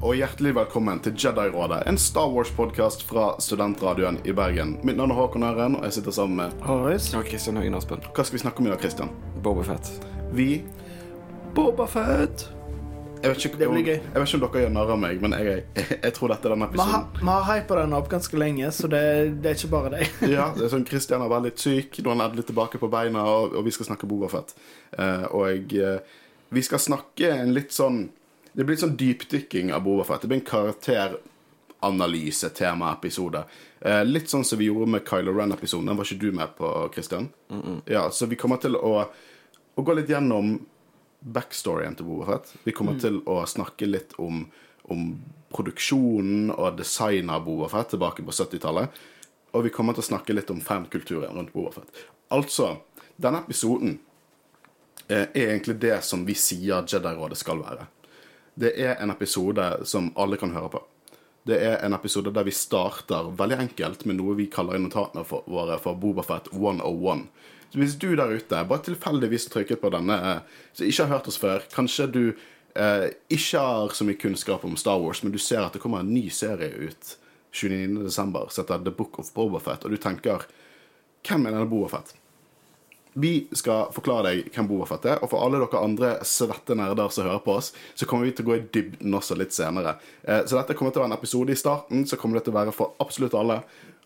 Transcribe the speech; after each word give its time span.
Og 0.00 0.14
hjertelig 0.16 0.54
velkommen 0.56 0.96
til 1.04 1.12
Jedi-rådet, 1.12 1.82
en 1.84 1.98
Star 2.00 2.30
Wars-podkast 2.32 3.02
fra 3.04 3.34
Studentradioen 3.36 4.16
i 4.24 4.32
Bergen. 4.32 4.78
Mitt 4.80 4.96
navn 4.96 5.12
er 5.12 5.18
Håkon 5.18 5.42
Øren, 5.44 5.74
og 5.76 5.82
jeg 5.84 5.98
sitter 5.98 6.14
sammen 6.16 6.38
med 6.38 6.62
Horace. 6.64 7.12
Og 7.18 7.26
Kristian 7.28 7.58
Høgen 7.60 7.74
Aspen. 7.76 8.00
Hva 8.06 8.24
skal 8.24 8.38
vi 8.38 8.40
snakke 8.40 8.62
om 8.62 8.70
i 8.70 8.70
dag, 8.70 8.78
Kristian? 8.80 9.10
Bobafett. 9.44 9.90
Vi 10.32 10.62
Bobafett. 11.52 12.46
Jeg 13.20 13.28
vet 13.34 13.44
ikke, 13.44 13.58
Det 13.58 13.68
blir 13.68 13.84
gøy. 13.84 13.98
Jeg 13.98 14.22
vet 14.22 14.30
ikke 14.30 14.38
om 14.38 14.46
dere 14.46 14.62
gjør 14.62 14.72
narr 14.78 14.92
av 14.94 15.02
meg, 15.02 15.20
men 15.20 15.36
jeg, 15.36 15.58
jeg, 15.76 15.98
jeg 15.98 16.14
tror 16.16 16.32
dette 16.32 16.48
er 16.48 16.54
denne 16.54 16.68
episoden. 16.70 17.04
vi 17.20 17.28
har 17.28 17.44
hypa 17.50 17.78
den 17.82 17.96
opp 17.98 18.08
ganske 18.14 18.40
lenge, 18.40 18.70
så 18.72 18.88
det, 18.88 19.02
det 19.44 19.50
er 19.50 19.58
ikke 19.58 19.72
bare 19.74 19.90
deg. 19.98 20.14
Ja, 20.38 20.46
det 20.56 20.64
er 20.64 20.72
sånn 20.78 20.86
Christian 20.88 21.20
har 21.20 21.34
vært 21.34 21.50
litt 21.50 21.60
syk, 21.60 22.00
nå 22.00 22.08
er 22.08 22.16
han 22.16 22.24
endelig 22.30 22.46
tilbake 22.48 22.80
på 22.80 22.88
beina, 22.88 23.26
og, 23.28 23.52
og 23.52 23.68
vi 23.68 23.76
skal 23.76 23.90
snakke 23.90 24.08
Bobafett. 24.08 24.56
Uh, 24.96 25.28
og 25.42 25.76
uh, 25.76 26.24
vi 26.56 26.64
skal 26.64 26.80
snakke 26.88 27.34
en 27.36 27.52
litt 27.52 27.76
sånn 27.76 28.06
Det 28.52 28.64
blir 28.64 28.74
litt 28.74 28.82
sånn 28.82 28.96
dypdykking 28.98 29.70
av 29.74 29.84
Bobafett. 29.84 30.22
Det 30.22 30.30
blir 30.30 30.40
en 30.40 30.48
karakteranalyse, 30.48 32.50
temaepisode. 32.58 33.44
Eh, 33.80 34.02
litt 34.04 34.32
sånn 34.32 34.44
som 34.44 34.58
vi 34.58 34.70
gjorde 34.70 34.90
med 34.96 35.06
Kylo 35.08 35.34
Ren-episoden. 35.36 35.86
Den 35.86 36.00
var 36.00 36.08
ikke 36.08 36.20
du 36.20 36.32
med 36.36 36.56
på, 36.58 36.72
Christian? 36.94 37.28
Ja, 37.86 38.08
Så 38.10 38.26
vi 38.26 38.36
kommer 38.36 38.60
til 38.62 38.76
å, 38.76 39.04
å 39.74 39.82
gå 39.86 39.94
litt 39.94 40.10
gjennom 40.10 40.56
backstoryen 41.20 41.96
til 41.96 42.08
Bobafett. 42.08 42.54
Vi 42.64 42.72
kommer 42.72 42.98
til 43.00 43.20
å 43.28 43.42
snakke 43.46 43.86
litt 43.86 44.16
om, 44.18 44.44
om 44.90 45.14
produksjonen 45.52 46.50
og 46.54 46.78
designet 46.80 47.36
av 47.36 47.46
Bobafett 47.46 47.94
tilbake 47.94 48.24
på 48.26 48.34
70-tallet. 48.34 49.00
Og 49.52 49.66
vi 49.66 49.72
kommer 49.74 49.96
til 49.96 50.04
å 50.04 50.10
snakke 50.10 50.34
litt 50.34 50.50
om 50.50 50.62
fankulturen 50.62 51.36
rundt 51.36 51.52
Bobafett. 51.54 51.90
Altså, 52.34 52.76
denne 53.20 53.42
episoden 53.42 53.98
eh, 55.08 55.26
er 55.26 55.52
egentlig 55.52 55.80
det 55.82 55.98
som 56.06 56.22
vi 56.26 56.36
sier 56.38 56.86
Jedi-rådet 56.86 57.38
skal 57.40 57.62
være. 57.62 57.88
Det 58.54 58.72
er 58.76 58.96
en 59.00 59.12
episode 59.12 59.66
som 59.88 60.10
alle 60.18 60.38
kan 60.40 60.54
høre 60.54 60.72
på. 60.72 60.82
Det 61.48 61.56
er 61.64 61.78
en 61.84 61.96
episode 61.96 62.32
der 62.34 62.44
vi 62.44 62.52
starter 62.52 63.30
veldig 63.36 63.58
enkelt 63.64 64.04
med 64.08 64.18
noe 64.18 64.36
vi 64.36 64.50
kaller 64.52 64.76
i 64.76 64.82
notatene 64.82 65.24
våre 65.24 65.78
for 65.80 65.96
Bobafett 65.96 66.50
101. 66.52 67.24
Så 67.70 67.78
hvis 67.78 67.96
du 68.02 68.10
der 68.18 68.34
ute 68.34 68.64
bare 68.68 68.84
tilfeldigvis 68.84 69.48
trykket 69.48 69.80
på 69.80 69.92
denne, 69.94 70.18
så 70.72 70.82
som 70.82 70.90
ikke 70.90 71.06
har 71.06 71.12
hørt 71.14 71.30
oss 71.30 71.40
før, 71.40 71.64
kanskje 71.72 72.08
du 72.10 72.22
eh, 72.74 73.08
ikke 73.30 73.62
har 73.62 73.94
så 73.94 74.06
mye 74.06 74.20
kunnskap 74.20 74.66
om 74.66 74.76
Star 74.76 75.00
Wars, 75.00 75.22
men 75.22 75.32
du 75.32 75.38
ser 75.38 75.62
at 75.64 75.76
det 75.76 75.82
kommer 75.82 76.02
en 76.02 76.12
ny 76.12 76.26
serie 76.34 76.90
ut 76.90 77.16
29.12. 77.54 78.10
som 78.10 78.34
heter 78.34 78.84
The 78.84 78.94
Book 78.94 79.18
of 79.22 79.32
Bobafett, 79.34 79.86
og 79.86 79.94
du 79.94 80.02
tenker 80.02 80.44
Hvem 81.26 81.46
er 81.46 81.54
denne 81.54 81.68
Bobafett? 81.68 82.14
Vi 83.14 83.48
skal 83.58 83.88
forklare 83.90 84.30
deg 84.30 84.52
hvem 84.54 84.68
Bobafett 84.70 85.06
er, 85.10 85.18
og 85.18 85.32
for 85.32 85.42
alle 85.42 85.58
dere 85.58 85.80
andre 85.82 86.10
svette 86.26 86.76
nerder 86.78 87.08
som 87.10 87.26
hører 87.26 87.42
på 87.42 87.56
oss, 87.58 87.72
så 87.98 88.06
kommer 88.06 88.28
vi 88.28 88.34
til 88.38 88.46
å 88.46 88.50
gå 88.52 88.58
i 88.60 88.66
dybden 88.70 89.16
også 89.18 89.34
litt 89.38 89.52
senere. 89.56 89.96
Eh, 90.22 90.44
Så 90.46 90.54
dette 90.56 90.76
kommer 90.78 90.92
til 90.94 91.02
å 91.02 91.04
være 91.04 91.12
en 91.12 91.18
episode 91.18 91.50
i 91.50 91.58
starten, 91.58 92.06
så 92.06 92.16
kommer 92.16 92.38
det 92.38 92.44
til 92.46 92.54
å 92.54 92.60
være 92.60 92.72
for 92.76 92.94
absolutt 93.02 93.34
alle. 93.34 93.62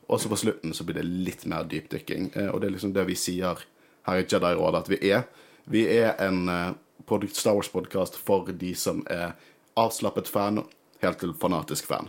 Og 0.09 0.21
så 0.21 0.29
på 0.29 0.37
slutten 0.41 0.73
så 0.73 0.85
blir 0.85 0.95
det 1.03 1.05
litt 1.05 1.45
mer 1.47 1.65
dypdykking. 1.69 2.31
Eh, 2.35 2.49
Og 2.49 2.61
det 2.61 2.69
er 2.69 2.77
liksom 2.79 2.95
det 2.95 3.07
vi 3.07 3.15
sier 3.15 3.61
her 4.07 4.17
i 4.17 4.25
Jedi-rådet 4.25 4.81
at 4.81 4.89
vi 4.89 5.11
er. 5.11 5.25
Vi 5.69 5.87
er 5.87 6.15
en 6.19 6.49
eh, 6.49 6.73
Star 7.33 7.55
Wars-podkast 7.55 8.17
for 8.17 8.47
de 8.47 8.75
som 8.75 9.05
er 9.11 9.35
avslappet 9.77 10.29
fan, 10.29 10.65
helt 11.03 11.19
til 11.19 11.35
fanatisk 11.35 11.85
fan. 11.85 12.09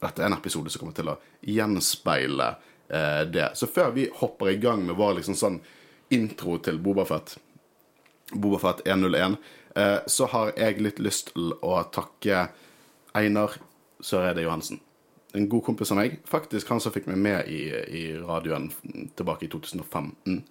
Dette 0.00 0.22
er 0.22 0.26
en 0.26 0.38
episode 0.38 0.70
som 0.70 0.78
kommer 0.78 0.94
til 0.94 1.08
å 1.08 1.18
gjenspeile 1.42 2.54
det. 3.32 3.56
Så 3.56 3.66
før 3.66 3.90
vi 3.94 4.10
hopper 4.20 4.50
i 4.52 4.58
gang 4.60 4.84
med 4.86 4.94
vår 4.94 5.14
liksom 5.16 5.34
sånn 5.34 5.56
intro 6.12 6.58
til 6.58 6.78
Bobafett, 6.82 7.36
Bobafett 8.32 8.82
101, 8.88 9.36
eh, 9.76 9.98
så 10.06 10.28
har 10.32 10.52
jeg 10.58 10.82
litt 10.82 10.98
lyst 10.98 11.32
til 11.32 11.54
å 11.62 11.78
takke 11.94 12.48
Einar 13.14 13.56
Søreide 14.00 14.42
Johansen. 14.42 14.80
En 15.34 15.48
god 15.48 15.64
kompis 15.66 15.90
av 15.90 15.98
meg. 15.98 16.20
Faktisk 16.30 16.68
han 16.70 16.80
som 16.80 16.92
fikk 16.94 17.08
meg 17.10 17.18
med 17.18 17.48
i, 17.50 17.66
i 17.72 18.04
radioen 18.20 18.68
tilbake 19.18 19.48
i 19.48 19.50
2015. 19.50 20.44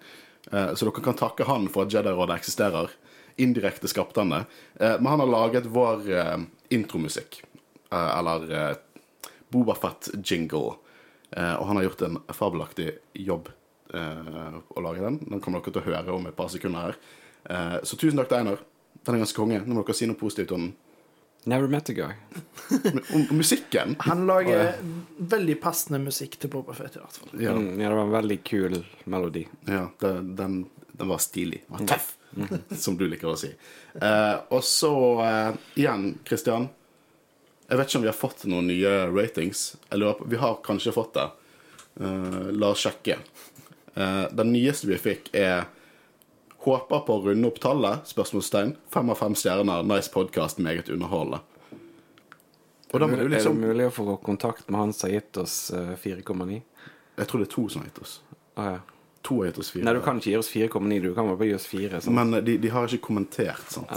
Eh, 0.52 0.74
så 0.74 0.88
dere 0.88 1.04
kan 1.04 1.16
takke 1.18 1.46
han 1.48 1.68
for 1.72 1.86
at 1.86 1.94
Jedi-rådet 1.94 2.36
eksisterer. 2.36 2.92
Indirekte 3.40 3.88
skapte 3.90 4.20
han 4.20 4.34
det. 4.34 4.42
Eh, 4.80 4.96
men 4.98 5.12
han 5.14 5.24
har 5.24 5.32
laget 5.32 5.70
vår 5.72 6.04
intromusikk. 6.74 7.42
Eller 7.94 8.48
eh, 8.52 8.76
Bobafett-jingle. 9.54 10.80
Og 11.34 11.66
han 11.66 11.78
har 11.80 11.82
gjort 11.88 12.02
en 12.06 12.18
fabelaktig 12.30 12.92
jobb 13.18 13.48
eh, 13.94 14.56
å 14.74 14.82
lage 14.84 15.04
den. 15.04 15.18
Den 15.30 15.40
kommer 15.44 15.62
dere 15.62 15.72
til 15.76 15.82
å 15.82 15.88
høre 15.90 16.16
om 16.18 16.26
et 16.30 16.36
par 16.38 16.50
sekunder 16.52 16.90
her. 16.90 16.96
Eh, 17.50 17.76
så 17.86 17.96
tusen 18.00 18.18
takk 18.20 18.30
til 18.32 18.40
Einar. 18.42 18.62
Den 19.04 19.16
er 19.18 19.22
ganske 19.24 19.36
konge. 19.38 19.60
Nå 19.66 19.74
må 19.76 19.84
dere 19.84 19.96
si 19.98 20.06
noe 20.10 20.18
positivt 20.20 20.52
om 20.56 20.66
den. 20.68 20.74
Never 21.46 21.68
met 21.68 21.90
a 21.90 21.92
guy. 21.92 22.12
Om, 23.12 23.26
om 23.30 23.36
musikken. 23.36 23.96
Han 24.06 24.22
lager 24.26 24.78
veldig 25.18 25.58
passende 25.60 25.98
musikk 26.00 26.38
til 26.40 26.48
Bobafett, 26.54 26.94
i 26.96 27.02
hvert 27.02 27.18
fall. 27.20 27.34
Ja, 27.36 27.52
Mm, 27.52 27.74
ja, 27.82 27.90
det 27.90 27.98
var 27.98 28.06
en 28.06 28.14
veldig 28.14 28.38
kul 28.48 28.78
melodi. 29.12 29.42
ja 29.68 29.82
den, 30.00 30.30
den, 30.38 30.54
den 30.96 31.10
var 31.12 31.20
stilig. 31.20 31.60
Den 31.68 31.84
var 31.84 31.90
tøff, 31.98 32.14
som 32.80 32.96
du 32.96 33.04
liker 33.12 33.28
å 33.28 33.36
si. 33.36 33.50
Eh, 34.00 34.36
og 34.56 34.64
så 34.64 34.94
eh, 35.26 35.50
igjen, 35.84 36.14
Christian. 36.24 36.70
Jeg 37.68 37.76
vet 37.82 37.88
ikke 37.92 38.00
om 38.00 38.06
vi 38.08 38.12
har 38.14 38.16
fått 38.22 38.46
noen 38.48 38.66
nye 38.72 38.94
ratings. 39.12 39.66
Eller 39.92 40.16
Vi 40.24 40.40
har 40.40 40.56
kanskje 40.64 40.96
fått 40.96 41.12
det. 41.20 41.28
Eh, 42.00 42.40
la 42.56 42.72
oss 42.72 42.86
sjekke. 42.88 43.18
Eh, 43.94 44.24
den 44.34 44.52
nyeste 44.52 44.90
vi 44.90 44.98
fikk, 44.98 45.32
er 45.34 45.66
Håper 46.64 47.02
på 47.04 47.18
å 47.18 47.20
runde 47.26 47.44
opp 47.44 47.58
tallet? 47.60 48.06
Spørsmålstegn. 48.08 48.70
Fem 48.88 49.10
av 49.12 49.18
fem 49.20 49.34
stjerner. 49.36 49.82
Nice 49.84 50.08
podkast. 50.08 50.62
Meget 50.64 50.88
underholdende. 50.88 51.42
Da 52.88 53.04
Er 53.04 53.16
det 53.16 53.28
liksom 53.28 53.58
mulig 53.60 53.90
å 53.90 53.92
få 53.92 54.16
kontakt 54.22 54.70
med 54.70 54.80
han 54.80 54.92
som 54.96 55.10
har 55.10 55.18
gitt 55.18 55.36
oss 55.42 55.70
eh, 55.76 55.92
4,9? 56.00 56.62
Jeg 57.18 57.28
tror 57.28 57.42
det 57.42 57.48
er 57.50 57.52
to 57.52 57.66
som 57.68 57.82
har 57.82 57.90
gitt 57.90 58.00
oss. 58.00 58.14
Å 58.56 58.68
ja. 58.70 58.80
To 59.24 59.38
har 59.42 59.50
gitt 59.50 59.58
oss 59.60 59.70
fire. 59.74 59.84
Nei, 59.84 59.94
du 59.96 60.00
kan 60.04 60.18
ikke 60.20 60.30
gi 60.30 60.36
oss 60.38 60.50
4,9, 60.52 60.98
du 61.04 61.10
kan 61.16 61.28
bare 61.28 61.48
gi 61.50 61.54
oss 61.56 61.66
4. 61.68 62.00
Sant? 62.04 62.16
Men 62.16 62.44
de, 62.44 62.56
de 62.60 62.72
har 62.72 62.88
ikke 62.88 63.06
kommentert, 63.10 63.64
sant. 63.72 63.92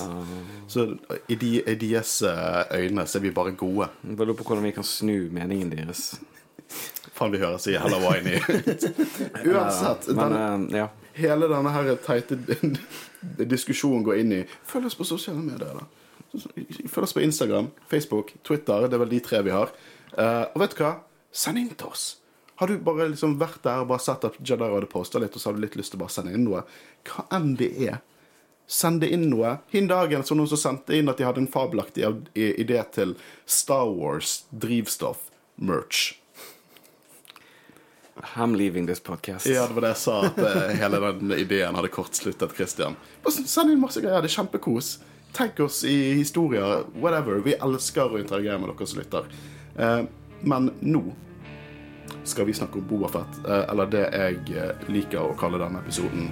Så 0.71 0.89
i, 1.27 1.35
de, 1.35 1.53
i 1.61 1.75
deres 1.79 2.17
eh, 2.27 2.61
øyne 2.81 3.07
så 3.07 3.19
er 3.19 3.25
vi 3.29 3.33
bare 3.35 3.55
gode. 3.59 3.89
Bare 4.03 4.27
lurer 4.27 4.39
på 4.39 4.47
hvordan 4.47 4.67
vi 4.67 4.75
kan 4.75 4.87
snu 4.87 5.29
meningen 5.35 5.71
deres. 5.71 6.17
Faen, 7.17 7.33
vi 7.33 7.41
høres 7.41 7.65
så 7.65 7.73
jævla 7.73 7.99
whiny 8.03 8.37
ut. 8.37 8.87
Uansett, 9.47 10.07
Men 10.13 10.35
den, 10.35 10.67
eh, 10.73 10.83
ja. 10.83 10.89
hele 11.17 11.49
denne 11.49 11.73
her 11.73 11.93
teite 12.05 12.37
diskusjonen 13.55 14.05
går 14.05 14.21
inn 14.21 14.35
i 14.35 14.43
Følg 14.67 14.91
oss 14.91 14.97
på 14.99 15.07
sosiale 15.07 15.41
medier, 15.41 15.79
da. 15.79 15.87
Følg 16.91 17.07
oss 17.07 17.15
på 17.15 17.23
Instagram, 17.23 17.71
Facebook, 17.89 18.35
Twitter. 18.45 18.85
Det 18.85 18.97
er 18.97 19.03
vel 19.05 19.15
de 19.15 19.23
tre 19.23 19.41
vi 19.47 19.55
har. 19.55 19.71
Uh, 20.13 20.45
og 20.53 20.61
vet 20.61 20.75
du 20.75 20.83
hva? 20.83 20.93
Send 21.33 21.61
inn 21.61 21.71
til 21.73 21.89
oss. 21.89 22.05
Har 22.57 22.69
du 22.69 22.77
bare 22.81 23.07
liksom 23.11 23.37
vært 23.37 23.63
der 23.65 23.83
og 23.83 23.89
bare 23.91 24.01
sett 24.01 24.25
at 24.25 24.37
Jadar 24.41 24.73
hadde 24.73 24.89
posta 24.89 25.21
litt, 25.21 25.35
og 25.37 25.41
så 25.41 25.49
har 25.49 25.57
du 25.57 25.63
litt 25.63 25.77
lyst 25.77 25.93
til 25.93 25.99
å 25.99 26.03
bare 26.03 26.13
sende 26.13 26.33
inn 26.33 26.45
noe? 26.47 26.63
Hva 27.07 27.27
enn 27.37 27.51
det 27.59 27.69
er. 27.85 27.99
Send 28.67 29.01
det 29.01 29.11
inn 29.15 29.29
noe. 29.31 29.59
Hin 29.71 29.87
dagen 29.87 30.25
så 30.27 30.35
noen 30.35 30.49
som 30.51 30.59
sendte 30.59 30.97
inn 30.97 31.09
at 31.09 31.21
de 31.21 31.27
hadde 31.27 31.43
en 31.43 31.51
fabelaktig 31.51 32.03
idé 32.35 32.81
til 32.93 33.13
Star 33.45 33.87
Wars 33.93 34.41
drivstoff 34.51 35.29
merch. 35.55 36.17
I'm 38.35 38.55
leaving 38.55 38.87
this 38.87 38.99
podcast. 38.99 39.45
Ja, 39.45 39.67
det 39.67 39.73
var 39.73 39.81
det 39.81 39.93
jeg 39.95 40.01
sa, 40.03 40.17
at 40.25 40.39
uh, 40.39 40.63
hele 40.81 40.99
den 41.19 41.31
ideen 41.37 41.75
hadde 41.75 41.91
kortsluttet 41.93 42.55
Christian. 42.55 42.97
Send 43.27 43.71
inn 43.71 43.81
masse 43.81 44.01
greier. 44.03 44.21
Det 44.23 44.31
er 44.31 44.37
kjempekos. 44.39 44.97
Tenk 45.37 45.59
oss 45.59 45.83
i 45.83 46.13
historier. 46.17 46.83
Whatever. 46.97 47.41
Vi 47.45 47.55
elsker 47.59 48.13
å 48.13 48.19
interagere 48.21 48.57
med 48.61 48.73
dere 48.73 48.89
som 48.89 49.01
lytter. 49.01 49.31
Uh, 49.77 50.03
men 50.41 50.71
nå 50.81 51.03
skal 52.27 52.45
vi 52.45 52.53
snakke 52.53 52.79
om 52.79 52.87
Bobafett, 52.87 53.39
uh, 53.47 53.63
eller 53.71 53.91
det 53.91 54.03
jeg 54.11 54.57
eh, 54.59 54.87
liker 54.91 55.23
å 55.23 55.35
kalle 55.39 55.59
denne 55.61 55.79
episoden. 55.83 56.27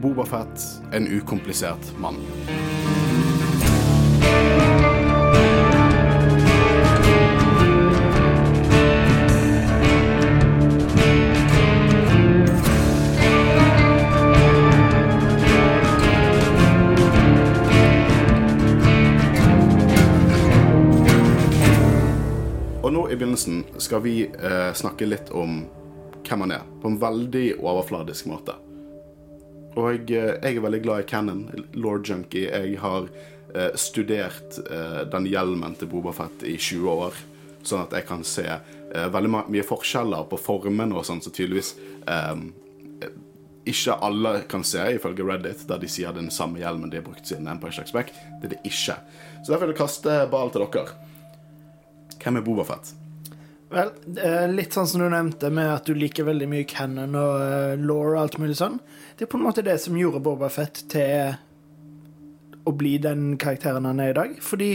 Bobafett, 0.00 0.64
en 0.92 1.08
ukomplisert 1.08 1.92
mann. 2.00 2.20
I 23.14 23.16
begynnelsen 23.16 23.64
skal 23.78 24.02
vi 24.02 24.22
eh, 24.26 24.72
snakke 24.74 25.06
litt 25.06 25.30
om 25.30 25.64
hvem 26.24 26.40
han 26.40 26.54
er, 26.56 26.62
på 26.82 26.90
en 26.90 26.98
veldig 26.98 27.60
overfladisk 27.60 28.26
måte. 28.26 28.56
Og 29.74 30.08
jeg, 30.08 30.08
jeg 30.16 30.56
er 30.56 30.64
veldig 30.64 30.80
glad 30.82 31.04
i 31.04 31.06
Cannon, 31.10 31.44
Lord 31.78 32.08
Junkie. 32.08 32.48
Jeg 32.48 32.78
har 32.82 33.06
eh, 33.54 33.70
studert 33.78 34.58
eh, 34.64 35.04
den 35.12 35.28
hjelmen 35.30 35.76
til 35.78 35.90
Boba 35.92 36.14
Fett 36.16 36.42
i 36.46 36.56
20 36.58 36.90
år, 36.90 37.20
sånn 37.62 37.84
at 37.84 37.94
jeg 37.98 38.08
kan 38.08 38.26
se 38.26 38.48
eh, 38.50 39.06
veldig 39.14 39.32
mye 39.52 39.66
forskjeller 39.66 40.26
på 40.30 40.40
formene 40.40 40.98
og 40.98 41.06
sånn, 41.06 41.22
så 41.22 41.30
tydeligvis 41.34 41.74
eh, 42.10 42.34
ikke 43.70 43.98
alle 44.04 44.34
kan 44.50 44.66
se, 44.66 44.82
ifølge 44.98 45.24
Reddit, 45.28 45.64
der 45.70 45.80
de 45.80 45.88
sier 45.88 46.12
den 46.16 46.32
samme 46.34 46.60
hjelmen 46.60 46.90
de 46.90 46.98
har 47.00 47.06
brukt 47.06 47.30
siden 47.30 47.46
Empire 47.52 47.72
Strikes 47.78 47.94
Back. 47.94 48.12
Det 48.42 48.50
er 48.50 48.56
det 48.56 48.60
ikke. 48.66 48.98
Så 49.38 49.52
derfor 49.52 49.68
vil 49.68 49.76
jeg 49.76 49.82
kaste 49.84 50.18
ball 50.34 50.52
til 50.52 50.66
dere. 50.66 50.98
Hvem 52.18 52.40
er 52.40 52.44
Bobafett? 52.44 52.94
Vel, 53.74 53.90
eh, 54.22 54.44
litt 54.52 54.74
sånn 54.76 54.86
som 54.86 55.02
du 55.02 55.08
nevnte, 55.10 55.50
med 55.50 55.72
at 55.72 55.88
du 55.88 55.96
liker 55.98 56.26
veldig 56.28 56.46
mye 56.50 56.66
canon 56.70 57.16
og 57.18 57.40
uh, 57.40 57.72
law 57.80 58.12
og 58.12 58.20
alt 58.20 58.36
mulig 58.38 58.58
sånn. 58.60 58.78
Det 59.16 59.26
er 59.26 59.30
på 59.32 59.40
en 59.40 59.46
måte 59.48 59.64
det 59.66 59.80
som 59.82 59.96
gjorde 59.98 60.22
Boba 60.22 60.50
Fett 60.52 60.84
til 60.92 61.34
å 62.64 62.72
bli 62.72 62.96
den 63.02 63.34
karakteren 63.40 63.88
han 63.88 64.00
er 64.00 64.12
i 64.12 64.18
dag. 64.20 64.36
Fordi 64.42 64.70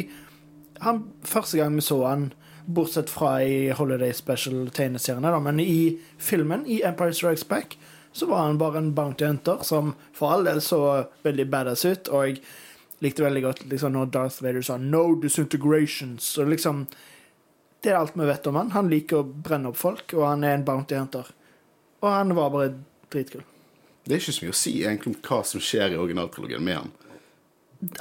han, 0.84 1.06
første 1.24 1.62
gang 1.62 1.78
vi 1.80 1.86
så 1.86 2.02
han, 2.06 2.30
bortsett 2.70 3.10
fra 3.10 3.40
i 3.42 3.70
Holiday 3.74 4.14
Special-tegneseriene, 4.14 5.32
men 5.42 5.62
i 5.64 5.98
filmen, 6.22 6.68
i 6.70 6.84
Empire 6.86 7.16
Strikes 7.16 7.48
Back, 7.50 7.78
så 8.12 8.28
var 8.30 8.46
han 8.46 8.60
bare 8.62 8.78
en 8.78 8.94
bounty 8.96 9.26
hunter 9.26 9.64
som 9.66 9.96
for 10.14 10.34
all 10.34 10.46
del 10.46 10.62
så 10.62 10.82
veldig 11.24 11.48
badass 11.50 11.86
ut, 11.86 12.12
og 12.12 12.28
jeg 12.28 12.42
likte 13.06 13.24
veldig 13.24 13.44
godt 13.46 13.64
liksom, 13.72 13.96
når 13.96 14.12
Darth 14.14 14.44
Vader 14.44 14.62
sa 14.62 14.78
'no 14.78 15.16
disintegrations', 15.22 16.38
og 16.42 16.50
liksom 16.52 16.88
det 17.82 17.92
er 17.94 18.00
alt 18.00 18.18
vi 18.18 18.28
vet 18.28 18.48
om 18.48 18.58
han. 18.60 18.72
Han 18.76 18.90
liker 18.92 19.22
å 19.22 19.28
brenne 19.28 19.72
opp 19.72 19.80
folk, 19.80 20.14
og 20.18 20.26
han 20.28 20.44
er 20.44 20.58
en 20.58 20.66
bounty 20.68 20.98
hunter. 21.00 21.30
Og 22.00 22.10
han 22.12 22.36
var 22.36 22.52
bare 22.54 22.74
dritkul. 23.12 23.44
Det 24.04 24.16
er 24.16 24.24
ikke 24.24 24.36
så 24.36 24.46
mye 24.46 24.56
å 24.56 24.58
si 24.58 24.74
egentlig 24.82 25.14
om 25.14 25.20
hva 25.28 25.44
som 25.46 25.64
skjer 25.64 25.94
i 25.94 26.00
originaltrilogien 26.00 26.64
med 26.66 26.80
han. 26.80 26.92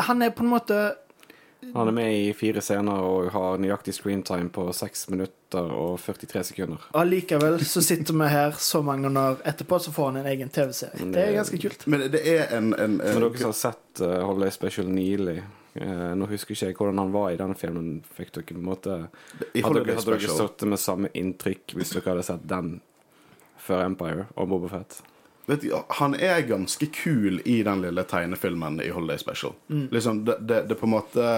Han 0.09 0.25
er 0.25 0.33
på 0.35 0.43
en 0.43 0.51
måte 0.51 0.79
Han 1.75 1.91
er 1.91 1.95
med 1.95 2.13
i 2.15 2.31
fire 2.39 2.63
scener 2.63 3.03
og 3.03 3.29
har 3.35 3.59
nøyaktig 3.59 3.93
screentime 3.97 4.49
på 4.55 4.65
6 4.75 5.09
minutter 5.11 5.73
og 5.75 5.99
43 6.01 6.43
sekunder. 6.53 6.85
Allikevel 6.97 7.59
så 7.67 7.83
sitter 7.83 8.15
vi 8.15 8.29
her 8.31 8.55
så 8.63 8.81
mange 8.87 9.11
år 9.11 9.43
etterpå, 9.43 9.81
så 9.83 9.93
får 9.93 10.13
han 10.13 10.21
en 10.21 10.29
egen 10.31 10.53
TV-serie. 10.55 11.11
Det 11.13 11.25
er 11.25 11.35
ganske 11.35 11.59
kult. 11.59 11.87
Men 11.91 12.07
det 12.15 12.23
er 12.23 12.55
en, 12.57 12.71
en, 12.79 12.97
Men 13.03 13.21
dere 13.27 13.43
som 13.43 13.51
har 13.51 13.59
sett 13.59 14.03
uh, 14.05 14.21
Holiday 14.23 14.55
Special 14.55 14.87
nylig 14.87 15.41
eh, 15.81 16.15
Nå 16.19 16.29
husker 16.31 16.55
ikke 16.55 16.71
jeg 16.71 16.79
hvordan 16.79 17.03
han 17.03 17.13
var 17.15 17.31
i 17.33 17.39
den 17.41 17.55
filmen. 17.59 17.93
Fikk 18.17 18.35
dere 18.37 18.49
på 18.51 18.59
en 18.59 18.67
måte 18.69 18.97
Hadde 18.99 19.85
dere, 19.85 19.99
hadde 19.99 20.17
dere 20.17 20.33
sittet 20.41 20.69
med 20.69 20.83
samme 20.83 21.13
inntrykk 21.17 21.77
hvis 21.79 21.95
dere 21.97 22.15
hadde 22.15 22.27
sett 22.27 22.49
den 22.49 22.79
før 23.63 23.87
Empire 23.87 24.29
og 24.37 24.51
Boba 24.53 24.73
Fett? 24.73 25.01
vet 25.49 25.61
du, 25.65 25.73
Han 25.89 26.15
er 26.15 26.41
ganske 26.41 26.87
kul 26.93 27.41
i 27.45 27.63
den 27.63 27.83
lille 27.83 28.05
tegnefilmen 28.05 28.81
i 28.85 28.91
Holiday 28.93 29.19
Special. 29.19 29.55
Liksom, 29.69 30.25
det, 30.25 30.37
det, 30.41 30.63
det 30.69 30.77
er 30.77 30.81
på 30.81 30.87
en 30.87 30.97
måte 30.97 31.29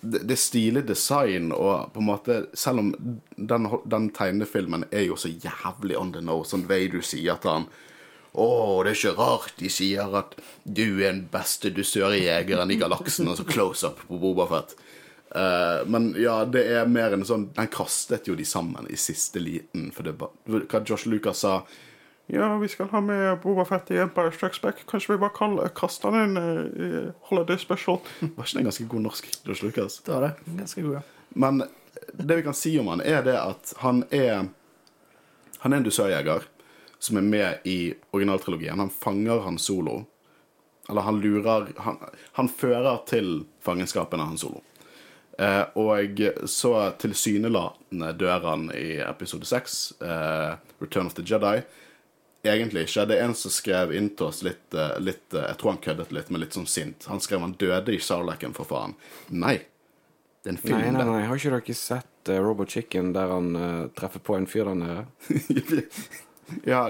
det, 0.00 0.22
det 0.26 0.34
er 0.34 0.40
stilig 0.40 0.84
design, 0.86 1.52
og 1.52 1.92
på 1.94 2.02
en 2.02 2.06
måte 2.06 2.38
Selv 2.54 2.78
om 2.82 2.92
den, 3.36 3.68
den 3.84 4.10
tegnefilmen 4.14 4.84
er 4.90 5.08
jo 5.08 5.16
så 5.18 5.30
jævlig 5.30 5.98
on 5.98 6.12
the 6.14 6.22
nose, 6.22 6.50
sånn 6.50 6.66
Vader 6.70 7.02
sier 7.02 7.38
til 7.42 7.54
han 7.54 7.68
å, 8.38 8.82
det 8.84 8.92
er 8.92 8.98
ikke 8.98 9.16
rart 9.18 9.56
de 9.58 9.70
sier 9.72 10.14
at 10.20 10.36
du 10.64 10.86
er 11.00 11.10
den 11.10 11.24
beste 11.32 11.72
dusørjegeren 11.74 12.70
i 12.70 12.78
galaksen, 12.80 13.28
og 13.30 13.38
så 13.40 13.46
close-up 13.48 14.04
på 14.08 14.20
Bobafett. 14.22 14.76
Uh, 15.28 15.84
men 15.90 16.14
ja, 16.16 16.40
det 16.48 16.62
er 16.72 16.86
mer 16.88 17.12
en 17.12 17.20
sånn 17.28 17.50
Den 17.52 17.66
kastet 17.68 18.30
jo 18.30 18.32
de 18.32 18.46
sammen 18.48 18.86
i 18.88 18.96
siste 18.96 19.42
liten, 19.42 19.90
for 19.92 20.08
det 20.08 20.14
bare, 20.16 20.62
Hva 20.64 20.80
Josh 20.88 21.04
Lucas 21.04 21.42
sa 21.44 21.58
ja, 22.28 22.48
vi 22.60 22.68
skal 22.68 22.90
ha 22.92 23.00
med 23.00 23.38
Boba 23.40 23.64
Fett 23.64 23.90
i 23.90 23.96
Empire 24.02 24.32
Strikes 24.32 24.60
Back. 24.60 24.82
Kanskje 24.86 25.14
vi 25.14 25.20
bare 25.22 25.32
kan 25.32 25.54
kaste 25.72 26.10
han 26.10 26.18
inn 26.20 26.36
eh, 26.36 26.58
i 26.84 26.88
Holiday 27.30 27.56
Special? 27.56 28.02
Var 28.20 28.28
ikke 28.44 28.58
det 28.58 28.60
en 28.60 28.68
ganske 28.68 28.84
god 28.92 29.04
norsk, 29.06 29.30
Josh 29.48 29.64
Lucas? 29.64 29.96
Det 30.04 30.12
var 30.12 30.26
det. 30.26 30.32
Ganske 30.58 30.84
god, 30.84 30.98
ja. 30.98 31.00
Men 31.40 31.62
det 32.12 32.36
vi 32.36 32.44
kan 32.44 32.56
si 32.56 32.74
om 32.80 32.90
han, 32.92 33.00
er 33.00 33.24
det 33.24 33.38
at 33.40 33.72
han 33.80 34.04
er 34.10 34.50
Han 35.58 35.72
er 35.72 35.80
en 35.80 35.88
dusørjeger 35.88 36.44
som 36.98 37.20
er 37.20 37.26
med 37.26 37.66
i 37.68 37.94
originaltrilogien. 38.10 38.78
Han 38.78 38.90
fanger 38.90 39.44
Han 39.44 39.58
Solo. 39.58 40.04
Eller 40.88 41.04
han 41.04 41.20
lurer 41.20 41.68
Han, 41.84 41.98
han 42.32 42.48
fører 42.48 43.04
til 43.06 43.44
fangenskapen 43.60 44.20
av 44.20 44.32
Han 44.32 44.40
Solo. 44.40 44.62
Eh, 45.38 45.64
og 45.78 46.22
så 46.50 46.72
tilsynelatende 46.98 48.12
dør 48.18 48.46
han 48.50 48.70
i 48.74 48.96
episode 49.04 49.46
seks, 49.46 49.92
eh, 50.02 50.56
Return 50.82 51.06
of 51.06 51.14
the 51.14 51.22
Jedi. 51.22 51.60
Egentlig 52.42 52.86
ikke. 52.86 53.04
Det 53.06 53.18
er 53.18 53.24
en 53.26 53.34
som 53.34 53.50
skrev 53.50 53.92
inn 53.94 54.10
til 54.16 54.28
oss 54.28 54.42
litt, 54.46 54.66
eh, 54.74 54.98
litt 55.02 55.34
eh, 55.34 55.46
Jeg 55.50 55.58
tror 55.58 55.74
han 55.74 55.82
køddet 55.82 56.12
litt, 56.14 56.30
men 56.30 56.42
litt 56.42 56.54
sånn 56.54 56.68
sint. 56.70 57.06
Han 57.10 57.20
skrev 57.20 57.42
han 57.42 57.56
døde 57.58 57.94
i 57.94 57.98
Sarlacken, 58.02 58.54
for 58.54 58.68
faen. 58.68 58.94
Nei. 59.28 59.58
Det 60.42 60.52
er 60.52 60.54
en 60.54 60.60
film, 60.62 60.78
Nei, 60.78 60.90
nei, 60.94 61.04
nei. 61.04 61.26
Har 61.26 61.38
ikke 61.38 61.56
dere 61.56 61.74
sett 61.74 62.30
uh, 62.30 62.38
Robot 62.38 62.70
Chicken 62.70 63.10
der 63.12 63.32
han 63.34 63.56
uh, 63.58 63.88
treffer 63.98 64.22
på 64.22 64.36
en 64.38 64.46
fyr 64.46 64.70
der 64.70 64.78
nede? 64.78 65.06
ja, 66.64 66.82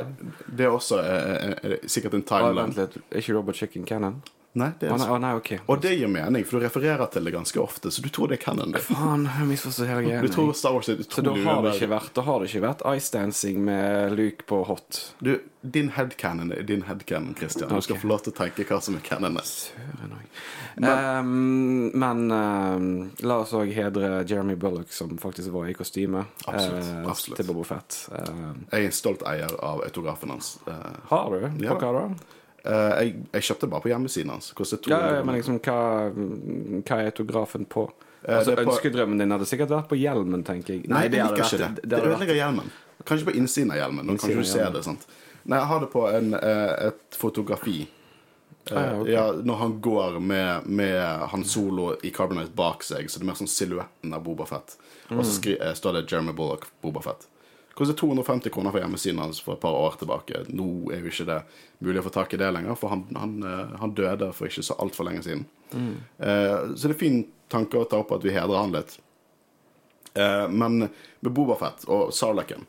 det 0.47 0.67
er 0.67 0.75
også 0.75 1.01
eh, 1.03 1.79
sikkert 1.87 2.15
en 2.15 2.23
timeline. 2.23 2.63
vent 2.69 2.77
litt. 2.79 2.99
Er 3.11 3.23
ikke 3.23 3.35
Robot 3.39 3.57
Chicken 3.57 3.87
canon? 3.87 4.21
Nei, 4.59 4.71
det 4.81 4.91
Å 4.91 4.95
oh, 4.97 4.99
nei, 5.01 5.09
oh, 5.15 5.19
nei, 5.23 5.33
OK. 5.39 5.51
Og 5.71 5.83
det 5.85 5.93
gir 5.95 6.11
mening, 6.11 6.47
for 6.49 6.59
du 6.59 6.67
refererer 6.67 7.11
til 7.13 7.29
det 7.29 7.33
ganske 7.35 7.61
ofte, 7.63 7.93
så 7.95 8.03
du 8.05 8.09
tror 8.15 8.33
det 8.33 8.41
er 8.41 8.43
canon. 8.43 8.75
Faen, 8.83 9.27
jeg 9.29 9.51
misforstår 9.53 9.91
hele 9.93 10.07
greia. 10.09 10.23
du 10.25 10.33
tror 10.35 10.51
Star 10.59 10.75
Wars 10.77 10.89
er 10.91 11.03
Så 11.05 11.23
da 11.25 11.35
har 11.35 11.63
det 11.67 11.77
ikke 11.77 11.91
vært 11.93 12.15
Da 12.19 12.25
har 12.27 12.43
det 12.43 12.51
ikke 12.51 12.65
vært 12.67 12.83
ice-dancing 12.97 13.61
med 13.69 14.17
Luke 14.19 14.49
på 14.49 14.63
hot. 14.69 15.01
Du, 15.23 15.37
din 15.63 15.93
headcanon 15.95 16.53
er 16.55 16.63
din 16.67 16.83
headcanon, 16.89 17.35
Christian. 17.39 17.71
Du 17.71 17.81
skal 17.85 17.99
få 18.01 18.11
lov 18.11 18.23
til 18.27 18.35
å 18.35 18.39
tenke 18.39 18.67
hva 18.69 18.81
som 18.83 18.99
er 18.99 19.05
canon. 19.07 19.39
Men, 20.79 21.19
um, 21.19 21.91
Men, 21.99 22.31
ehm, 22.31 23.11
la 23.27 23.41
oss 23.43 23.53
òg 23.57 23.73
hedre 23.75 24.23
Jeremy 24.29 24.55
Bullock, 24.55 24.93
som 24.95 25.19
faktisk 25.19 25.51
var 25.55 25.69
i 25.69 25.75
kostyme 25.75 26.25
Absolutt, 26.47 26.85
uh, 26.87 27.11
absolutt. 27.11 27.37
til 27.41 27.49
Bobo 27.51 27.65
Fett. 27.67 28.09
Uh, 28.13 28.55
Jeg 28.71 28.83
er 28.83 28.87
en 28.87 28.95
stolt 28.95 29.23
eier 29.27 29.55
av 29.65 29.83
autografen 29.87 30.31
hans. 30.31 30.59
Uh, 30.69 30.75
har 31.11 31.31
du? 31.35 31.41
På 31.41 31.65
Ja. 31.65 31.79
hva 31.79 31.93
da? 31.93 32.09
Eh, 32.69 32.99
jeg, 33.03 33.15
jeg 33.33 33.43
kjøpte 33.49 33.71
bare 33.73 33.85
på 33.87 33.91
hjemmesiden 33.93 34.31
hans. 34.35 34.53
Ja, 34.89 35.23
men 35.25 35.35
liksom, 35.39 35.59
hva, 35.65 35.79
hva 36.13 36.99
er 37.01 37.11
autografen 37.13 37.67
på? 37.67 37.89
Eh, 38.23 38.37
Altså, 38.39 38.55
på- 38.57 38.65
Ønskedrømmen 38.67 39.19
din 39.23 39.31
hadde 39.31 39.47
sikkert 39.47 39.71
vært 39.71 39.89
på 39.89 39.99
hjelmen, 39.99 40.45
tenker 40.45 40.75
jeg. 40.77 40.89
Nei, 40.91 41.07
det 41.09 41.23
liker 41.23 41.45
ikke 41.45 41.59
det. 41.65 41.83
Det, 41.85 41.91
vært- 41.99 42.13
ødelegger 42.13 42.35
hjelmen. 42.41 42.71
Kanskje 43.07 43.29
på 43.31 43.37
innsiden 43.39 43.71
av 43.73 43.79
hjelmen. 43.79 44.07
Nå 44.07 44.19
kan 44.21 44.31
du 44.37 44.43
se 44.45 44.59
det. 44.75 44.85
sant? 44.85 45.07
Nei, 45.49 45.59
jeg 45.59 45.67
har 45.71 45.81
det 45.81 45.91
på 45.93 46.03
en, 46.13 46.35
eh, 46.35 46.87
et 46.89 47.17
fotografi. 47.17 47.89
Ah, 48.71 48.75
ja, 48.83 49.01
ok. 49.01 49.07
ja, 49.09 49.23
når 49.33 49.57
han 49.57 49.81
går 49.81 50.19
med, 50.21 50.67
med 50.67 51.01
Han 51.31 51.45
Solo 51.45 51.95
i 52.05 52.11
Carbonite 52.11 52.53
bak 52.55 52.83
seg, 52.85 53.07
så 53.09 53.17
det 53.19 53.25
er 53.25 53.31
mer 53.31 53.39
sånn 53.39 53.49
silhuetten 53.49 54.13
av 54.13 54.21
Boba 54.27 54.45
Fett. 54.45 54.75
Og 55.11 55.23
så 55.25 55.39
skri, 55.39 55.55
eh, 55.59 55.73
står 55.73 55.93
det 56.03 56.11
Jeremy 56.13 56.35
Bullock 56.37 56.67
Boba 56.83 57.01
Fett. 57.79 57.89
Kostet 57.89 58.01
250 58.01 58.51
kroner 58.51 58.75
for 58.75 58.83
hjemmesiden 58.83 59.21
hans 59.23 59.41
for 59.41 59.55
et 59.55 59.61
par 59.61 59.73
år 59.73 59.99
tilbake. 59.99 60.45
Nå 60.49 60.91
er 60.93 61.03
jo 61.03 61.13
ikke 61.13 61.29
det 61.29 61.43
mulig 61.79 62.01
å 62.03 62.07
få 62.09 62.11
tak 62.11 62.35
i 62.35 62.41
det 62.41 62.51
lenger, 62.51 62.75
for 62.75 62.91
han, 62.91 63.05
han, 63.15 63.37
eh, 63.43 63.77
han 63.79 63.95
døde 63.95 64.33
for 64.35 64.51
ikke 64.51 64.67
så 64.67 64.75
altfor 64.83 65.07
lenge 65.07 65.23
siden. 65.23 65.45
Eh, 66.19 66.75
så 66.75 66.89
det 66.89 66.97
er 66.97 66.99
fin 66.99 67.21
tanke 67.49 67.79
å 67.79 67.87
ta 67.89 68.01
opp 68.03 68.13
at 68.17 68.25
vi 68.25 68.35
hedrer 68.35 68.59
han 68.59 68.75
litt. 68.75 68.99
Eh, 70.15 70.49
men 70.51 70.89
med 70.89 71.33
Bobafett 71.33 71.85
og 71.87 72.13
Sarlaken 72.15 72.67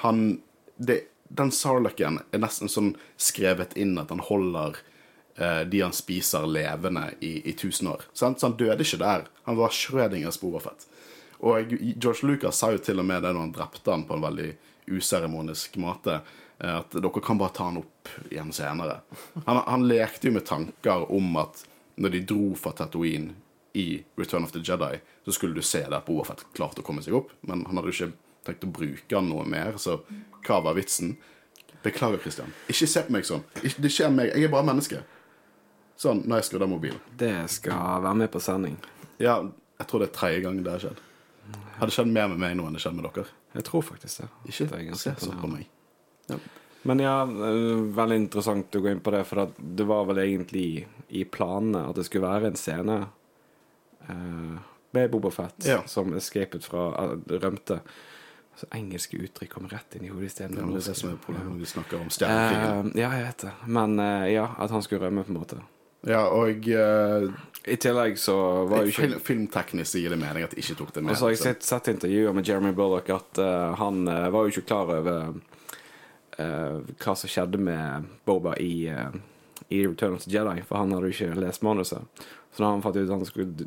han, 0.00 0.40
det, 0.76 1.02
Den 1.28 1.50
Sarlaken 1.52 2.22
er 2.32 2.40
nesten 2.40 2.70
sånn 2.72 2.94
skrevet 3.20 3.76
inn 3.76 3.98
at 4.00 4.08
han 4.14 4.22
holder 4.24 4.78
eh, 5.36 5.64
de 5.68 5.82
han 5.84 5.92
spiser, 5.92 6.46
levende 6.48 7.10
i, 7.20 7.42
i 7.50 7.52
tusen 7.52 7.90
år. 7.92 8.06
Sant? 8.16 8.40
Så 8.40 8.48
han 8.48 8.56
døde 8.56 8.80
ikke 8.80 9.02
der. 9.02 9.26
Han 9.44 9.58
var 9.60 9.74
Schrødingers 9.76 10.40
Bobafett. 10.40 10.88
Og 11.46 11.70
George 11.70 12.26
Lucas 12.26 12.58
sa 12.58 12.72
jo 12.74 12.82
til 12.82 12.98
og 12.98 13.06
med 13.06 13.22
det 13.22 13.32
når 13.32 13.46
han 13.46 13.54
drepte 13.54 13.92
han 13.94 14.06
på 14.08 14.16
en 14.16 14.24
veldig 14.26 14.48
useremonisk 14.88 15.76
måte, 15.82 16.20
eh, 16.58 16.76
at 16.80 16.96
dere 16.96 17.24
kan 17.24 17.38
bare 17.38 17.54
ta 17.54 17.68
han 17.68 17.80
opp 17.82 18.10
igjen 18.30 18.52
senere. 18.56 19.00
Han, 19.44 19.62
han 19.66 19.86
lekte 19.88 20.30
jo 20.30 20.36
med 20.38 20.46
tanker 20.48 21.06
om 21.14 21.36
at 21.42 21.62
når 21.98 22.14
de 22.14 22.24
dro 22.30 22.54
fra 22.58 22.72
Tatooine 22.72 23.34
i 23.78 24.02
Return 24.16 24.46
of 24.46 24.54
the 24.54 24.62
Jedi, 24.64 24.98
så 25.24 25.32
skulle 25.32 25.54
du 25.54 25.62
se 25.62 25.84
det 25.84 26.00
på 26.06 26.14
Boba 26.14 26.30
Fett 26.30 26.46
klarte 26.56 26.82
å 26.82 26.86
komme 26.86 27.04
seg 27.04 27.14
opp, 27.18 27.34
men 27.46 27.66
han 27.68 27.78
hadde 27.78 27.92
jo 27.92 27.96
ikke 27.96 28.14
tenkt 28.48 28.64
å 28.64 28.72
bruke 28.72 29.18
han 29.18 29.28
noe 29.28 29.44
mer, 29.46 29.76
så 29.78 30.00
hva 30.46 30.62
var 30.64 30.78
vitsen? 30.78 31.16
Beklager, 31.84 32.18
Christian. 32.22 32.50
Ikke 32.66 32.88
se 32.90 33.04
på 33.06 33.14
meg 33.14 33.26
sånn. 33.28 33.44
Det 33.62 33.90
skjer 33.92 34.10
meg. 34.10 34.32
Jeg 34.34 34.48
er 34.48 34.50
bare 34.50 34.66
menneske. 34.66 35.04
Sånn, 35.98 36.24
når 36.26 36.40
jeg 36.40 36.48
skrur 36.48 36.64
av 36.66 36.72
mobilen. 36.72 36.98
Det 37.18 37.34
skal 37.54 38.02
være 38.02 38.18
med 38.18 38.30
på 38.34 38.42
sending. 38.42 38.74
Ja, 39.22 39.40
jeg 39.78 39.90
tror 39.90 40.02
det 40.02 40.08
er 40.10 40.16
tredje 40.16 40.42
gang 40.46 40.58
det 40.62 40.74
har 40.74 40.82
skjedd. 40.82 41.04
Har 41.78 41.86
det 41.86 41.94
skjedd 41.94 42.10
mer 42.10 42.28
med 42.32 42.40
meg 42.42 42.56
nå 42.58 42.66
enn 42.68 42.76
det 42.76 42.82
skjedde 42.82 42.98
med 43.00 43.08
dere? 43.08 43.26
Jeg 43.54 43.66
tror 43.68 43.84
faktisk 43.86 44.22
det. 44.22 44.30
Ikke 44.50 44.66
Det 44.70 44.78
er 44.78 44.88
ganske 44.90 45.14
se 45.14 45.26
sånn 45.28 45.40
på 45.40 45.50
meg. 45.52 45.68
meg. 46.28 46.48
Men 46.82 47.00
ja, 47.02 47.22
eh, 47.22 47.84
veldig 47.98 48.16
interessant 48.16 48.76
å 48.76 48.82
gå 48.82 48.90
inn 48.92 49.00
på 49.04 49.12
det, 49.14 49.24
for 49.28 49.52
det 49.58 49.86
var 49.86 50.06
vel 50.08 50.22
egentlig 50.22 50.86
i 51.08 51.24
planene 51.24 51.88
at 51.90 51.98
det 51.98 52.06
skulle 52.06 52.28
være 52.28 52.52
en 52.52 52.58
scene 52.60 52.98
uh, 54.08 54.58
med 54.96 55.10
Boba 55.10 55.30
Fett 55.34 55.66
Ja. 55.66 55.82
som 55.86 56.14
escapet 56.16 56.64
fra 56.64 56.90
uh, 56.94 57.16
rømte. 57.28 57.80
Så 58.58 58.66
engelske 58.74 59.18
uttrykk 59.22 59.52
kommer 59.52 59.70
rett 59.70 59.94
inn 59.94 60.06
i 60.06 60.10
hodet 60.10 60.24
Det 60.26 60.30
istedenfor 60.32 60.70
er 60.70 60.86
det 60.86 60.96
som 60.98 61.10
er 61.12 61.18
problemet 61.22 61.52
når 61.52 61.60
vi 61.62 61.72
snakker 61.72 62.00
om 62.00 62.08
stjernekrigen. 62.10 62.92
Uh, 62.92 62.98
ja, 62.98 63.10
jeg 63.14 63.26
vet 63.26 63.44
det. 63.46 63.52
Men 63.66 63.98
ja, 64.32 64.46
at 64.58 64.74
han 64.74 64.82
skulle 64.82 65.06
rømme, 65.06 65.26
på 65.26 65.34
en 65.34 65.38
måte. 65.38 65.60
Ja, 66.06 66.28
og 66.30 66.68
uh, 66.68 67.26
I 67.66 67.76
tillegg 67.80 68.18
så 68.22 68.36
var 68.70 68.84
jo 68.84 68.92
ikke 68.92 69.02
film, 69.02 69.20
filmteknisk 69.24 69.98
gir 69.98 70.14
det 70.14 70.20
mening 70.20 70.46
at 70.46 70.54
de 70.54 70.62
ikke 70.62 70.76
tok 70.78 70.92
det 70.94 71.02
med. 71.02 71.12
Og 71.12 71.18
så 71.18 71.26
har 71.26 71.34
jeg 71.34 71.42
sett, 71.42 71.66
sett 71.66 71.90
intervjuer 71.90 72.36
med 72.36 72.46
Jeremy 72.46 72.72
Bullock 72.76 73.10
at 73.14 73.40
uh, 73.42 73.74
han 73.80 74.04
uh, 74.06 74.28
var 74.34 74.46
jo 74.46 74.54
ikke 74.54 74.68
klar 74.70 74.98
over 74.98 75.38
hva 76.38 77.12
som 77.18 77.26
skjedde 77.26 77.58
med 77.58 78.04
Boba 78.22 78.52
i, 78.62 78.86
i 79.74 79.78
Return 79.82 80.12
of 80.14 80.22
the 80.22 80.30
Jedi, 80.30 80.60
for 80.68 80.78
han 80.78 80.92
hadde 80.94 81.08
jo 81.10 81.16
ikke 81.16 81.40
lest 81.42 81.64
manuset. 81.66 82.20
Så 82.54 82.62
da 82.62 82.68
han 82.70 82.84
fant 82.84 82.94
ut 82.94 83.08
at 83.08 83.10
han 83.10 83.26
skulle 83.26 83.66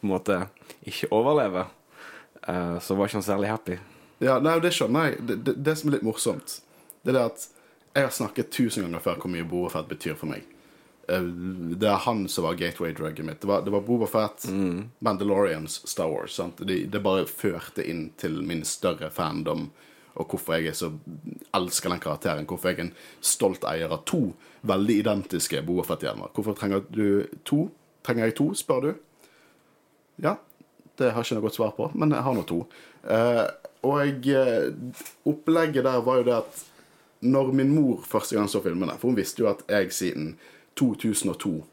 en 0.00 0.12
måte 0.14 0.38
ikke 0.88 1.10
overleve, 1.12 1.66
så 2.80 2.96
var 2.96 3.04
ikke 3.04 3.18
han 3.18 3.26
særlig 3.28 3.52
happy. 3.52 3.76
Ja, 4.24 4.38
nei, 4.40 4.56
det 4.64 4.72
skjønner 4.72 5.10
jeg. 5.10 5.20
Det, 5.28 5.36
det, 5.44 5.56
det 5.66 5.76
som 5.76 5.92
er 5.92 5.98
litt 5.98 6.08
morsomt, 6.08 6.56
det 7.04 7.12
er 7.12 7.20
at 7.26 7.44
jeg 7.92 8.08
har 8.08 8.16
snakket 8.22 8.52
tusen 8.56 8.86
ganger 8.86 9.04
før 9.04 9.20
hvor 9.20 9.34
mye 9.36 9.44
Boba 9.52 9.76
Fett 9.76 9.92
betyr 9.92 10.16
for 10.16 10.32
meg. 10.32 10.48
Eh, 11.08 11.22
Det 11.74 11.88
er 11.88 12.02
han 12.06 12.26
som 12.28 12.44
var 12.44 12.54
gateway-drugget 12.60 13.24
mitt. 13.24 13.40
Det 13.40 13.48
var, 13.50 13.62
det 13.66 13.72
var 13.74 13.80
Boba 13.86 14.06
Fett, 14.06 14.46
Mandalorians, 14.98 15.80
Star 15.88 16.08
Wars. 16.08 16.34
Sant? 16.34 16.56
Det, 16.66 16.86
det 16.92 17.02
bare 17.04 17.26
førte 17.28 17.84
inn 17.84 18.10
til 18.20 18.40
min 18.46 18.64
større 18.64 19.10
fandom, 19.10 19.70
og 20.14 20.28
hvorfor 20.30 20.54
jeg 20.60 20.70
er 20.70 20.76
så 20.78 20.92
elsker 21.54 21.90
den 21.90 22.00
karakteren. 22.00 22.46
Hvorfor 22.46 22.70
jeg 22.70 22.78
er 22.78 22.84
en 22.86 22.92
stolt 23.20 23.64
eier 23.66 23.90
av 23.92 24.04
to 24.06 24.32
veldig 24.64 25.00
identiske 25.02 25.62
Boba 25.66 25.82
Fett-hjelmer. 25.88 26.30
Hvorfor 26.34 26.54
trenger 26.56 26.84
du 26.94 27.26
to? 27.44 27.66
Trenger 28.06 28.28
jeg 28.30 28.36
to, 28.38 28.46
spør 28.54 28.84
du? 28.86 28.92
Ja, 30.22 30.36
det 31.00 31.10
har 31.10 31.24
jeg 31.24 31.26
ikke 31.32 31.40
noe 31.40 31.46
godt 31.48 31.56
svar 31.58 31.72
på, 31.74 31.88
men 31.98 32.14
jeg 32.14 32.22
har 32.22 32.36
nå 32.36 32.44
to. 32.46 32.60
Eh, 33.10 33.42
og 33.84 34.28
eh, 34.30 34.70
opplegget 35.28 35.84
der 35.84 36.00
var 36.06 36.20
jo 36.22 36.26
det 36.28 36.36
at 36.38 36.62
når 37.24 37.50
min 37.56 37.72
mor 37.74 38.04
første 38.04 38.36
gang 38.36 38.46
så 38.52 38.60
filmene 38.60 38.94
For 39.00 39.08
hun 39.08 39.16
visste 39.16 39.40
jo 39.42 39.48
at 39.50 39.62
jeg 39.68 39.90
siden 39.96 40.34
2002 40.78 41.64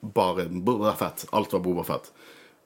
bare 0.00 0.48
Bobafett. 0.48 1.26
Alt 1.30 1.52
var 1.52 1.60
Boba 1.60 1.84
Fett. 1.84 2.12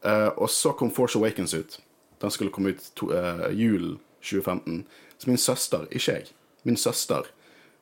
Eh, 0.05 0.27
og 0.27 0.51
så 0.51 0.73
kom 0.73 0.91
Force 0.91 1.19
Awakens 1.19 1.55
ut. 1.55 1.81
Den 2.19 2.31
skulle 2.31 2.51
komme 2.51 2.69
ut 2.69 2.91
to, 2.95 3.13
eh, 3.17 3.51
julen 3.51 3.99
2015. 4.21 4.85
Så 5.19 5.31
min 5.31 5.39
søster, 5.39 5.87
ikke 5.91 6.13
jeg, 6.13 6.27
min 6.63 6.77
søster 6.77 7.23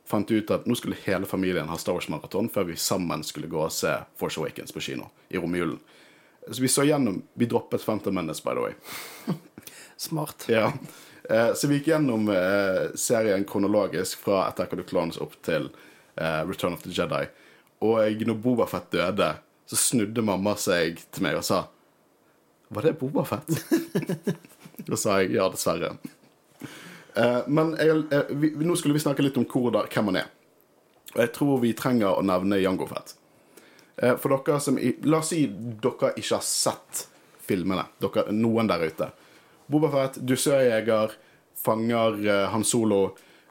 fant 0.05 0.31
ut 0.31 0.51
at 0.51 0.67
nå 0.67 0.75
skulle 0.75 0.97
hele 1.05 1.27
familien 1.27 1.69
ha 1.69 1.77
Star 1.77 1.93
Wars-maraton 1.93 2.49
før 2.51 2.65
vi 2.65 2.77
sammen 2.77 3.23
skulle 3.25 3.49
gå 3.49 3.61
og 3.65 3.73
se 3.73 3.93
Force 4.17 4.41
Awakens 4.41 4.73
på 4.73 4.81
kino 4.81 5.11
i 5.29 5.39
romjulen. 5.39 5.79
Så 6.51 6.63
vi 6.63 6.69
så 6.69 6.83
gjennom 6.83 7.23
Vi 7.35 7.47
droppet 7.47 7.85
Phantom 7.85 8.15
Menace, 8.15 8.43
by 8.45 8.51
the 8.51 8.61
way. 8.61 8.73
Smart. 9.97 10.47
Ja. 10.49 10.73
Uh, 11.31 11.55
så 11.55 11.69
vi 11.69 11.79
gikk 11.79 11.87
gjennom 11.87 12.27
serien 12.95 13.45
kronologisk 13.45 14.19
fra 14.19 14.49
Attack 14.49 14.73
of 14.73 14.81
the 14.81 14.89
Clones 14.89 15.19
opp 15.21 15.37
til 15.43 15.71
eh, 16.17 16.43
Return 16.49 16.75
of 16.75 16.83
the 16.83 16.93
Jedi. 16.95 17.27
Og 17.81 18.25
når 18.27 18.41
Boba 18.43 18.67
Fett 18.69 18.91
døde, 18.93 19.35
så 19.71 19.77
snudde 19.79 20.25
mamma 20.27 20.57
seg 20.59 20.99
til 21.15 21.25
meg 21.25 21.39
og 21.39 21.47
sa 21.47 21.63
Var 22.75 22.89
det 22.89 22.97
Boba 23.01 23.25
Fett? 23.27 23.49
da 24.89 24.99
sa 24.99 25.21
jeg 25.21 25.37
ja, 25.37 25.47
dessverre. 25.51 25.95
Uh, 27.17 27.43
men 27.51 27.73
jeg, 27.79 28.05
uh, 28.13 28.29
vi, 28.39 28.53
nå 28.63 28.77
skulle 28.79 28.95
vi 28.95 29.03
snakke 29.03 29.25
litt 29.25 29.39
om 29.41 29.47
hvor 29.51 29.73
da, 29.75 29.85
hvem 29.91 30.11
han 30.13 30.21
er. 30.23 30.29
Og 31.15 31.23
jeg 31.25 31.33
tror 31.35 31.59
vi 31.65 31.73
trenger 31.79 32.19
å 32.19 32.27
nevne 32.27 32.61
Jango 32.63 32.87
Fett. 32.91 33.17
Uh, 34.01 34.15
For 34.21 34.31
dere 34.37 34.61
som 34.63 34.79
i- 34.79 34.97
La 35.07 35.19
oss 35.19 35.33
si 35.33 35.45
dere 35.51 36.13
ikke 36.15 36.37
har 36.37 36.47
sett 36.47 37.07
filmene. 37.47 37.89
Dere, 38.03 38.29
noen 38.35 38.71
der 38.71 38.87
ute. 38.87 39.11
Boba 39.71 39.91
Fett, 39.95 40.21
dusørjeger, 40.27 41.17
fanger 41.61 42.23
Han 42.55 42.65
Solo, 42.65 43.03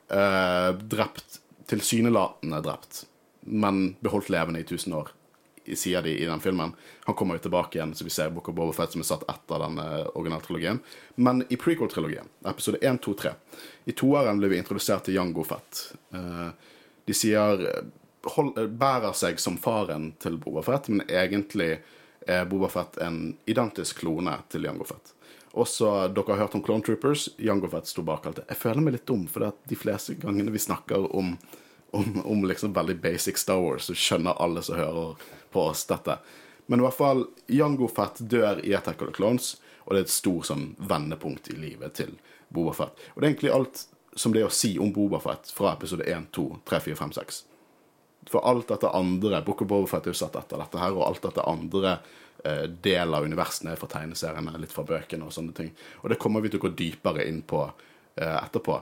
drept 0.09 1.37
Tilsynelatende 1.69 2.61
drept, 2.65 3.03
men 3.41 3.95
beholdt 4.01 4.31
levende 4.33 4.63
i 4.63 4.65
1000 4.65 4.95
år, 4.97 5.11
sier 5.77 6.01
de 6.01 6.15
i 6.17 6.25
den 6.25 6.41
filmen. 6.41 6.73
Han 7.05 7.15
kommer 7.15 7.37
jo 7.37 7.45
tilbake 7.45 7.77
igjen, 7.77 7.93
så 7.95 8.07
vi 8.07 8.13
ser 8.13 8.31
Book 8.33 8.49
of 8.49 8.55
Boba 8.57 8.73
Fett 8.73 8.95
som 8.95 9.03
er 9.03 9.09
satt 9.09 9.27
etter 9.29 9.61
den 9.61 9.77
originale 10.17 10.41
trilogien. 10.45 10.81
Men 11.15 11.43
i 11.49 11.59
prequel-trilogien, 11.61 12.25
episode 12.49 12.81
1, 12.81 13.01
2, 13.05 13.13
3, 13.21 13.35
i 13.85 13.95
toeren 13.97 14.41
ble 14.41 14.49
vi 14.49 14.57
introdusert 14.57 15.05
til 15.05 15.19
Jango 15.19 15.45
Fett. 15.45 15.83
Eh, 16.17 16.49
de 17.05 17.17
sier 17.17 17.61
hold, 18.33 18.57
bærer 18.81 19.13
seg 19.17 19.39
som 19.41 19.57
faren 19.61 20.11
til 20.21 20.41
Boba 20.41 20.65
Fett, 20.65 20.89
men 20.89 21.05
egentlig 21.05 21.75
er 22.27 22.49
Boba 22.49 22.69
Fett 22.73 22.97
en 23.05 23.37
identisk 23.49 24.01
klone 24.03 24.39
til 24.49 24.65
Jango 24.67 24.89
Fett. 24.89 25.13
Også, 25.57 26.07
dere 26.13 26.35
har 26.35 26.43
hørt 26.43 26.55
om 26.55 26.63
Clone 26.63 26.85
Troopers. 26.85 27.29
Jango 27.37 27.69
Fett 27.71 27.89
sto 27.89 28.03
bak 28.05 28.27
alt 28.27 28.41
det. 28.41 28.45
Jeg 28.51 28.61
føler 28.61 28.85
meg 28.85 28.97
litt 28.97 29.07
dum, 29.09 29.25
for 29.31 29.49
de 29.49 29.77
fleste 29.79 30.13
gangene 30.21 30.53
vi 30.53 30.61
snakker 30.61 31.09
om, 31.15 31.33
om, 31.97 32.19
om 32.21 32.45
liksom 32.45 32.75
veldig 32.75 32.99
basic 33.01 33.41
Star 33.41 33.61
Wars, 33.63 33.89
så 33.89 33.97
skjønner 33.97 34.37
alle 34.37 34.61
som 34.65 34.77
hører 34.77 35.31
på 35.53 35.65
oss 35.71 35.87
dette. 35.89 36.19
Men 36.69 36.83
i 36.83 36.85
hvert 36.85 36.99
fall, 36.99 37.25
Jango 37.49 37.89
Fett 37.89 38.21
dør 38.29 38.61
i 38.61 38.75
Attack 38.77 39.01
of 39.01 39.09
the 39.09 39.17
Clones, 39.17 39.55
og 39.85 39.95
det 39.95 40.03
er 40.03 40.05
et 40.05 40.13
stort 40.13 40.51
sånn 40.51 40.67
vendepunkt 40.77 41.49
i 41.49 41.57
livet 41.57 41.97
til 41.97 42.13
Boba 42.53 42.75
Fett. 42.77 43.07
Og 43.15 43.21
det 43.21 43.25
er 43.25 43.31
egentlig 43.31 43.55
alt 43.55 43.87
som 44.13 44.33
det 44.35 44.43
er 44.43 44.49
å 44.49 44.53
si 44.53 44.75
om 44.81 44.91
Boba 44.93 45.17
Fett 45.23 45.49
fra 45.55 45.73
episode 45.73 46.05
1, 46.05 46.29
2, 46.35 46.45
3, 46.69 46.81
4, 46.91 46.99
5, 46.99 47.15
6. 47.17 47.39
For 48.29 48.45
alt 48.45 48.69
dette 48.69 48.91
andre 48.93 49.41
Book 49.45 49.63
of 49.65 49.69
Boba 49.71 49.89
Fett 49.89 50.07
er 50.07 50.13
jo 50.13 50.19
satt 50.19 50.37
etter 50.37 50.61
dette 50.61 50.81
her, 50.81 50.93
og 50.93 51.07
alt 51.07 51.23
dette 51.25 51.45
andre 51.49 51.95
eh, 52.45 52.65
del 52.69 53.17
av 53.17 53.25
universene 53.25 53.73
er 53.73 53.81
fra 53.81 53.89
tegneseriene, 53.89 54.53
litt 54.61 54.73
fra 54.75 54.85
bøkene 54.85 55.25
og 55.25 55.33
sånne 55.33 55.55
ting. 55.57 55.73
Og 56.03 56.13
det 56.13 56.19
kommer 56.21 56.45
vi 56.45 56.53
til 56.53 56.61
å 56.61 56.67
gå 56.67 56.73
dypere 56.77 57.25
inn 57.25 57.41
på 57.47 57.63
eh, 57.65 58.37
etterpå. 58.37 58.79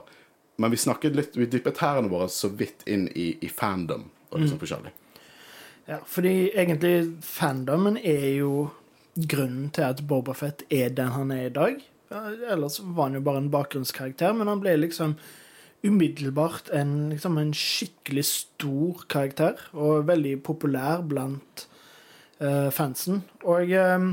Men 0.58 0.74
vi 0.74 0.80
snakket 0.80 1.16
litt, 1.16 1.36
vi 1.38 1.48
dyppet 1.48 1.78
tærne 1.78 2.10
våre 2.12 2.28
så 2.32 2.50
vidt 2.50 2.84
inn 2.90 3.06
i, 3.14 3.30
i 3.40 3.48
fandom 3.48 4.08
og 4.28 4.40
liksom 4.42 4.60
forskjellig. 4.60 4.92
Ja, 5.88 6.02
fordi 6.04 6.50
egentlig 6.50 7.14
fandomen 7.24 7.96
er 7.96 8.26
jo 8.34 8.68
grunnen 9.16 9.70
til 9.72 9.86
at 9.86 10.02
Boba 10.06 10.34
Fett 10.36 10.66
er 10.68 10.90
den 10.92 11.14
han 11.14 11.32
er 11.32 11.46
i 11.46 11.54
dag. 11.54 11.78
Ellers 12.10 12.80
var 12.82 13.08
han 13.08 13.16
jo 13.16 13.24
bare 13.24 13.40
en 13.40 13.52
bakgrunnskarakter, 13.52 14.34
men 14.36 14.50
han 14.50 14.60
ble 14.60 14.76
liksom 14.82 15.16
umiddelbart 15.86 16.70
en, 16.74 17.10
liksom 17.12 17.38
en 17.38 17.52
skikkelig 17.54 18.24
stor 18.26 19.04
karakter, 19.10 19.60
og 19.72 20.08
veldig 20.08 20.38
populær 20.46 21.04
blant 21.06 21.66
uh, 22.42 22.70
fansen. 22.74 23.22
Og 23.46 23.70
eh, 23.70 24.08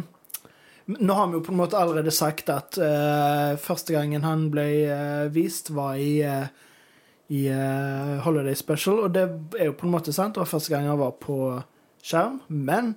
nå 0.86 1.18
har 1.18 1.32
vi 1.32 1.40
jo 1.40 1.46
på 1.48 1.54
en 1.56 1.62
måte 1.64 1.80
allerede 1.80 2.14
sagt 2.14 2.52
at 2.54 2.78
uh, 2.78 3.58
første 3.62 3.96
gangen 3.96 4.26
han 4.28 4.50
ble 4.54 4.68
uh, 4.92 5.34
vist, 5.34 5.74
var 5.76 5.98
i 6.02 6.22
i 7.34 7.48
Holiday 8.22 8.54
Special, 8.54 9.00
og 9.02 9.16
det 9.16 9.24
er 9.58 9.72
jo 9.72 9.74
på 9.74 9.88
en 9.88 9.96
måte 9.96 10.12
sant. 10.14 10.36
Det 10.36 10.44
var 10.44 10.50
første 10.52 10.70
gang 10.70 10.84
han 10.86 11.00
var 11.00 11.16
på 11.18 11.56
skjerm, 12.06 12.36
men 12.54 12.92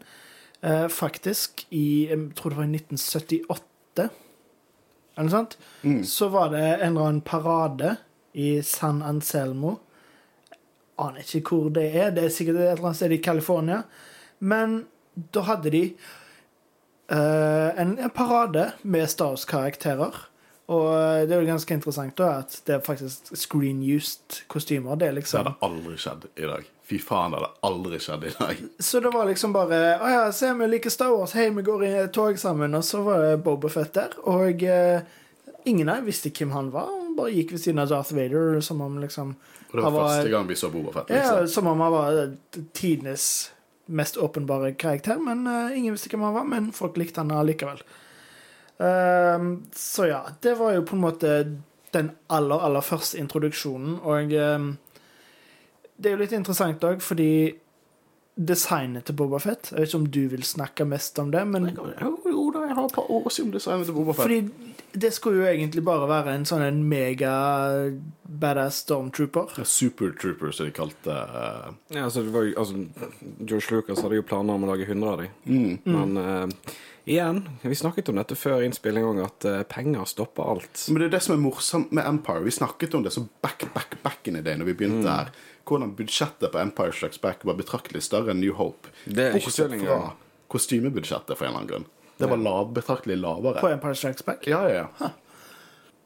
faktisk 0.93 1.63
i 1.73 2.11
Jeg 2.11 2.35
tror 2.37 2.53
det 2.53 2.59
var 2.59 2.67
i 2.67 2.77
1978, 2.77 4.05
eller 5.17 5.31
noe 5.31 5.33
sånt, 5.33 5.57
så 6.05 6.29
var 6.29 6.53
det 6.53 6.61
en 6.67 6.91
eller 6.91 7.07
annen 7.07 7.25
parade 7.25 7.95
i 8.39 8.63
San 8.63 9.03
Anselmo. 9.03 9.77
Aner 10.99 11.27
ikke 11.27 11.43
hvor 11.55 11.75
det 11.75 11.89
er. 11.91 12.15
Det 12.15 12.27
er 12.27 12.33
sikkert 12.35 12.61
et 12.61 12.71
eller 12.73 12.91
annet 12.91 13.01
sted 13.01 13.15
i 13.15 13.23
California. 13.23 13.83
Men 14.39 14.81
da 15.35 15.45
hadde 15.51 15.75
de 15.75 15.85
uh, 17.11 17.71
en, 17.79 17.99
en 17.99 18.15
parade 18.15 18.71
med 18.83 19.11
Star 19.11 19.35
Wars-karakterer. 19.35 20.25
Og 20.69 20.89
eh, 20.93 21.23
det 21.25 21.33
er 21.33 21.41
jo 21.41 21.49
ganske 21.49 21.77
interessant 21.79 22.13
da 22.21 22.27
at 22.43 22.59
det 22.69 22.75
er 22.77 22.83
faktisk 22.85 23.31
screen-used 23.33 24.43
kostymer. 24.53 24.99
Det 25.01 25.15
liksom. 25.17 25.41
Det 25.41 25.45
liksom 25.47 25.47
hadde 25.47 25.71
aldri 25.71 25.95
skjedd 26.03 26.27
i 26.37 26.51
dag. 26.51 26.67
Fy 26.89 26.99
faen, 27.01 27.33
det 27.33 27.41
hadde 27.41 27.71
aldri 27.71 28.01
skjedd 28.05 28.27
i 28.29 28.33
dag. 28.35 28.61
Så 28.91 29.01
det 29.01 29.13
var 29.15 29.31
liksom 29.31 29.55
bare 29.57 29.79
Å 29.97 30.11
ja, 30.13 30.27
se, 30.37 30.53
vi 30.59 30.69
liker 30.69 30.93
Star 30.93 31.15
Wars. 31.15 31.33
Hei, 31.39 31.49
vi 31.57 31.65
går 31.65 31.87
i 31.89 31.95
tog 32.13 32.37
sammen. 32.41 32.77
Og 32.77 32.85
så 32.85 33.01
var 33.07 33.25
det 33.25 33.41
Boba 33.47 33.73
Fett 33.73 33.95
der. 33.97 34.19
Og 34.29 34.67
eh, 34.69 35.17
ingen 35.69 35.89
av 35.89 36.01
dem 36.01 36.09
visste 36.09 36.33
hvem 36.33 36.55
han 36.57 36.73
var. 36.75 36.89
Han 36.89 37.15
bare 37.19 37.35
gikk 37.37 37.55
ved 37.55 37.63
siden 37.63 37.83
av 37.83 37.93
Darth 37.93 38.15
Vader 38.17 38.59
som 38.65 38.81
om 38.85 38.99
liksom 39.03 39.37
Og 39.69 39.77
det 39.77 39.85
var 39.85 39.93
han 39.93 40.01
første 40.01 40.33
gang 40.33 40.49
vi 40.49 40.57
så 40.57 40.73
Boba 40.73 40.93
Fett. 40.97 41.15
Ja, 41.15 41.41
Liksom. 41.41 41.55
som 41.55 41.71
om 41.71 41.81
han 41.85 41.93
var 41.93 42.19
eh, 42.23 42.61
tidenes 42.73 43.53
mest 43.89 44.17
åpenbare 44.17 44.75
karakter. 44.75 45.19
Men 45.21 45.47
uh, 45.47 45.79
ingen 45.79 45.97
visste 45.97 46.13
hvem 46.13 46.27
han 46.29 46.37
var, 46.37 46.45
men 46.45 46.73
folk 46.77 46.97
likte 47.01 47.21
han 47.21 47.33
allikevel. 47.33 47.81
Ehm, 48.79 49.67
så 49.75 50.07
ja, 50.07 50.27
det 50.41 50.55
var 50.55 50.75
jo 50.75 50.85
på 50.87 50.97
en 50.97 51.03
måte 51.03 51.31
den 51.91 52.11
aller, 52.27 52.61
aller 52.63 52.85
første 52.85 53.19
introduksjonen, 53.19 53.97
og 54.07 54.33
ehm, 54.33 54.69
det 55.97 56.11
er 56.11 56.15
jo 56.15 56.21
litt 56.21 56.35
interessant 56.37 56.85
òg, 56.87 57.03
fordi 57.03 57.31
designet 58.39 59.09
til 59.09 59.17
Boba 59.19 59.41
Fett 59.43 59.73
Jeg 59.73 59.81
vet 59.81 59.91
ikke 59.91 59.99
om 59.99 60.11
du 60.15 60.21
vil 60.31 60.45
snakke 60.47 60.87
mest 60.87 61.19
om 61.19 61.33
det, 61.35 61.43
men 61.51 61.73
Jo, 61.75 62.13
jo 62.23 62.45
da, 62.55 62.69
jeg 62.69 62.77
har 62.79 62.85
et 62.87 62.95
par 62.95 63.11
år 63.11 63.29
siden 63.35 63.51
designet 63.55 63.89
til 63.91 63.97
Boba 63.97 64.15
Fett. 64.15 64.29
fordi 64.29 64.75
det 64.99 65.11
skulle 65.13 65.43
jo 65.43 65.49
egentlig 65.51 65.83
bare 65.85 66.09
være 66.09 66.35
en 66.35 66.47
sånn 66.49 66.65
en 66.65 66.79
mega 66.89 67.33
badass 68.41 68.83
stormtrooper. 68.85 69.59
Ja, 69.61 69.65
Supertrooper, 69.69 70.53
som 70.55 70.69
de 70.69 70.75
kalte 70.77 71.13
uh... 71.13 71.69
Ja, 71.93 72.07
altså, 72.07 72.23
det 72.25 72.33
var 72.33 72.47
jo, 72.47 72.55
altså, 72.57 72.85
George 73.43 73.75
Lucas 73.75 74.01
hadde 74.05 74.21
jo 74.21 74.27
planer 74.27 74.57
om 74.57 74.65
å 74.65 74.71
lage 74.71 74.89
100 74.89 75.13
av 75.13 75.23
dem. 75.23 75.35
mm. 75.45 75.75
Men 75.93 76.17
uh, 76.17 76.73
igjen, 77.09 77.43
vi 77.63 77.79
snakket 77.79 78.09
om 78.13 78.21
dette 78.21 78.37
før 78.39 78.65
innspilling 78.65 79.07
òg, 79.11 79.23
at 79.27 79.49
uh, 79.49 79.61
penger 79.69 80.09
stopper 80.09 80.55
alt. 80.57 80.87
Men 80.89 81.03
det 81.03 81.11
er 81.11 81.17
det 81.19 81.23
som 81.27 81.37
er 81.37 81.45
morsomt 81.45 81.93
med 81.97 82.09
Empire. 82.09 82.47
Vi 82.49 82.57
snakket 82.59 82.97
om 82.97 83.05
det 83.05 83.15
så 83.17 83.27
back, 83.45 83.69
back, 83.77 83.97
back 84.05 84.29
in 84.29 84.41
the 84.41 84.45
day 84.45 84.57
når 84.61 84.73
vi 84.73 84.79
begynte 84.83 85.21
her. 85.21 85.33
Hvordan 85.69 85.93
budsjettet 85.99 86.53
på 86.55 86.59
Empire 86.63 86.93
Strikes 86.97 87.21
Back 87.21 87.45
var 87.45 87.59
betraktelig 87.59 88.03
større 88.07 88.33
enn 88.35 88.41
New 88.41 88.55
Hope. 88.57 88.89
Det 89.05 89.27
er 89.29 89.37
ikke 89.37 89.51
Bortsett 89.51 89.77
fra 89.85 89.99
kostymebudsjettet, 90.49 91.37
for 91.37 91.45
en 91.45 91.51
eller 91.51 91.61
annen 91.61 91.71
grunn. 91.75 91.87
Det 92.19 92.27
var 92.31 92.41
lav, 92.43 92.73
betraktelig 92.75 93.19
lavere. 93.21 93.61
På 93.61 93.69
Empire 93.71 93.95
Strikes 93.95 94.25
Back. 94.27 94.47
Ja, 94.51 94.63
ja, 94.69 94.87
ja. 94.99 95.11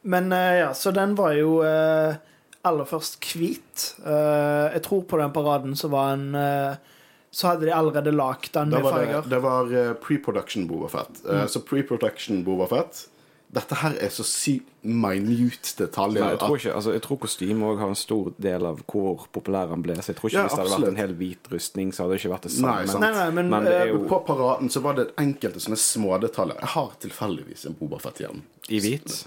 Men 0.02 0.32
uh, 0.34 0.54
ja, 0.58 0.74
så 0.74 0.90
den 0.90 1.14
var 1.14 1.32
jo 1.38 1.60
uh, 1.62 2.14
aller 2.66 2.88
først 2.90 3.22
hvit. 3.38 3.84
Uh, 4.02 4.66
jeg 4.74 4.82
tror 4.88 5.04
på 5.08 5.20
den 5.22 5.32
paraden 5.34 5.76
så 5.78 5.88
var 5.92 6.18
eh, 6.18 6.74
Så 7.32 7.48
hadde 7.48 7.64
de 7.64 7.72
allerede 7.72 8.12
lagd 8.12 8.50
den 8.52 8.68
med 8.74 8.84
farger. 8.84 9.22
det, 9.22 9.30
det 9.30 9.38
var 9.40 9.70
eh, 9.72 9.92
pre-production 10.02 10.66
Boba 10.68 10.88
Fett. 10.92 11.22
Eh, 11.24 11.46
Så 11.46 11.62
pre-production 11.64 12.42
Boba 12.44 12.66
Fett 12.68 13.06
Dette 13.52 13.76
her 13.82 13.96
er 14.00 14.08
så 14.08 14.24
sykt 14.24 14.70
minute 14.82 15.74
detaljer. 15.76 16.22
Nei, 16.24 16.30
jeg, 16.32 16.38
tror 16.40 16.56
ikke, 16.56 16.70
altså, 16.78 16.92
jeg 16.96 17.02
tror 17.04 17.18
kostyme 17.20 17.66
òg 17.68 17.82
har 17.82 17.90
en 17.92 17.98
stor 18.00 18.30
del 18.40 18.64
av 18.64 18.78
hvor 18.88 19.26
populær 19.34 19.68
han 19.74 19.82
ble. 19.84 19.98
Så 20.00 20.14
jeg 20.14 20.18
tror 20.18 20.30
ikke 20.30 20.38
Ja, 20.38 20.44
Hvis 20.46 20.56
det 20.56 20.62
hadde 20.62 20.78
vært 20.78 20.88
en 20.88 21.00
hel 21.02 21.12
hvit 21.18 21.50
rustning, 21.52 21.90
så 21.92 22.06
hadde 22.06 22.16
det 22.16 22.22
ikke 22.22 22.32
vært 22.32 22.46
det 22.48 22.52
samme. 22.54 22.78
Nei, 22.78 22.86
sant. 22.88 23.04
Nei, 23.04 23.10
nei, 23.18 23.26
men, 23.36 23.50
Men 23.52 23.68
det 23.68 23.74
er 23.76 23.84
eh, 23.84 23.92
jo 23.92 24.00
På 24.08 24.22
paraden 24.24 24.72
så 24.72 24.80
var 24.86 24.96
det 24.96 25.04
enkelte 25.20 25.60
sånne 25.60 25.78
smådetaljer. 25.84 26.62
Jeg 26.64 26.72
har 26.78 26.96
tilfeldigvis 27.04 27.66
en 27.68 27.76
Bobafett-hjelm. 27.82 28.40
i 28.72 28.80
hvit. 28.80 29.18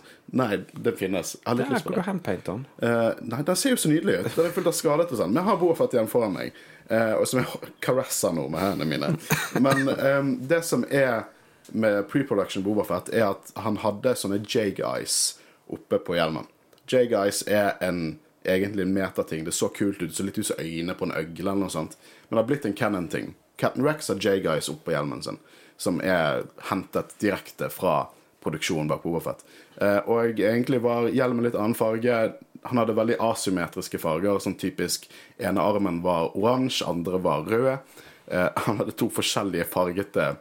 Nei, 0.42 0.50
det 0.74 0.96
finnes. 0.98 1.36
Jeg 1.38 1.46
har 1.52 1.60
litt 1.62 1.70
Ja, 1.70 1.78
lyst 1.78 1.86
på 1.86 1.94
det. 1.94 2.08
Hvor 2.10 2.42
den? 2.50 2.66
Uh, 2.82 3.14
nei, 3.30 3.44
den 3.46 3.62
ser 3.62 3.76
jo 3.76 3.84
så 3.86 3.94
nydelig 3.94 4.18
ut. 4.24 4.32
Den 4.34 4.50
er 4.50 4.58
fullt 4.58 4.74
av 4.74 4.78
skadet 4.80 5.08
og 5.12 5.22
sånn. 5.22 5.38
Men 5.38 5.44
jeg 5.44 5.52
har 5.52 5.62
Bobafett 5.62 5.94
igjen 6.00 6.10
foran 6.10 6.34
meg, 6.34 6.58
uh, 6.90 7.14
og 7.20 7.30
som 7.30 7.44
jeg 7.44 7.72
caresser 7.86 8.34
nå 8.34 8.50
med 8.50 8.66
hendene 8.66 8.90
mine. 8.90 9.14
Men 9.62 9.86
um, 9.94 10.36
det 10.50 10.64
som 10.66 10.82
er 10.90 11.28
med 11.72 12.06
pre-production 12.10 12.64
Boba 12.64 12.84
Fett, 12.88 13.10
er 13.14 13.32
at 13.32 13.52
han 13.62 13.80
hadde 13.84 14.16
sånne 14.20 14.42
J-guys 14.44 15.40
oppe 15.72 16.00
på 16.04 16.18
hjelmen. 16.18 16.48
J-guys 16.92 17.44
er 17.50 17.74
en 17.86 18.20
egentlig 18.46 18.82
en 18.82 18.94
metating. 18.94 19.44
Det 19.44 19.52
så 19.52 19.68
kult 19.68 20.02
ut. 20.02 20.10
Det 20.10 20.16
så 20.16 20.24
litt 20.24 20.38
ut 20.38 20.48
som 20.48 20.60
øyne 20.60 20.94
på 20.94 21.06
en 21.06 21.16
øgle 21.18 21.50
eller 21.50 21.66
noe 21.66 21.74
sånt. 21.74 21.98
Men 22.28 22.38
det 22.38 22.44
har 22.44 22.50
blitt 22.50 22.66
en 22.66 22.78
canon-ting. 22.78 23.34
Captain 23.58 23.86
Rex 23.86 24.08
har 24.12 24.20
J-guys 24.22 24.70
oppå 24.70 24.92
hjelmen 24.92 25.24
sin, 25.24 25.40
som 25.78 26.02
er 26.04 26.44
hentet 26.70 27.16
direkte 27.24 27.70
fra 27.72 28.06
produksjonen 28.44 28.90
bak 28.92 29.04
Boba 29.04 29.24
Fett. 29.24 29.46
Eh, 29.82 30.02
og 30.06 30.40
egentlig 30.40 30.82
var 30.84 31.10
hjelmen 31.10 31.48
litt 31.48 31.58
annen 31.58 31.78
farge. 31.78 32.36
Han 32.66 32.82
hadde 32.82 32.98
veldig 32.98 33.20
asymmetriske 33.24 34.00
farger. 34.02 34.42
Sånn 34.44 34.60
typisk 34.60 35.08
ene 35.38 35.64
armen 35.64 36.02
var 36.06 36.36
oransje, 36.38 36.86
andre 36.90 37.22
var 37.24 37.48
rød. 37.50 37.96
Eh, 38.28 38.50
han 38.68 38.84
hadde 38.84 38.98
to 39.00 39.10
forskjellige 39.14 39.70
fargete 39.72 40.36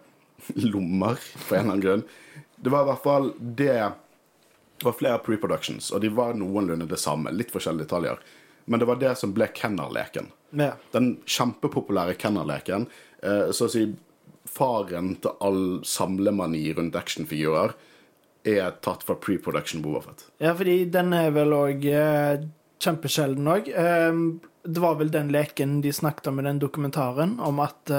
lommer, 0.54 1.16
for 1.16 1.56
en 1.56 1.60
eller 1.60 1.72
annen 1.72 1.84
grunn. 1.84 2.06
Det 2.56 2.72
var 2.72 2.84
i 2.84 2.90
hvert 2.92 3.04
fall 3.04 3.32
det 3.38 3.92
Det 4.74 4.88
var 4.88 4.96
flere 4.98 5.18
pre-productions, 5.22 5.92
og 5.94 6.00
de 6.02 6.08
var 6.10 6.34
noenlunde 6.34 6.88
det 6.90 6.98
samme. 6.98 7.30
Litt 7.32 7.52
forskjellige 7.54 7.86
detaljer. 7.86 8.18
Men 8.66 8.80
det 8.80 8.88
var 8.88 8.98
det 9.00 9.12
som 9.16 9.32
ble 9.32 9.46
Kenner-leken. 9.54 10.26
ja. 10.50 10.72
Den 10.92 11.18
kjempepopulære 11.24 12.16
Kenner-leken. 12.18 12.86
Eh, 13.22 13.50
så 13.54 13.68
å 13.68 13.70
si 13.72 13.84
faren 14.50 15.14
til 15.22 15.30
all 15.40 15.62
samlemani 15.86 16.66
rundt 16.74 16.96
actionfigurer 16.98 17.72
er 18.44 18.74
tatt 18.84 19.06
fra 19.06 19.14
pre-production 19.14 19.80
Bobafett. 19.82 20.26
Ja, 20.42 20.52
fordi 20.58 20.84
den 20.92 21.14
er 21.16 21.30
vel 21.32 21.54
òg 21.56 21.86
eh, 21.88 22.44
kjempesjelden 22.82 23.48
òg. 23.48 23.70
Eh, 23.70 24.20
det 24.64 24.82
var 24.82 24.98
vel 25.00 25.14
den 25.14 25.30
leken 25.32 25.78
de 25.84 25.92
snakket 25.92 26.32
om 26.32 26.40
i 26.40 26.48
den 26.50 26.60
dokumentaren, 26.60 27.38
om 27.40 27.62
at 27.62 27.90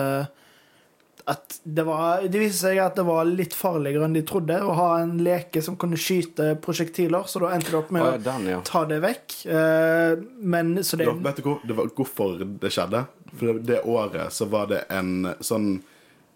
at 1.26 1.56
det 1.64 1.84
var 1.88 2.22
Det 2.30 2.38
viste 2.38 2.68
seg 2.68 2.80
at 2.84 2.98
det 3.00 3.06
var 3.08 3.26
litt 3.26 3.56
farligere 3.58 4.06
enn 4.06 4.14
de 4.14 4.22
trodde 4.28 4.60
å 4.62 4.76
ha 4.78 4.90
en 5.02 5.16
leke 5.26 5.62
som 5.66 5.78
kunne 5.82 5.98
skyte 5.98 6.52
prosjektiler, 6.62 7.26
så 7.26 7.42
da 7.42 7.50
endte 7.56 7.74
det 7.74 7.80
opp 7.80 7.90
med 7.96 8.06
Å, 8.06 8.12
ja, 8.14 8.22
den, 8.28 8.46
ja. 8.52 8.60
ta 8.66 8.84
det 8.90 9.00
vekk. 9.02 9.36
Eh, 9.50 10.14
men 10.54 10.78
så 10.86 11.00
det 11.02 11.10
Da, 11.10 11.16
vet 11.26 11.42
du 11.42 11.50
hvor, 11.50 11.66
det 11.66 11.80
var, 11.80 11.90
hvorfor 11.98 12.46
det 12.46 12.72
skjedde? 12.76 13.06
For 13.34 13.50
det, 13.50 13.66
det 13.72 13.82
året 13.90 14.38
så 14.38 14.50
var 14.54 14.70
det 14.70 14.84
en 14.94 15.32
sånn 15.42 15.80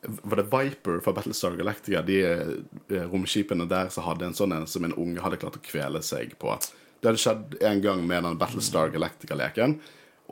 Var 0.02 0.42
det 0.42 0.48
Viper 0.50 1.00
fra 1.06 1.14
Battlestar 1.20 1.60
Galactica? 1.60 2.02
De 2.10 2.20
eh, 2.26 3.08
romskipene 3.14 3.70
der 3.70 3.94
som 3.94 4.10
hadde 4.10 4.32
en 4.32 4.38
sånn 4.42 4.58
en 4.58 4.68
som 4.70 4.90
en 4.90 4.98
unge 4.98 5.22
hadde 5.22 5.38
klart 5.42 5.62
å 5.62 5.66
kvele 5.70 6.02
seg 6.06 6.34
på. 6.42 6.58
Det 7.00 7.12
hadde 7.12 7.22
skjedd 7.22 7.60
en 7.62 7.86
gang 7.86 8.02
med 8.08 8.26
den 8.26 8.42
Battlestar 8.42 8.90
Galactica-leken, 8.96 9.78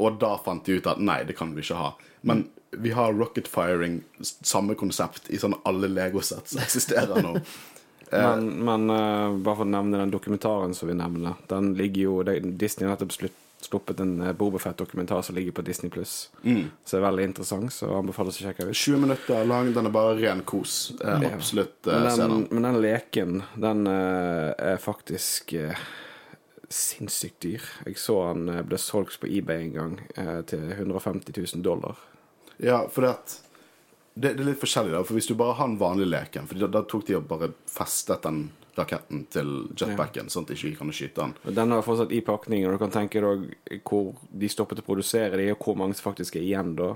og 0.02 0.17
da 0.22 0.34
fant 0.41 0.65
de 0.65 0.80
ut 0.80 0.89
at 0.89 1.00
nei, 1.02 1.22
det 1.30 1.38
kan 1.38 1.54
vi 1.56 1.63
ikke 1.63 1.78
ha. 1.78 1.91
Men 2.28 2.48
vi 2.71 2.91
har 2.91 3.13
rocket 3.13 3.47
firing, 3.47 4.01
samme 4.21 4.75
konsept, 4.75 5.30
i 5.30 5.39
sånn 5.39 5.56
alle 5.63 5.88
Lego-sett 5.88 6.49
som 6.51 6.62
eksisterer 6.63 7.23
nå. 7.23 7.38
Men, 8.08 8.45
men 8.63 8.88
uh, 8.88 9.34
bare 9.43 9.58
for 9.58 9.65
å 9.65 9.67
nevne 9.67 9.97
den 9.99 10.12
dokumentaren 10.13 10.71
som 10.71 10.88
vi 10.88 10.93
nevner, 10.95 11.34
den 11.51 11.73
ligger 11.75 12.06
jo 12.06 12.13
det, 12.23 12.38
Disney 12.56 12.88
har 12.88 12.93
nettopp 12.93 13.12
sluppet 13.65 13.99
en 13.99 14.13
uh, 14.23 14.30
Bobafett-dokumentar 14.32 15.25
som 15.27 15.36
ligger 15.36 15.51
på 15.51 15.65
Disney 15.67 15.91
Pluss. 15.91 16.30
Så 16.39 16.95
det 16.95 17.01
er 17.01 17.03
veldig 17.03 17.25
interessant, 17.27 17.73
så 17.75 17.91
anbefales 17.97 18.39
å 18.39 18.45
sjekke 18.45 18.69
ut. 18.69 18.80
20 18.80 19.03
minutter 19.03 19.43
lang, 19.51 19.73
den 19.75 19.91
er 19.91 19.95
bare 19.97 20.15
ren 20.21 20.45
kos. 20.47 20.77
Eh, 21.03 21.27
absolutt 21.34 21.91
eh, 21.91 22.08
Men 22.08 22.23
den, 22.23 22.47
men 22.47 22.69
den 22.69 22.82
leken, 22.86 23.41
den 23.60 23.84
eh, 23.91 24.53
er 24.71 24.80
faktisk 24.80 25.51
eh, 25.60 25.84
sinnssykt 26.69 27.41
dyr. 27.43 27.63
Jeg 27.86 27.99
så 28.01 28.21
han 28.30 28.47
eh, 28.51 28.63
ble 28.67 28.80
solgt 28.82 29.19
på 29.21 29.30
eBay 29.32 29.67
en 29.67 29.75
gang 29.75 29.97
eh, 30.15 30.39
til 30.47 30.63
150 30.71 31.36
000 31.36 31.63
dollar. 31.65 31.99
Ja, 32.63 32.84
for 32.91 33.06
det, 33.06 33.13
det, 34.13 34.32
er 34.34 34.48
litt 34.48 34.62
forskjellig, 34.62 34.96
da. 34.96 35.04
For 35.06 35.17
hvis 35.17 35.30
du 35.30 35.36
bare 35.38 35.58
har 35.60 35.70
den 35.70 35.80
vanlige 35.82 36.10
leken 36.10 36.48
For 36.50 36.60
da, 36.60 36.70
da 36.74 36.82
tok 36.89 37.06
de 37.08 37.17
og 37.20 37.28
bare 37.30 37.52
festet 37.70 38.26
den 38.26 38.48
raketten 38.78 39.24
til 39.34 39.52
jetpacken, 39.74 40.30
sånn 40.30 40.46
at 40.46 40.52
de 40.52 40.58
ikke 40.58 40.84
kan 40.84 40.93
skyte 40.93 41.24
den. 41.24 41.36
Og 41.50 41.56
Den 41.58 41.74
er 41.74 41.86
fortsatt 41.86 42.13
i 42.13 42.22
pakning, 42.26 42.65
og 42.67 42.76
du 42.76 42.82
kan 42.82 42.93
tenke 42.93 43.24
deg 43.24 43.82
hvor 43.88 44.12
de 44.30 44.50
stoppet 44.54 44.84
å 44.84 44.86
produsere 44.86 45.39
de, 45.39 45.48
og 45.54 45.63
hvor 45.63 45.78
mange 45.80 45.98
som 45.98 46.12
faktisk 46.12 46.38
er 46.38 46.46
igjen 46.46 46.76
da. 46.78 46.91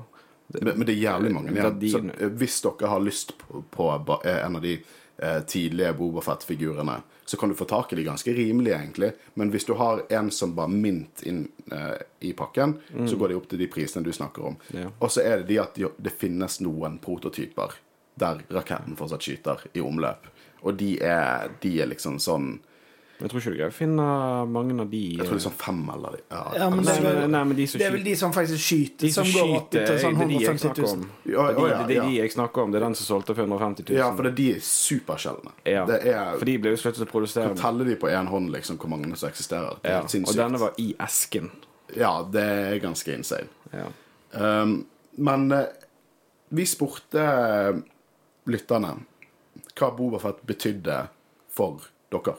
Men, 0.51 0.73
men 0.75 0.85
det 0.85 0.93
er 0.97 1.05
jævlig 1.07 1.31
mange 1.33 1.53
igjen. 1.55 1.79
Så 1.89 2.01
eh, 2.11 2.33
hvis 2.41 2.59
dere 2.65 2.91
har 2.91 3.03
lyst 3.03 3.33
på, 3.39 3.63
på 3.71 4.17
eh, 4.19 4.41
en 4.43 4.59
av 4.59 4.65
de 4.65 4.75
eh, 4.77 4.97
tidlige 5.47 5.93
Boba 5.93 6.21
Fett-figurene, 6.25 6.95
så 7.25 7.37
kan 7.37 7.49
du 7.49 7.55
få 7.55 7.65
tak 7.65 7.93
i 7.93 7.95
de 7.95 8.03
ganske 8.03 8.33
rimelige, 8.33 8.75
egentlig. 8.75 9.11
Men 9.33 9.51
hvis 9.51 9.65
du 9.65 9.73
har 9.73 10.01
en 10.09 10.31
som 10.31 10.55
bare 10.55 10.67
mint 10.67 11.21
inn 11.23 11.45
eh, 11.71 12.01
i 12.19 12.33
pakken, 12.33 12.73
så 13.07 13.15
går 13.15 13.31
de 13.31 13.37
opp 13.37 13.47
til 13.51 13.61
de 13.61 13.69
prisene 13.71 14.03
du 14.03 14.11
snakker 14.11 14.49
om. 14.49 14.57
Ja. 14.75 14.89
Og 14.99 15.11
så 15.13 15.23
er 15.23 15.37
det 15.39 15.47
de 15.51 15.59
at 15.61 15.77
de, 15.77 15.87
det 15.97 16.11
finnes 16.17 16.59
noen 16.65 16.97
prototyper 17.03 17.77
der 18.19 18.41
raketten 18.51 18.97
fortsatt 18.99 19.23
skyter 19.23 19.63
i 19.73 19.83
omløp. 19.85 20.27
Og 20.61 20.75
de 20.81 20.97
er, 20.99 21.53
de 21.63 21.71
er 21.81 21.89
liksom 21.93 22.19
sånn 22.19 22.57
Jeg 23.21 23.29
tror 23.29 23.39
ikke 23.41 23.51
du 23.53 23.57
greier 23.59 23.71
å 23.71 23.75
finne 23.75 24.05
mange 24.49 24.75
av 24.81 24.89
de 24.89 25.01
Jeg 25.15 25.25
tror 25.27 25.37
det 25.37 25.41
er 25.41 25.49
sånn 25.49 25.57
fem 25.61 25.81
eller 25.93 26.15
ja, 26.31 26.41
Ja, 26.57 26.69
men 26.73 26.83
det 26.87 26.95
er 26.97 27.01
vel- 27.05 27.29
nei, 27.29 27.43
men 27.51 27.55
de 27.59 27.65
som 27.69 27.79
Det 27.79 27.87
er 27.87 27.91
vel 27.95 28.03
de 28.07 28.15
som 28.15 28.31
faktisk 28.33 28.63
skyter, 28.65 29.05
de 29.05 29.11
som 29.11 29.25
som 29.25 29.33
går 29.39 29.55
opp 29.57 29.69
til 29.71 29.85
sånn 30.01 30.17
det 30.17 30.25
er 30.25 30.31
de 30.31 30.33
jeg 30.33 30.49
150 30.49 30.63
snakker 30.65 30.81
000. 30.81 30.91
om. 30.91 31.09
Ja, 31.25 31.45
Det 31.47 31.51
er 31.51 31.55
de, 31.55 31.61
ja, 31.61 31.69
ja, 31.77 31.87
det 31.87 31.97
er 31.97 32.01
de 32.09 32.15
jeg 32.17 32.31
snakker 32.35 32.63
om. 32.63 32.71
Det 32.71 32.81
er 32.81 32.85
den 32.87 32.95
som 32.95 33.05
solgte 33.21 33.35
for 33.35 33.43
150 33.45 33.85
000. 33.89 33.97
Ja, 33.97 34.11
for 34.15 34.23
det, 34.23 34.35
de 34.35 34.47
er 34.55 34.59
supersjeldne. 34.59 35.51
Ja, 35.65 35.85
Det 35.85 35.99
For 36.39 36.45
de 36.45 36.57
ble 36.57 36.69
jo 36.75 36.79
sluttet 36.81 37.05
å 37.05 37.09
produsere. 37.11 37.55
Teller 37.55 37.85
de 37.85 37.95
på 37.95 38.09
én 38.09 38.27
hånd 38.27 38.49
liksom 38.51 38.77
hvor 38.81 38.89
mange 38.89 39.15
som 39.17 39.29
eksisterer. 39.29 39.77
Det 39.81 39.91
er 39.91 40.01
Ja, 40.01 40.01
helt 40.01 40.29
og 40.29 40.35
denne 40.35 40.59
var 40.59 40.73
i 40.77 40.95
esken. 40.99 41.51
Ja, 41.95 42.23
det 42.23 42.41
er 42.41 42.79
ganske 42.79 43.13
insane. 43.13 43.47
Ja. 43.73 43.85
Um, 44.33 44.85
men 45.17 45.51
eh, 45.51 45.65
vi 46.51 46.63
spurte 46.65 47.83
lytterne 48.47 48.95
hva 49.75 49.89
Bobafett 49.95 50.41
betydde 50.47 51.07
for 51.51 51.81
dere. 52.11 52.35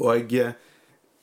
Og 0.00 0.32
jeg, 0.32 0.54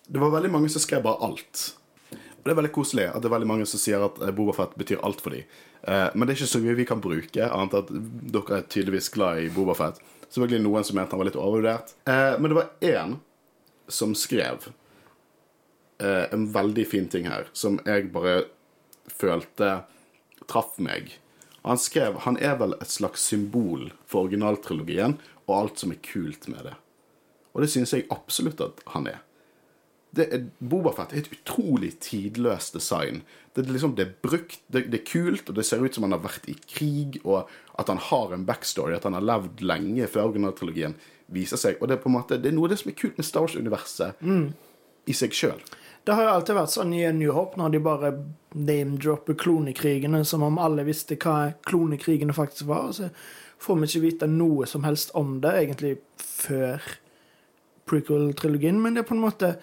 det 0.08 0.22
var 0.22 0.34
veldig 0.36 0.54
mange 0.54 0.72
som 0.72 0.84
skrev 0.84 1.04
bare 1.06 1.22
alt. 1.28 1.64
Og 2.12 2.44
det 2.46 2.54
er 2.54 2.60
veldig 2.62 2.76
koselig 2.76 3.08
at 3.10 3.20
det 3.20 3.30
er 3.30 3.36
veldig 3.36 3.50
mange 3.50 3.68
som 3.68 3.82
sier 3.82 4.04
at 4.06 4.22
Bobafett 4.38 4.78
betyr 4.80 5.02
alt 5.06 5.24
for 5.24 5.36
dem. 5.36 5.48
Eh, 5.82 6.08
men 6.14 6.26
det 6.26 6.34
er 6.34 6.40
ikke 6.40 6.54
så 6.54 6.62
mye 6.64 6.78
vi 6.78 6.88
kan 6.88 7.04
bruke, 7.04 7.48
annet 7.48 7.78
at 7.82 7.92
dere 7.92 8.60
er 8.60 8.68
tydeligvis 8.72 9.12
glad 9.14 9.44
i 9.44 9.52
Bobafett. 9.54 10.00
Selvfølgelig 10.28 10.64
noen 10.66 10.88
som 10.88 11.00
mente 11.00 11.16
han 11.16 11.22
var 11.22 11.30
litt 11.30 11.40
overvurdert. 11.40 11.94
Eh, 12.10 12.34
men 12.40 12.52
det 12.52 12.60
var 12.60 12.72
én 12.84 13.18
som 13.88 14.16
skrev 14.18 14.70
eh, 16.04 16.26
en 16.32 16.48
veldig 16.54 16.88
fin 16.88 17.08
ting 17.12 17.30
her, 17.30 17.48
som 17.54 17.80
jeg 17.88 18.10
bare 18.16 18.42
følte 19.08 19.80
traff 20.48 20.76
meg. 20.84 21.16
Han 21.68 21.80
skrev 21.80 22.22
han 22.24 22.40
er 22.40 22.56
vel 22.60 22.76
et 22.80 22.92
slags 22.92 23.24
symbol 23.28 23.90
for 24.08 24.28
originaltrilogien 24.28 25.18
og 25.48 25.56
alt 25.56 25.82
som 25.84 25.92
er 25.92 26.04
kult 26.04 26.48
med 26.52 26.68
det. 26.68 26.76
Og 27.58 27.66
det 27.66 27.72
syns 27.74 27.96
jeg 27.96 28.06
absolutt 28.14 28.62
at 28.62 28.84
han 28.94 29.10
er. 29.10 29.24
Det 30.16 30.28
er 30.34 30.46
Bobafett 30.62 31.12
er 31.12 31.24
et 31.24 31.34
utrolig 31.34 31.90
tidløst 32.06 32.78
design. 32.78 33.24
Det 33.54 33.66
er, 33.66 33.72
liksom, 33.74 33.96
det 33.98 34.06
er 34.06 34.14
brukt, 34.24 34.62
det, 34.72 34.86
det 34.94 35.02
er 35.02 35.10
kult, 35.10 35.50
og 35.50 35.58
det 35.58 35.66
ser 35.66 35.82
ut 35.82 35.98
som 35.98 36.06
han 36.06 36.14
har 36.14 36.22
vært 36.24 36.46
i 36.50 36.56
krig, 36.70 37.18
og 37.26 37.50
at 37.82 37.90
han 37.90 38.00
har 38.12 38.34
en 38.34 38.46
backstory, 38.46 38.94
at 38.96 39.10
han 39.10 39.18
har 39.18 39.26
levd 39.26 39.66
lenge 39.66 40.08
før 40.14 40.30
originaltrilogien 40.30 40.96
viser 41.34 41.60
seg. 41.60 41.82
Og 41.82 41.90
det 41.90 41.98
er 41.98 42.04
på 42.06 42.12
en 42.12 42.18
måte, 42.20 42.38
det 42.40 42.52
er 42.52 42.56
noe 42.56 42.70
av 42.70 42.76
det 42.76 42.80
som 42.84 42.94
er 42.94 42.98
kult 43.02 43.18
med 43.20 43.28
Star 43.28 43.44
Wars-universet 43.44 44.24
i 45.08 45.18
seg 45.18 45.36
sjøl. 45.36 45.66
Det 46.08 46.16
har 46.16 46.24
jo 46.24 46.36
alltid 46.38 46.56
vært 46.56 46.72
sånn 46.72 46.94
i 46.96 47.02
New 47.12 47.34
Hope, 47.36 47.60
når 47.60 47.74
de 47.74 47.82
bare 47.84 48.14
name-dropper 48.56 49.36
klonekrigene 49.42 50.22
som 50.26 50.46
om 50.46 50.62
alle 50.64 50.86
visste 50.88 51.18
hva 51.20 51.52
klonekrigene 51.68 52.36
faktisk 52.38 52.70
var. 52.70 52.94
Så 52.96 53.10
får 53.60 53.82
vi 53.82 53.90
ikke 53.90 54.06
vite 54.06 54.30
noe 54.32 54.70
som 54.72 54.88
helst 54.88 55.12
om 55.20 55.42
det, 55.44 55.52
egentlig, 55.66 55.98
før 56.22 56.86
prequel-trilogien. 57.90 58.80
Men 58.82 58.96
det 58.96 59.04
er 59.04 59.10
på 59.10 59.18
en 59.18 59.24
måte 59.24 59.56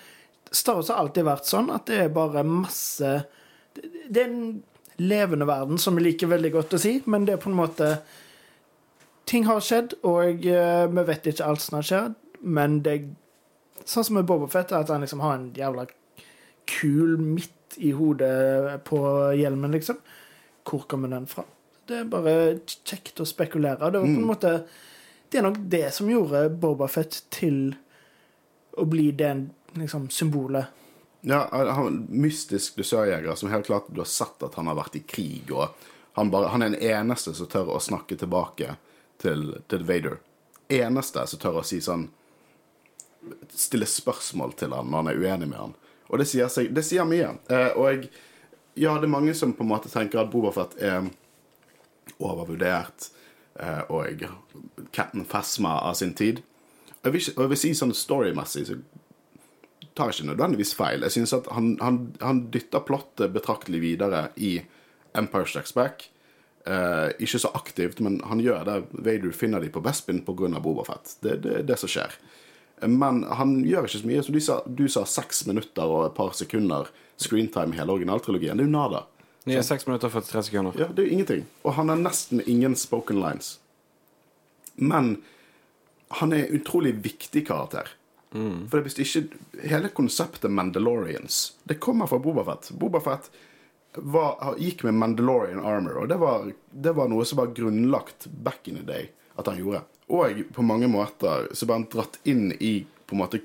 Star 0.55 0.79
Wars 0.79 0.91
har 0.93 1.01
alltid 1.03 1.27
vært 1.27 1.49
sånn 1.49 1.73
at 1.75 1.89
det 1.91 2.05
er 2.05 2.15
bare 2.15 2.45
masse 2.47 3.17
Det 3.75 3.89
det 4.07 4.23
er 4.23 4.29
en 4.29 4.63
levende 5.03 5.47
verden, 5.49 5.79
som 5.83 5.97
vi 5.99 6.05
liker 6.05 6.31
veldig 6.31 6.53
godt 6.55 6.77
å 6.77 6.79
si, 6.79 6.93
men 7.11 7.25
det 7.27 7.35
er 7.35 7.43
på 7.43 7.51
en 7.51 7.59
måte 7.59 7.89
Ting 9.27 9.47
har 9.49 9.63
skjedd, 9.65 9.97
og 10.05 10.45
eh, 10.47 10.85
vi 10.93 11.05
vet 11.09 11.27
ikke 11.27 11.49
alt 11.49 11.63
som 11.65 11.79
har 11.81 11.87
skjedd, 11.89 12.17
men 12.45 12.81
det 12.85 12.95
er 12.95 13.13
Sånn 13.85 14.07
som 14.07 14.17
med 14.17 14.29
Boba 14.29 14.47
Fett, 14.49 14.71
er 14.73 14.85
at 14.85 14.89
han 14.93 15.03
liksom 15.03 15.21
har 15.21 15.35
en 15.37 15.49
jævla 15.53 15.83
kul 16.71 17.19
midt 17.21 17.75
i 17.77 17.91
hodet 17.93 18.79
på 18.87 19.01
hjelmen, 19.37 19.75
liksom. 19.77 19.99
Hvor 20.65 20.87
kommer 20.89 21.11
den 21.13 21.27
fra? 21.29 21.45
Det 21.85 21.99
er 21.99 22.07
bare 22.09 22.35
kjekt 22.65 23.21
å 23.21 23.27
spekulere. 23.29 23.91
Det 23.93 24.01
var 24.01 24.09
på 24.09 24.23
en 24.23 24.31
måte 24.31 24.53
det 25.35 25.41
er 25.41 25.47
nok 25.49 25.57
det 25.67 25.89
som 25.91 26.07
gjorde 26.07 26.47
Bobafett 26.63 27.17
til 27.35 27.75
å 28.77 28.85
blir 28.89 29.13
det 29.19 29.33
liksom, 29.79 30.09
symbolet. 30.11 30.67
Ja, 31.25 31.49
han 31.51 32.03
mystisk 32.13 32.77
dusørjeger 32.77 33.35
som 33.35 33.49
helt 33.51 33.67
klart 33.67 33.89
du 33.89 34.03
har 34.03 34.11
sett 34.11 34.43
at 34.45 34.59
han 34.59 34.69
har 34.69 34.77
vært 34.77 34.99
i 34.99 35.05
krig, 35.09 35.53
og 35.55 35.73
han, 36.19 36.31
bare, 36.31 36.51
han 36.53 36.63
er 36.63 36.75
den 36.75 36.83
eneste 36.85 37.33
som 37.35 37.49
tør 37.51 37.73
å 37.75 37.81
snakke 37.81 38.19
tilbake 38.21 38.77
til, 39.23 39.55
til 39.71 39.87
Vader. 39.89 40.19
Eneste 40.69 41.25
som 41.27 41.41
tør 41.41 41.63
å 41.63 41.67
si 41.67 41.81
sånn 41.85 42.11
Stille 43.57 43.87
spørsmål 43.89 44.51
til 44.61 44.75
han 44.77 44.91
når 44.93 45.01
han 45.01 45.07
er 45.09 45.19
uenig 45.23 45.47
med 45.49 45.57
han. 45.57 45.71
Og 46.13 46.21
det 46.21 46.27
sier, 46.29 46.51
seg, 46.53 46.67
det 46.77 46.83
sier 46.85 47.07
mye. 47.09 47.31
Eh, 47.49 47.71
og 47.73 47.87
jeg, 47.89 48.11
ja, 48.77 48.99
det 49.01 49.09
er 49.09 49.15
mange 49.15 49.33
som 49.39 49.55
på 49.57 49.65
en 49.65 49.71
måte 49.71 49.89
tenker 49.89 50.21
at 50.21 50.29
Bobafett 50.29 50.77
er 50.77 51.07
overvurdert 52.19 53.09
eh, 53.57 53.81
og 53.89 54.27
Captain 54.93 55.25
Fesma 55.25 55.79
av 55.89 55.97
sin 55.97 56.13
tid. 56.13 56.43
Jeg 57.05 57.13
vil, 57.13 57.27
jeg 57.37 57.51
vil 57.53 57.61
si 57.61 57.73
sånn 57.77 57.93
storymessig 57.97 58.65
så 58.69 58.79
tar 59.95 60.11
jeg 60.11 60.19
ikke 60.19 60.31
nødvendigvis 60.33 60.75
feil. 60.75 61.05
Jeg 61.07 61.15
synes 61.15 61.35
at 61.37 61.49
han, 61.55 61.75
han, 61.83 62.01
han 62.23 62.47
dytter 62.55 62.83
plottet 62.87 63.35
betraktelig 63.35 63.83
videre 63.83 64.27
i 64.37 64.57
Empire 65.15 65.47
Strikes 65.47 65.75
Back. 65.77 66.09
Eh, 66.67 67.11
ikke 67.23 67.39
så 67.39 67.51
aktivt, 67.55 68.01
men 68.03 68.19
han 68.27 68.41
gjør 68.43 68.65
det. 68.67 68.79
Vader 68.91 69.35
finner 69.37 69.63
de 69.63 69.71
på 69.71 69.83
Bespin 69.85 70.25
pga. 70.27 70.49
Bobafett. 70.59 71.17
Det, 71.21 71.37
det 71.45 71.59
er 71.61 71.69
det 71.69 71.79
som 71.79 71.93
skjer. 71.93 72.17
Men 72.89 73.23
han 73.39 73.61
gjør 73.65 73.87
ikke 73.87 74.01
så 74.01 74.11
mye. 74.11 74.23
Som 74.27 74.35
du 74.35 74.41
sa, 74.43 74.61
du 74.67 74.87
sa 74.91 75.05
seks 75.07 75.45
minutter 75.47 75.85
og 75.85 76.09
et 76.09 76.17
par 76.17 76.33
sekunder 76.35 76.91
screentime 77.21 77.77
i 77.77 77.79
hele 77.79 77.95
originaltrilogien. 77.95 78.59
Det 78.59 78.67
er 78.67 78.71
jo 78.71 78.75
nada. 78.75 79.05
Ja, 79.45 79.61
seks 79.63 79.87
minutter 79.87 80.09
og 80.09 80.25
43 80.25 80.49
sekunder. 80.49 80.81
Ja, 80.81 80.89
det 80.89 81.05
er 81.05 81.11
jo 81.11 81.19
ingenting. 81.19 81.47
Og 81.63 81.77
han 81.77 81.93
har 81.93 82.01
nesten 82.01 82.41
ingen 82.49 82.75
spoken 82.81 83.21
lines. 83.21 83.59
Men 84.75 85.19
han 86.21 86.33
er 86.33 86.45
en 86.45 86.61
utrolig 86.61 86.95
viktig 87.05 87.47
karakter. 87.49 87.89
Mm. 88.35 88.67
For 88.71 88.83
hvis 88.83 88.99
ikke 88.99 89.61
Hele 89.63 89.93
konseptet 89.95 90.51
Mandalorians 90.51 91.53
Det 91.63 91.77
kommer 91.79 92.11
fra 92.11 92.19
Bobafett. 92.19 92.73
Bobafett 92.75 93.31
var, 93.95 94.57
gikk 94.59 94.83
med 94.83 94.97
Mandalorian 94.99 95.61
armor, 95.63 96.01
og 96.03 96.09
det 96.11 96.17
var, 96.19 96.49
det 96.71 96.93
var 96.99 97.07
noe 97.13 97.23
som 97.23 97.39
var 97.39 97.53
grunnlagt 97.55 98.27
back 98.27 98.67
in 98.67 98.81
the 98.81 98.83
day 98.83 99.05
at 99.39 99.47
han 99.47 99.61
gjorde. 99.61 99.85
Og 100.11 100.41
på 100.51 100.65
mange 100.67 100.89
måter 100.91 101.47
så 101.55 101.69
ble 101.69 101.79
han 101.79 101.87
dratt 101.93 102.19
inn 102.27 102.49
i 102.59 102.73
på 103.07 103.15
en 103.15 103.23
måte 103.23 103.39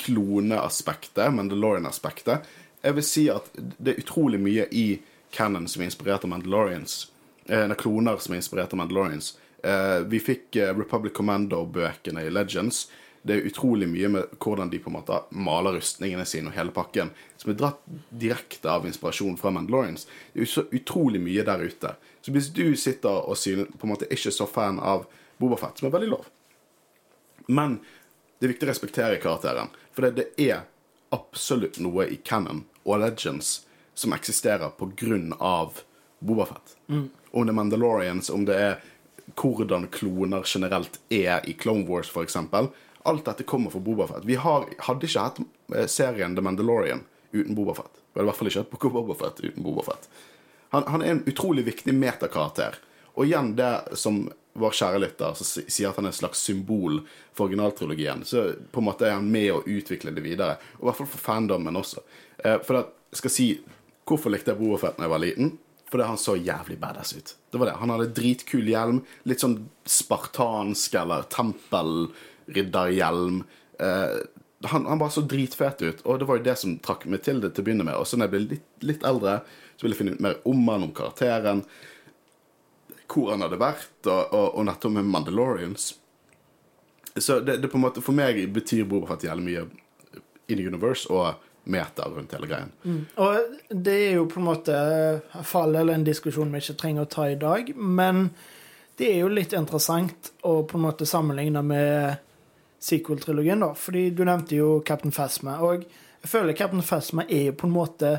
kloneaspektet, 0.00 1.34
Mandalorian-aspektet. 1.34 2.46
Jeg 2.80 2.96
vil 2.96 3.04
si 3.04 3.26
at 3.34 3.50
det 3.58 3.96
er 3.96 4.04
utrolig 4.04 4.38
mye 4.40 4.68
i 4.70 4.86
Cannon 5.34 5.66
som 5.68 5.82
er 5.82 5.90
inspirert 5.90 6.24
av 6.24 6.32
Mandalorians. 6.32 7.10
Eh, 7.50 7.74
kloner 7.74 8.22
som 8.22 8.34
er 8.34 8.40
inspirert 8.40 8.72
av 8.72 8.80
Mandalorians. 8.80 9.34
Eh, 9.62 10.00
vi 10.06 10.20
fikk 10.20 10.56
eh, 10.56 10.72
Republic 10.76 11.12
Commando-bøkene 11.16 12.22
i 12.22 12.30
Legends. 12.30 12.88
Det 13.22 13.34
er 13.36 13.48
utrolig 13.50 13.88
mye 13.88 14.08
med 14.08 14.38
hvordan 14.40 14.70
de 14.72 14.78
på 14.80 14.88
en 14.88 14.96
måte 14.96 15.18
maler 15.36 15.76
rustningene 15.76 16.24
sine 16.24 16.48
og 16.48 16.56
hele 16.56 16.72
pakken, 16.72 17.10
som 17.36 17.52
er 17.52 17.58
dratt 17.60 17.82
direkte 18.08 18.70
av 18.72 18.86
inspirasjon 18.88 19.36
fra 19.36 19.52
Mandalorians. 19.52 20.06
Det 20.32 20.46
er 20.46 20.48
så 20.48 20.64
utrolig 20.72 21.20
mye 21.20 21.44
der 21.44 21.60
ute. 21.60 21.92
Så 22.24 22.32
hvis 22.32 22.48
du 22.56 22.64
sitter 22.80 23.20
og 23.20 23.36
synes, 23.36 23.68
på 23.76 23.88
en 23.88 23.92
måte 23.92 24.08
ikke 24.08 24.32
er 24.32 24.36
så 24.38 24.48
fan 24.48 24.80
av 24.80 25.04
Bobafett, 25.40 25.80
som 25.80 25.88
er 25.88 25.94
veldig 25.94 26.08
lov 26.12 26.26
Men 27.48 27.78
det 28.38 28.44
er 28.44 28.52
viktig 28.52 28.66
å 28.66 28.70
respektere 28.70 29.20
karakteren, 29.20 29.72
for 29.92 30.04
det, 30.04 30.10
det 30.16 30.48
er 30.48 30.66
absolutt 31.12 31.78
noe 31.80 32.06
i 32.08 32.18
canon 32.24 32.64
og 32.84 33.00
Legends 33.02 33.66
som 33.96 34.12
eksisterer 34.16 34.70
av 35.40 35.80
Bobafett. 36.20 36.76
Mm. 36.88 37.08
Om 37.30 37.46
det 37.46 37.52
er 37.52 37.56
Mandalorians, 37.56 38.30
om 38.30 38.44
det 38.48 38.56
er 38.56 38.80
hvordan 39.36 39.86
kloner 39.92 40.42
generelt 40.46 41.00
er 41.08 41.44
i 41.48 41.52
Clone 41.52 41.86
Wars, 41.88 42.10
f.eks. 42.10 42.36
Alt 43.02 43.24
dette 43.24 43.46
kommer 43.48 43.70
fra 43.70 43.80
Bobafett. 43.80 44.24
Vi 44.28 44.36
har, 44.36 44.66
hadde 44.78 45.08
ikke 45.08 45.24
hatt 45.24 45.40
eh, 45.74 45.86
serien 45.88 46.36
The 46.36 46.44
Mandalorian 46.44 47.04
uten 47.32 47.54
Bobafett. 47.54 48.02
Vi 48.12 48.20
hadde 48.20 48.26
i 48.26 48.30
hvert 48.30 48.40
fall 48.40 48.50
ikke 48.50 48.64
hatt 48.66 48.92
Bobafett 48.92 49.40
uten 49.40 49.64
Bobafett. 49.64 50.10
Han, 50.74 50.84
han 50.86 51.02
er 51.02 51.14
en 51.14 51.24
utrolig 51.26 51.64
viktig 51.66 51.94
metakarakter. 51.96 52.76
Og 53.14 53.26
igjen 53.26 53.54
det 53.58 53.96
som 53.98 54.26
vår 54.60 54.76
kjære 54.76 55.00
lytter 55.02 55.34
som 55.38 55.46
sier 55.46 55.90
at 55.90 55.98
han 55.98 56.08
er 56.08 56.14
et 56.14 56.18
slags 56.18 56.42
symbol 56.44 57.00
for 57.32 57.46
originaltrilogien, 57.46 58.24
så 58.26 58.50
på 58.72 58.82
en 58.82 58.88
måte 58.88 59.06
er 59.06 59.16
han 59.16 59.28
med 59.30 59.52
å 59.54 59.62
utvikle 59.64 60.12
det 60.14 60.24
videre. 60.24 60.58
Og 60.78 60.84
i 60.84 60.90
hvert 60.90 61.00
fall 61.00 61.10
for 61.14 61.24
fandommen 61.24 61.78
også. 61.80 62.02
Eh, 62.38 62.58
for 62.66 62.82
jeg 62.82 63.22
skal 63.22 63.38
si 63.40 63.50
Hvorfor 64.10 64.32
likte 64.32 64.50
jeg 64.50 64.58
Bobafett 64.58 64.96
da 64.98 65.04
jeg 65.04 65.12
var 65.12 65.20
liten? 65.22 65.50
Fordi 65.90 66.04
han 66.06 66.18
så 66.18 66.36
jævlig 66.38 66.78
badass 66.80 67.12
ut. 67.16 67.36
Det 67.50 67.58
var 67.58 67.66
det. 67.66 67.78
Han 67.80 67.90
hadde 67.90 68.14
dritkul 68.14 68.68
hjelm. 68.70 69.00
Litt 69.26 69.40
sånn 69.42 69.68
spartansk 69.90 70.94
eller 71.00 71.24
tempelridderhjelm. 71.34 73.40
Eh, 73.82 74.18
han, 74.70 74.86
han 74.86 75.00
var 75.00 75.10
så 75.10 75.24
dritfet 75.24 75.82
ut, 75.82 76.02
og 76.04 76.18
det 76.20 76.26
var 76.28 76.38
jo 76.38 76.44
det 76.44 76.56
som 76.60 76.78
trakk 76.84 77.06
meg 77.08 77.24
til 77.24 77.40
det 77.42 77.50
til 77.56 77.62
å 77.64 77.66
begynne 77.66 77.88
med. 77.88 77.96
Og 77.96 78.06
så 78.06 78.16
når 78.16 78.28
jeg 78.28 78.34
ble 78.34 78.42
litt, 78.44 78.68
litt 78.84 79.06
eldre, 79.08 79.40
så 79.74 79.82
ville 79.82 79.94
jeg 79.96 80.02
finne 80.02 80.16
ut 80.18 80.26
mer 80.26 80.36
om 80.46 80.60
han, 80.68 80.86
om 80.86 80.94
karakteren. 80.94 81.64
Hvor 83.10 83.32
han 83.32 83.42
hadde 83.42 83.58
vært, 83.58 83.96
og, 84.04 84.22
og, 84.28 84.48
og 84.60 84.66
nettopp 84.68 84.92
med 84.98 85.10
Mandalorians. 85.10 85.84
Så 87.16 87.40
det, 87.42 87.58
det, 87.64 87.70
på 87.72 87.80
en 87.80 87.86
måte, 87.88 88.04
for 88.04 88.14
meg 88.14 88.44
betyr 88.54 88.86
Bobafett 88.86 89.26
jævlig 89.26 89.48
mye 89.48 89.64
in 90.50 90.60
the 90.60 90.66
universe. 90.66 91.10
og 91.10 91.34
meta 91.64 92.08
rundt 92.08 92.32
hele 92.34 92.48
greien. 92.50 92.72
Mm. 92.82 93.02
Og 93.20 93.74
det 93.86 93.96
er 94.06 94.14
jo 94.16 94.26
på 94.30 94.40
en 94.40 94.48
måte 94.48 94.78
fall 95.46 95.76
eller 95.76 95.98
en 95.98 96.06
diskusjon 96.06 96.52
vi 96.52 96.62
ikke 96.62 96.78
trenger 96.80 97.06
å 97.06 97.10
ta 97.12 97.28
i 97.30 97.38
dag, 97.40 97.72
men 97.76 98.28
det 99.00 99.08
er 99.12 99.22
jo 99.22 99.32
litt 99.32 99.54
interessant 99.56 100.32
å 100.44 100.60
på 100.68 100.78
en 100.78 100.84
måte 100.84 101.08
sammenligne 101.08 101.62
med 101.64 102.26
sequel-trilogien, 102.80 103.60
da. 103.60 103.72
Fordi 103.76 104.08
du 104.16 104.24
nevnte 104.24 104.56
jo 104.56 104.80
Captain 104.86 105.12
Phasma, 105.12 105.58
og 105.64 105.84
jeg 106.20 106.32
føler 106.32 106.56
Captain 106.56 106.84
Phasma 106.84 107.24
er 107.28 107.50
jo 107.50 107.58
på 107.60 107.68
en 107.68 107.76
måte 107.76 108.14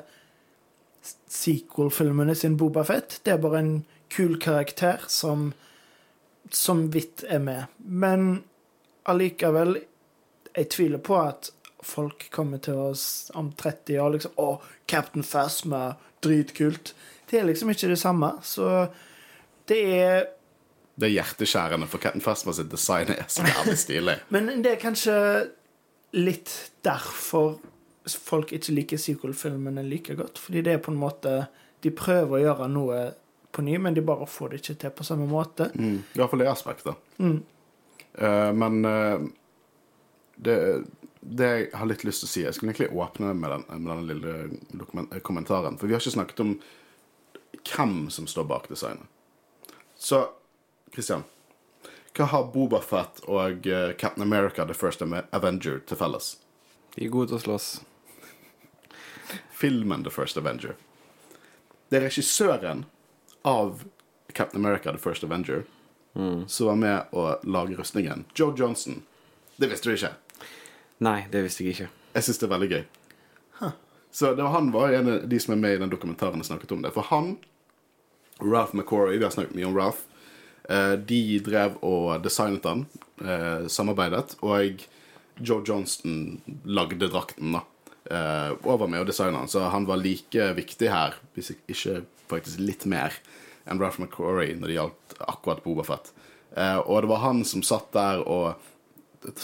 sequel-filmene 1.31 2.33
sin 2.37 2.57
Boba 2.57 2.85
Fett. 2.85 3.19
Det 3.25 3.35
er 3.35 3.41
bare 3.41 3.61
en 3.61 3.75
kul 4.11 4.37
karakter 4.41 5.05
som 5.09 5.51
som 6.51 6.91
vidt 6.91 7.23
er 7.29 7.39
med. 7.39 7.63
Men 7.77 8.43
allikevel, 9.03 9.77
jeg 10.55 10.69
tviler 10.69 11.01
på 11.03 11.17
at 11.21 11.51
folk 11.83 12.27
kommer 12.31 12.61
til 12.63 12.77
oss 12.79 13.31
om 13.35 13.51
30 13.57 13.99
år 14.01 14.13
liksom 14.15 14.35
'Å, 14.37 14.61
Captain 14.87 15.23
Phasma, 15.23 15.95
dritkult'. 16.21 16.93
Det 17.29 17.39
er 17.39 17.47
liksom 17.47 17.69
ikke 17.69 17.87
det 17.87 17.99
samme. 17.99 18.33
Så 18.43 18.89
det 19.67 19.81
er 19.99 20.25
Det 20.99 21.07
er 21.07 21.23
hjerteskjærende, 21.23 21.87
for 21.87 21.97
Captain 21.97 22.21
Phasma 22.21 22.53
sitt 22.53 22.69
design 22.69 23.07
er 23.09 23.25
så 23.27 23.41
jævlig 23.41 23.77
stilig. 23.77 24.19
Men 24.29 24.61
det 24.61 24.71
er 24.71 24.75
kanskje 24.75 25.49
litt 26.13 26.71
derfor 26.83 27.57
folk 28.05 28.51
ikke 28.53 28.73
liker 28.75 28.97
sequel-filmene 28.97 29.83
like 29.87 30.15
godt. 30.15 30.39
Fordi 30.39 30.61
det 30.61 30.73
er 30.73 30.83
på 30.83 30.91
en 30.91 30.99
måte 30.99 31.47
De 31.81 31.89
prøver 31.89 32.35
å 32.37 32.41
gjøre 32.43 32.67
noe 32.69 32.97
på 33.51 33.63
ny, 33.65 33.77
men 33.81 33.95
de 33.97 34.03
bare 34.05 34.27
får 34.29 34.51
det 34.51 34.59
ikke 34.61 34.75
til 34.83 34.91
på 34.93 35.03
samme 35.03 35.25
måte. 35.25 35.71
Mm, 35.73 35.95
I 36.13 36.19
hvert 36.19 36.29
fall 36.29 36.43
det 36.43 36.49
aspektet. 36.51 36.99
Mm. 37.17 37.39
Uh, 38.21 38.51
men 38.53 38.85
uh, 38.85 39.23
det 40.37 40.57
det 41.21 41.47
jeg 41.47 41.69
har 41.77 41.85
litt 41.85 42.03
lyst 42.03 42.23
til 42.23 42.27
å 42.27 42.31
si 42.31 42.41
Jeg 42.41 42.55
skulle 42.57 42.71
egentlig 42.73 42.97
åpne 42.97 43.33
med 43.37 43.51
den, 43.53 43.65
med 43.83 43.91
den 43.91 44.07
lille 44.09 45.19
kommentaren. 45.21 45.77
For 45.77 45.87
vi 45.87 45.93
har 45.93 46.01
ikke 46.01 46.17
snakket 46.17 46.41
om 46.41 46.55
hvem 47.61 48.09
som 48.09 48.27
står 48.27 48.47
bak 48.49 48.69
designet. 48.71 49.05
Så 49.97 50.23
Christian, 50.93 51.23
hva 52.17 52.25
har 52.31 52.49
Boba 52.53 52.81
Fett 52.81 53.21
og 53.29 53.67
eh, 53.69 53.93
Captain 53.93 54.25
America 54.25 54.65
The 54.65 54.73
First 54.73 55.03
Avenger 55.05 55.79
til 55.85 55.99
felles? 55.99 56.33
De 56.95 57.05
er 57.05 57.13
gode 57.13 57.29
til 57.31 57.37
å 57.37 57.43
slåss. 57.45 57.67
Filmen 59.55 60.03
The 60.03 60.11
First 60.11 60.41
Avenger. 60.41 60.73
Det 61.89 61.99
er 61.99 62.07
regissøren 62.09 62.85
av 63.47 63.85
Captain 64.33 64.65
America 64.65 64.91
The 64.91 64.99
First 64.99 65.23
Avenger 65.23 65.63
mm. 66.13 66.47
som 66.47 66.67
var 66.67 66.75
med 66.81 67.15
å 67.15 67.37
lage 67.43 67.77
rustningen. 67.77 68.25
Joe 68.33 68.55
Johnson. 68.57 69.03
Det 69.55 69.69
visste 69.71 69.89
du 69.89 69.95
ikke. 69.95 70.13
Nei, 71.01 71.23
det 71.33 71.41
visste 71.47 71.65
jeg 71.65 71.73
ikke. 71.73 71.89
Jeg 72.13 72.25
syns 72.27 72.39
det 72.41 72.45
er 72.45 72.53
veldig 72.53 72.69
gøy. 72.69 72.83
Huh. 73.57 73.73
Så 74.13 74.33
var, 74.37 74.51
Han 74.53 74.69
var 74.73 74.93
en 74.93 75.09
av 75.09 75.23
de 75.29 75.39
som 75.41 75.55
er 75.55 75.61
med 75.63 75.75
i 75.75 75.81
den 75.81 75.89
dokumentaren 75.89 76.43
og 76.43 76.45
snakket 76.45 76.75
om 76.75 76.83
det. 76.85 76.93
For 76.93 77.09
han, 77.09 77.33
Ralph 78.41 78.75
McCory, 78.77 79.17
vi 79.17 79.25
har 79.25 79.33
snakket 79.33 79.57
mye 79.57 79.69
om 79.69 79.77
Ralph, 79.77 80.03
eh, 80.69 80.93
de 81.09 81.39
drev 81.41 81.79
og 81.81 82.21
designet 82.21 82.61
den, 82.67 82.85
eh, 83.25 83.65
samarbeidet, 83.65 84.35
og 84.45 84.85
Joe 85.41 85.65
Johnston 85.65 86.41
lagde 86.65 87.09
drakten, 87.09 87.57
da. 87.57 87.65
Eh, 88.11 88.51
og 88.61 88.79
var 88.79 88.87
med 88.87 89.01
å 89.01 89.07
designe 89.07 89.39
den, 89.39 89.49
så 89.49 89.71
han 89.71 89.85
var 89.85 89.97
like 89.97 90.53
viktig 90.57 90.89
her, 90.89 91.15
hvis 91.33 91.53
ikke 91.69 92.03
faktisk 92.29 92.59
litt 92.59 92.85
mer, 92.85 93.13
enn 93.65 93.79
Ralph 93.79 93.99
McCory 93.99 94.53
når 94.53 94.67
det 94.67 94.77
gjaldt 94.77 95.21
akkurat 95.21 95.63
på 95.63 95.85
Fett. 95.85 96.11
Og 96.85 97.01
det 97.01 97.07
var 97.07 97.21
han 97.23 97.45
som 97.45 97.61
satt 97.63 97.93
der 97.93 98.19
og 98.27 98.57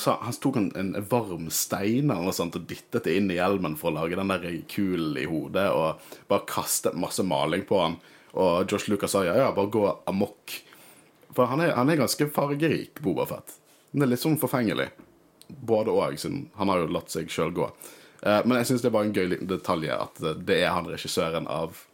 han 0.05 0.33
tok 0.41 0.55
en, 0.57 0.71
en 0.75 1.05
varm 1.09 1.49
stein 1.53 2.11
eller 2.11 2.31
sånt, 2.33 2.55
og 2.57 2.65
dyttet 2.69 3.03
det 3.05 3.17
inn 3.19 3.29
i 3.31 3.37
hjelmen 3.37 3.75
for 3.77 3.91
å 3.91 3.99
lage 3.99 4.17
den 4.17 4.31
der 4.33 4.45
kulen 4.71 5.17
i 5.21 5.27
hodet, 5.29 5.67
og 5.69 6.01
bare 6.31 6.47
kastet 6.49 6.97
masse 6.97 7.23
maling 7.23 7.65
på 7.69 7.81
han. 7.83 7.99
Og 8.37 8.69
Josh 8.71 8.89
Lucas 8.89 9.13
sa 9.13 9.23
ja, 9.25 9.35
ja, 9.37 9.51
bare 9.53 9.69
gå 9.73 9.83
amok. 10.09 10.55
For 11.35 11.45
han 11.51 11.61
er, 11.61 11.75
han 11.77 11.89
er 11.93 11.99
ganske 12.01 12.29
fargerik, 12.33 13.01
Bobafett. 13.05 13.53
Han 13.93 14.03
er 14.05 14.09
litt 14.11 14.21
sånn 14.23 14.39
forfengelig. 14.41 14.89
Både 15.47 15.93
og, 15.93 16.17
siden 16.19 16.47
han 16.57 16.69
har 16.73 16.81
jo 16.83 16.89
latt 16.91 17.13
seg 17.13 17.29
sjøl 17.31 17.53
gå. 17.55 17.69
Eh, 18.25 18.41
men 18.45 18.57
jeg 18.59 18.71
syns 18.71 18.83
det 18.83 18.91
var 18.93 19.05
en 19.05 19.13
gøy 19.15 19.29
liten 19.31 19.47
detalj 19.49 19.91
at 19.93 20.17
det- 20.23 20.39
det 20.49 20.57
er 20.63 20.73
han 20.73 20.89
regissøren 20.89 21.47
av 21.47 21.85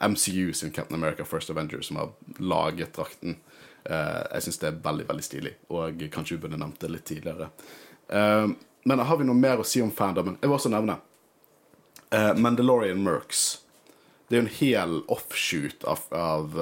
MCU 0.00 0.52
sin 0.52 0.70
Captain 0.70 1.00
America 1.00 1.24
First 1.24 1.50
Avenger 1.50 1.80
som 1.82 1.96
har 1.96 2.12
laget 2.38 2.92
drakten. 2.92 3.36
Eh, 3.84 4.22
jeg 4.32 4.46
syns 4.46 4.60
det 4.62 4.68
er 4.70 4.78
veldig 4.84 5.08
veldig 5.08 5.24
stilig, 5.24 5.52
og 5.76 6.04
kanskje 6.12 6.36
vi 6.36 6.44
burde 6.44 6.60
nevnt 6.60 6.80
det 6.80 6.92
litt 6.92 7.04
tidligere. 7.08 7.50
Eh, 8.08 8.46
men 8.84 9.02
har 9.08 9.18
vi 9.20 9.26
noe 9.28 9.36
mer 9.36 9.60
å 9.60 9.66
si 9.68 9.82
om 9.84 9.92
fandomen? 9.92 10.38
Jeg 10.40 10.48
vil 10.48 10.56
også 10.56 10.72
nevne 10.72 10.98
eh, 12.10 12.32
Mandalorian 12.40 13.02
Mercs. 13.04 13.44
Det 14.28 14.36
er 14.36 14.40
jo 14.40 14.44
en 14.46 14.56
hel 14.56 14.94
offshoot 15.12 15.84
av, 15.88 16.06
av, 16.16 16.56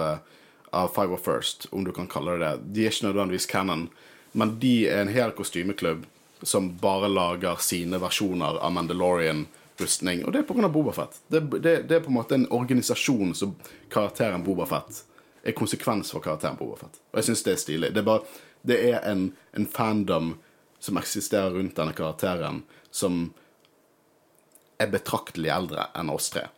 av 0.75 0.91
Five 0.95 1.15
of 1.15 1.23
First, 1.27 1.69
om 1.71 1.87
du 1.87 1.93
kan 1.95 2.11
kalle 2.11 2.35
det 2.35 2.43
det. 2.43 2.73
De 2.75 2.87
er 2.87 2.95
ikke 2.95 3.09
nødvendigvis 3.11 3.47
canon, 3.51 3.87
men 4.35 4.57
de 4.63 4.75
er 4.91 5.05
en 5.05 5.15
hel 5.15 5.35
kostymeklubb 5.39 6.09
som 6.43 6.73
bare 6.83 7.07
lager 7.07 7.61
sine 7.63 8.01
versjoner 8.03 8.59
av 8.59 8.75
Mandalorian-rustning. 8.75 10.25
Og 10.27 10.35
det 10.35 10.43
er 10.43 10.49
pga. 10.49 10.67
Bobafett. 10.75 11.21
Det, 11.31 11.45
det, 11.63 11.77
det 11.87 12.01
er 12.01 12.03
på 12.03 12.11
en 12.11 12.19
måte 12.19 12.35
en 12.35 12.49
organisasjon 12.51 13.31
som 13.39 13.55
karakteren 13.95 14.43
Bobafett 14.43 15.05
er 15.43 15.57
konsekvens 15.59 16.13
for 16.15 16.25
karakteren 16.25 16.59
Bobafett. 16.59 17.01
Og 17.13 17.21
jeg 17.21 17.31
syns 17.31 17.45
det 17.47 17.53
er 17.53 17.61
stilig. 17.61 17.93
Det 17.95 18.03
er, 18.03 18.09
bare, 18.09 18.43
det 18.69 18.79
er 18.93 18.99
en, 19.11 19.29
en 19.59 19.69
fandom 19.69 20.35
som 20.83 20.99
eksisterer 20.99 21.55
rundt 21.57 21.77
denne 21.79 21.95
karakteren, 21.95 22.63
som 22.91 23.29
er 24.83 24.91
betraktelig 24.91 25.53
eldre 25.55 25.89
enn 25.99 26.11
oss 26.11 26.31
tre. 26.35 26.49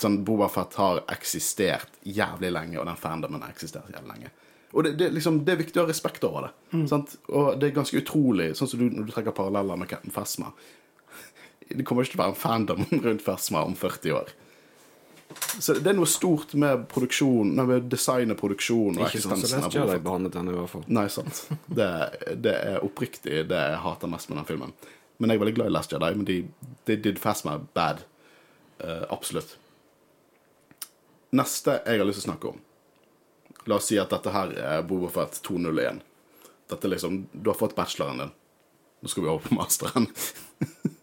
Sånn, 0.00 0.22
Bobafett 0.24 0.74
har 0.80 1.02
eksistert 1.12 1.98
jævlig 2.06 2.50
lenge, 2.54 2.78
og 2.80 2.88
den 2.88 2.98
fandomen 2.98 3.44
har 3.44 3.52
eksistert 3.52 3.90
jævlig 3.92 4.14
lenge. 4.14 4.32
Og 4.70 4.86
det, 4.86 4.94
det, 5.00 5.10
liksom, 5.16 5.42
det 5.44 5.54
er 5.54 5.62
viktig 5.64 5.80
å 5.80 5.84
ha 5.84 5.90
respekt 5.90 6.24
over 6.26 6.46
det. 6.46 6.82
Sant? 6.88 7.16
Og 7.28 7.56
det 7.58 7.68
er 7.68 7.78
ganske 7.80 7.98
utrolig, 8.00 8.52
sånn 8.58 8.70
som 8.70 8.82
du, 8.82 8.86
når 8.94 9.08
du 9.08 9.14
trekker 9.14 9.34
paralleller 9.36 9.78
med 9.80 9.90
Captain 9.90 10.14
Fesma. 10.14 10.52
Det 11.70 11.84
kommer 11.86 12.02
ikke 12.02 12.16
til 12.16 12.20
å 12.20 12.24
være 12.24 12.34
en 12.34 12.40
fandom 12.40 12.86
rundt 13.06 13.26
Fesma 13.26 13.64
om 13.66 13.76
40 13.78 14.14
år. 14.16 14.32
Så 15.60 15.76
det 15.78 15.92
er 15.92 15.96
noe 15.98 16.08
stort 16.10 16.54
med 16.58 16.86
produksjon, 16.90 17.52
nei, 17.54 17.66
med 17.68 17.88
design 17.92 18.32
og 18.34 18.38
produksjon 18.40 18.96
og 18.98 19.04
Ikke 19.06 19.20
sånn 19.22 19.42
som 19.42 19.64
Last 19.64 19.76
Jedi 19.76 19.98
behandlet 20.02 20.34
den, 20.36 20.50
i 20.50 20.56
hvert 20.56 20.72
fall. 20.72 20.86
Nei, 20.90 21.04
sant. 21.12 21.42
Det, 21.66 21.90
det 22.42 22.54
er 22.56 22.86
oppriktig 22.86 23.44
det 23.50 23.60
jeg 23.60 23.82
hater 23.84 24.10
mest 24.10 24.30
med 24.30 24.40
den 24.40 24.48
filmen. 24.48 24.74
Men 25.20 25.32
jeg 25.32 25.38
er 25.38 25.44
veldig 25.44 25.56
glad 25.58 25.70
i 25.70 25.74
Last 25.76 25.94
Jedi, 25.94 26.10
men 26.16 26.26
de, 26.28 26.38
de 26.88 26.96
did 27.04 27.20
Phasma 27.22 27.58
bad. 27.76 28.02
Uh, 28.80 29.04
absolutt. 29.12 29.54
Neste 31.36 31.78
jeg 31.84 32.00
har 32.00 32.08
lyst 32.08 32.22
til 32.22 32.30
å 32.30 32.30
snakke 32.32 32.50
om 32.54 32.58
La 33.68 33.76
oss 33.76 33.90
si 33.90 33.98
at 34.00 34.10
dette 34.10 34.32
her 34.32 34.54
er 34.56 34.84
Bobafett 34.88 35.36
201. 35.46 36.00
Dette 36.72 36.88
liksom 36.88 37.26
Du 37.32 37.50
har 37.50 37.58
fått 37.58 37.76
bacheloren 37.76 38.22
din. 38.22 38.32
Nå 39.00 39.08
skal 39.08 39.24
vi 39.24 39.28
over 39.28 39.48
på 39.48 39.54
masteren. 39.54 40.08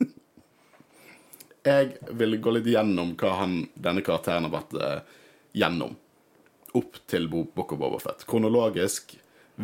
jeg 1.68 2.16
vil 2.20 2.38
gå 2.42 2.54
litt 2.56 2.68
gjennom 2.72 3.14
hva 3.20 3.36
han, 3.42 3.60
denne 3.76 4.04
karakteren 4.06 4.48
har 4.48 4.54
vært 4.54 4.76
eh, 4.82 5.00
gjennom 5.58 5.96
opp 6.78 7.00
til 7.10 7.28
Bo- 7.32 7.48
Book 7.56 7.74
of 7.74 7.80
Boba 7.82 8.00
Fett. 8.04 8.26
Kronologisk 8.30 9.16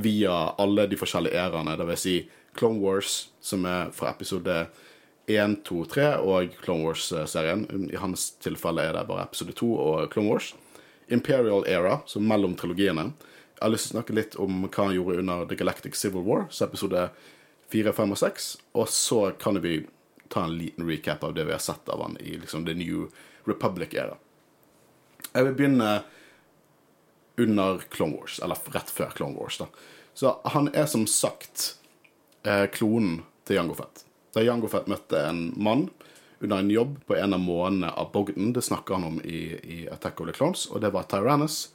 via 0.01 0.33
alle 0.61 0.87
de 0.89 0.97
forskjellige 0.97 1.37
æraene, 1.37 1.75
det 1.77 1.85
vil 1.91 1.99
si 2.01 2.15
Clone 2.57 2.81
Wars, 2.81 3.27
som 3.41 3.65
er 3.69 3.91
fra 3.93 4.11
episode 4.13 4.55
1, 5.29 5.59
2, 5.67 5.83
3, 5.93 6.07
og 6.25 6.55
Clone 6.63 6.87
Wars-serien. 6.87 7.63
I 7.93 7.99
hans 8.01 8.31
tilfelle 8.43 8.83
er 8.89 8.97
det 8.97 9.05
bare 9.09 9.27
episode 9.27 9.53
2 9.59 9.69
og 9.83 10.09
Clone 10.13 10.33
Wars. 10.33 10.49
Imperial 11.13 11.65
Era, 11.69 11.99
som 12.09 12.25
mellom 12.27 12.55
trilogiene. 12.57 13.09
Jeg 13.53 13.61
har 13.67 13.71
lyst 13.73 13.87
til 13.89 13.93
å 13.93 13.99
snakke 13.99 14.15
litt 14.17 14.35
om 14.41 14.63
hva 14.65 14.87
han 14.87 14.95
gjorde 14.97 15.21
under 15.21 15.45
The 15.49 15.57
Galactic 15.59 15.95
Civil 15.99 16.25
War, 16.25 16.47
så 16.49 16.65
episode 16.65 17.05
4, 17.73 17.93
5 17.95 18.15
og 18.15 18.19
6. 18.23 18.47
Og 18.81 18.89
så 18.91 19.19
kan 19.39 19.59
vi 19.63 19.77
ta 20.33 20.47
en 20.47 20.57
liten 20.57 20.87
recap 20.89 21.23
av 21.23 21.35
det 21.37 21.45
vi 21.45 21.55
har 21.55 21.61
sett 21.63 21.89
av 21.89 22.01
han 22.01 22.17
i 22.19 22.37
liksom 22.37 22.65
The 22.65 22.73
New 22.77 23.07
Republic-era. 23.49 24.17
Jeg 25.33 25.47
vil 25.47 25.57
begynne 25.57 25.91
under 27.37 27.81
Clone 27.89 28.17
Wars, 28.17 28.39
eller 28.43 28.57
rett 28.73 28.89
før 28.93 29.13
Clone 29.17 29.37
Wars. 29.37 29.57
da. 29.57 29.67
Så 30.13 30.35
han 30.53 30.69
er 30.73 30.85
som 30.85 31.07
sagt 31.09 31.75
eh, 32.45 32.65
klonen 32.69 33.23
til 33.47 33.57
Jango 33.57 33.77
Fett. 33.77 34.05
Da 34.33 34.43
Jango 34.45 34.69
Fett 34.69 34.89
møtte 34.89 35.21
en 35.25 35.47
mann 35.57 35.87
under 36.43 36.59
en 36.59 36.69
jobb 36.69 36.99
på 37.07 37.15
en 37.15 37.33
av 37.33 37.39
månene 37.39 37.89
av 37.89 38.11
Bogden, 38.11 38.53
det 38.53 38.61
snakker 38.61 38.99
han 38.99 39.07
om 39.07 39.21
i, 39.23 39.41
i 39.63 39.77
Attack 39.89 40.21
of 40.21 40.27
the 40.27 40.35
Clones, 40.35 40.65
og 40.69 40.81
det 40.83 40.91
var 40.93 41.07
Tyrannus, 41.09 41.72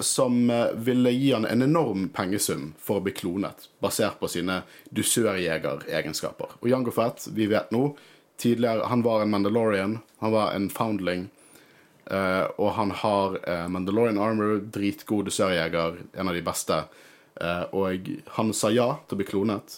som 0.00 0.50
eh, 0.50 0.70
ville 0.74 1.10
gi 1.12 1.32
han 1.32 1.44
en 1.44 1.62
enorm 1.62 2.08
pengesum 2.14 2.70
for 2.80 3.00
å 3.00 3.04
bli 3.04 3.12
klonet, 3.12 3.66
basert 3.82 4.16
på 4.20 4.30
sine 4.32 4.62
dusørjegeregenskaper. 4.96 6.56
Og 6.62 6.70
Jango 6.70 6.94
Fett, 6.96 7.26
vi 7.36 7.48
vet 7.50 7.74
nå, 7.74 7.90
tidligere, 8.40 8.88
han 8.88 9.04
var 9.04 9.24
en 9.24 9.34
Mandalorian, 9.34 9.98
han 10.24 10.32
var 10.32 10.54
en 10.56 10.70
foundling, 10.72 11.28
Eh, 12.10 12.44
og 12.56 12.72
han 12.74 12.90
har 12.90 13.38
eh, 13.48 13.68
Mandalorian 13.68 14.18
Armor, 14.18 14.56
dritgod 14.58 15.24
dusørjeger, 15.24 16.00
en 16.12 16.28
av 16.28 16.34
de 16.34 16.42
beste. 16.42 16.78
Eh, 17.40 17.62
og 17.70 18.08
han 18.34 18.50
sa 18.56 18.72
ja 18.74 18.88
til 19.04 19.14
å 19.14 19.20
bli 19.20 19.26
klonet 19.28 19.76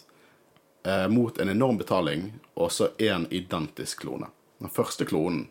eh, 0.89 1.09
mot 1.13 1.37
en 1.37 1.53
enorm 1.53 1.77
betaling, 1.83 2.31
og 2.57 2.73
så 2.73 2.89
én 2.97 3.27
identisk 3.29 4.07
klone. 4.07 4.31
Den 4.65 4.73
første 4.73 5.05
klonen, 5.05 5.45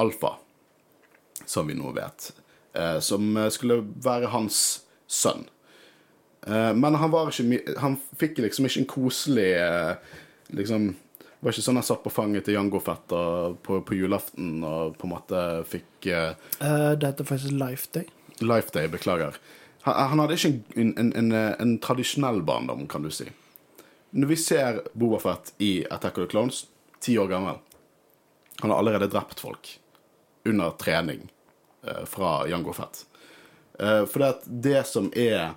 Alfa, 0.00 0.38
som 1.44 1.68
vi 1.68 1.76
nå 1.76 1.92
vet, 1.92 2.30
eh, 2.74 2.98
som 3.00 3.36
eh, 3.36 3.50
skulle 3.54 3.80
være 4.04 4.30
hans 4.32 4.60
sønn. 5.10 5.46
Eh, 6.46 6.72
men 6.76 6.98
han 7.00 7.12
var 7.12 7.30
ikke 7.30 7.46
mye 7.48 7.78
Han 7.80 7.96
fikk 8.20 8.42
liksom 8.44 8.68
ikke 8.68 8.82
en 8.82 8.90
koselig 8.90 9.50
eh, 9.56 10.20
liksom 10.52 10.92
det 10.94 11.50
var 11.50 11.52
ikke 11.58 11.64
sånn 11.66 11.76
han 11.76 11.84
satt 11.84 12.00
på 12.00 12.10
fanget 12.12 12.46
til 12.46 12.54
Jango 12.56 12.78
Fett 12.80 13.12
på, 13.12 13.74
på 13.84 13.96
julaften 13.98 14.62
og 14.64 14.94
på 14.96 15.04
en 15.04 15.10
måte 15.12 15.40
fikk 15.68 16.06
Det 16.06 16.14
heter 16.16 16.96
dette 17.02 17.20
er 17.20 17.28
faktisk 17.28 17.52
Life 17.60 17.90
Day. 17.92 18.06
Life 18.40 18.72
Day, 18.72 18.88
beklager. 18.88 19.36
Han, 19.84 19.98
han 20.08 20.22
hadde 20.22 20.38
ikke 20.38 20.80
en, 20.80 20.94
en, 20.96 21.10
en, 21.20 21.28
en 21.36 21.74
tradisjonell 21.84 22.40
barndom, 22.48 22.86
kan 22.88 23.04
du 23.04 23.10
si. 23.12 23.28
Når 24.16 24.30
vi 24.30 24.40
ser 24.40 24.80
Boba 24.96 25.20
Fett 25.20 25.52
i 25.58 25.84
Attack 25.84 26.16
of 26.16 26.24
the 26.24 26.32
Clones, 26.32 26.64
ti 27.04 27.18
år 27.18 27.28
gammel 27.28 27.60
Han 28.60 28.70
har 28.70 28.78
allerede 28.78 29.10
drept 29.12 29.40
folk 29.40 29.80
under 30.44 30.70
trening 30.70 31.20
eh, 31.20 31.33
fra 32.08 32.36
Jango 32.48 32.72
Fett. 32.76 33.04
Eh, 33.78 34.04
for 34.06 34.18
det, 34.18 34.34
det 34.46 34.86
som 34.86 35.10
er 35.16 35.54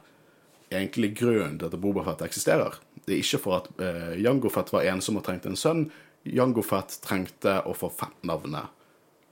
egentlig 0.70 1.14
grunnen 1.18 1.58
til 1.60 1.70
at 1.70 1.80
Boba 1.80 2.04
Fett 2.08 2.26
eksisterer, 2.28 2.80
det 3.06 3.16
er 3.16 3.22
ikke 3.22 3.42
for 3.44 3.60
at 3.62 3.70
eh, 3.84 4.16
Jango 4.24 4.52
Fett 4.52 4.72
var 4.74 4.88
ensom 4.90 5.20
og 5.20 5.26
trengte 5.28 5.52
en 5.52 5.60
sønn. 5.60 5.86
Jango 6.28 6.64
Fett 6.66 6.98
trengte 7.06 7.60
å 7.64 7.76
få 7.78 7.92
fettnavnet, 7.94 8.74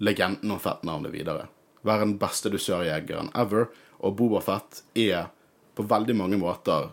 legenden 0.06 0.54
om 0.54 0.62
fettnavnet 0.62 1.14
videre. 1.16 1.50
Være 1.86 2.06
den 2.06 2.20
beste 2.22 2.52
dusørjegeren 2.54 3.34
ever. 3.38 3.68
Og 4.06 4.16
Boba 4.20 4.42
Fett 4.44 4.84
er 4.98 5.28
på 5.76 5.84
veldig 5.88 6.16
mange 6.16 6.40
måter 6.40 6.92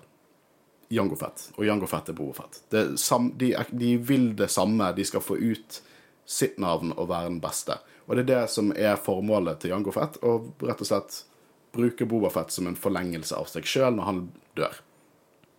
Jango 0.92 1.16
Fett, 1.16 1.46
og 1.56 1.64
Jango 1.64 1.86
Fett 1.88 2.10
er 2.12 2.16
Boba 2.16 2.42
Fett. 2.42 2.58
Sam, 3.00 3.30
de, 3.38 3.54
de 3.70 3.94
vil 3.96 4.32
det 4.36 4.50
samme. 4.52 4.90
De 4.96 5.06
skal 5.06 5.24
få 5.24 5.38
ut 5.38 5.78
sitt 6.28 6.58
navn 6.62 6.92
og 6.96 7.08
være 7.10 7.30
den 7.30 7.40
beste. 7.42 7.78
Og 8.06 8.16
det 8.16 8.24
er 8.24 8.30
det 8.30 8.42
som 8.52 8.72
er 8.76 9.00
formålet 9.00 9.62
til 9.62 9.72
Jango 9.72 9.94
Fett, 9.94 10.18
å 10.22 10.38
rett 10.62 10.82
og 10.82 10.88
slett 10.88 11.22
bruke 11.72 12.06
Boba 12.08 12.30
Fett 12.30 12.52
som 12.52 12.66
en 12.68 12.78
forlengelse 12.78 13.36
av 13.36 13.48
seg 13.50 13.68
sjøl 13.68 13.96
når 13.96 14.08
han 14.08 14.24
dør. 14.58 14.80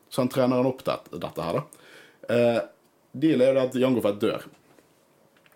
Så 0.10 0.22
han 0.22 0.30
trener 0.30 0.62
han 0.62 0.70
opp 0.70 0.84
det, 0.86 1.00
dette 1.16 1.48
her, 1.48 1.60
da. 1.60 1.90
Eh, 2.34 2.60
deal 3.12 3.42
er 3.42 3.58
jo 3.58 3.64
at 3.64 3.80
Jango 3.82 4.04
Fett 4.04 4.22
dør 4.22 4.46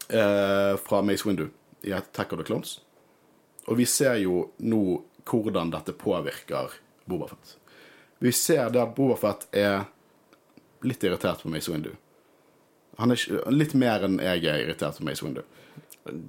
eh, 0.10 0.74
fra 0.82 1.04
Mace 1.06 1.28
Windu 1.28 1.48
i 1.86 1.94
Attack 1.94 2.34
of 2.34 2.42
the 2.42 2.48
Clones. 2.48 2.80
Og 3.68 3.78
vi 3.78 3.86
ser 3.86 4.18
jo 4.24 4.48
nå 4.64 4.82
hvordan 5.28 5.72
dette 5.74 5.94
påvirker 5.94 6.74
Boba 7.06 7.30
Fett. 7.30 7.58
Vi 8.24 8.32
ser 8.34 8.72
det 8.74 8.82
at 8.82 8.96
Boba 8.98 9.20
Fett 9.20 9.48
er 9.52 9.86
litt 10.88 11.04
irritert 11.04 11.44
på 11.44 11.52
Mace 11.54 11.72
Windu. 11.72 11.92
Han 12.98 13.14
er 13.14 13.52
litt 13.54 13.76
mer 13.78 14.06
enn 14.08 14.18
jeg 14.22 14.48
er 14.50 14.64
irritert 14.64 14.98
på 14.98 15.06
Mace 15.06 15.26
Windu. 15.26 15.44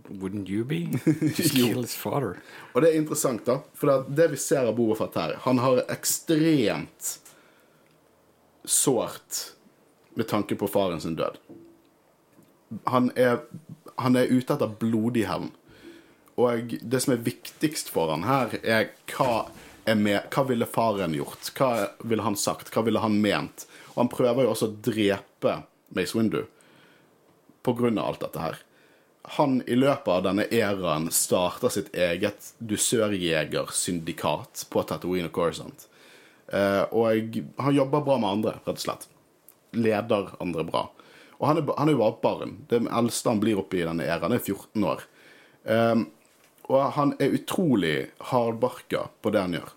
Wouldn't 0.09 0.51
you 0.51 0.65
be? 0.65 0.89
Just 1.37 1.55
kill 1.55 1.81
his 1.81 1.95
father. 1.97 2.43
Og 2.75 2.83
det 2.83 2.91
er 2.91 2.99
interessant, 2.99 3.45
da. 3.47 3.61
For 3.79 3.89
det, 3.89 4.17
det 4.19 4.27
vi 4.35 4.41
ser 4.43 4.69
av 4.69 4.75
Boba 4.77 4.97
Fett 4.99 5.17
her 5.17 5.37
Han 5.45 5.63
har 5.63 5.85
ekstremt 5.89 7.13
sårt 8.69 9.39
med 10.19 10.29
tanke 10.29 10.59
på 10.61 10.69
faren 10.69 11.01
sin 11.01 11.17
død. 11.17 11.39
Han 12.91 13.09
er, 13.17 13.39
han 13.97 14.19
er 14.19 14.29
ute 14.29 14.59
etter 14.59 14.75
blodig 14.83 15.25
hevn. 15.31 15.49
Og 16.37 16.77
det 16.83 17.01
som 17.01 17.15
er 17.15 17.25
viktigst 17.25 17.89
for 17.95 18.13
han 18.13 18.27
her, 18.29 18.59
er 18.61 18.91
hva, 19.15 19.47
er 19.89 19.97
med, 19.97 20.29
hva 20.35 20.45
ville 20.51 20.69
faren 20.69 21.17
gjort? 21.17 21.49
Hva 21.57 21.71
ville 22.05 22.27
han 22.27 22.37
sagt? 22.37 22.75
Hva 22.75 22.85
ville 22.85 23.01
han 23.01 23.17
ment? 23.25 23.65
Og 23.95 24.03
han 24.03 24.13
prøver 24.13 24.45
jo 24.45 24.53
også 24.53 24.69
å 24.69 24.79
drepe 24.91 25.61
Mace 25.97 26.19
Windu 26.19 26.43
av 27.69 28.07
alt 28.07 28.25
dette 28.25 28.43
her. 28.43 28.57
Han 29.39 29.63
i 29.67 29.77
løpet 29.77 30.09
av 30.09 30.23
denne 30.25 30.47
æraen 30.49 31.11
starter 31.13 31.69
sitt 31.73 31.97
eget 31.97 32.53
dusørjegersyndikat 32.59 34.67
på 34.73 34.83
Tatooine 34.89 35.29
og 35.29 35.35
Coruscant. 35.37 35.89
Eh, 36.49 36.85
og 36.97 37.37
han 37.61 37.77
jobber 37.77 38.07
bra 38.07 38.17
med 38.19 38.31
andre, 38.31 38.53
rett 38.65 38.79
og 38.79 38.87
slett. 38.87 39.09
Leder 39.77 40.31
andre 40.41 40.65
bra. 40.65 40.87
Og 41.39 41.47
han 41.47 41.61
er, 41.61 41.73
han 41.77 41.89
er 41.89 41.95
jo 41.95 42.03
bare 42.03 42.21
barn. 42.23 42.55
Det 42.71 42.81
eldste 42.87 43.35
han 43.35 43.43
blir 43.43 43.61
oppe 43.61 43.79
i 43.79 43.87
denne 43.87 44.07
æraen, 44.09 44.35
er 44.35 44.43
14 44.43 44.87
år. 44.89 45.05
Um, 45.69 46.09
og 46.69 46.95
han 46.97 47.15
er 47.21 47.35
utrolig 47.37 48.09
hardbarka 48.31 49.07
på 49.23 49.33
det 49.33 49.45
han 49.45 49.59
gjør. 49.59 49.75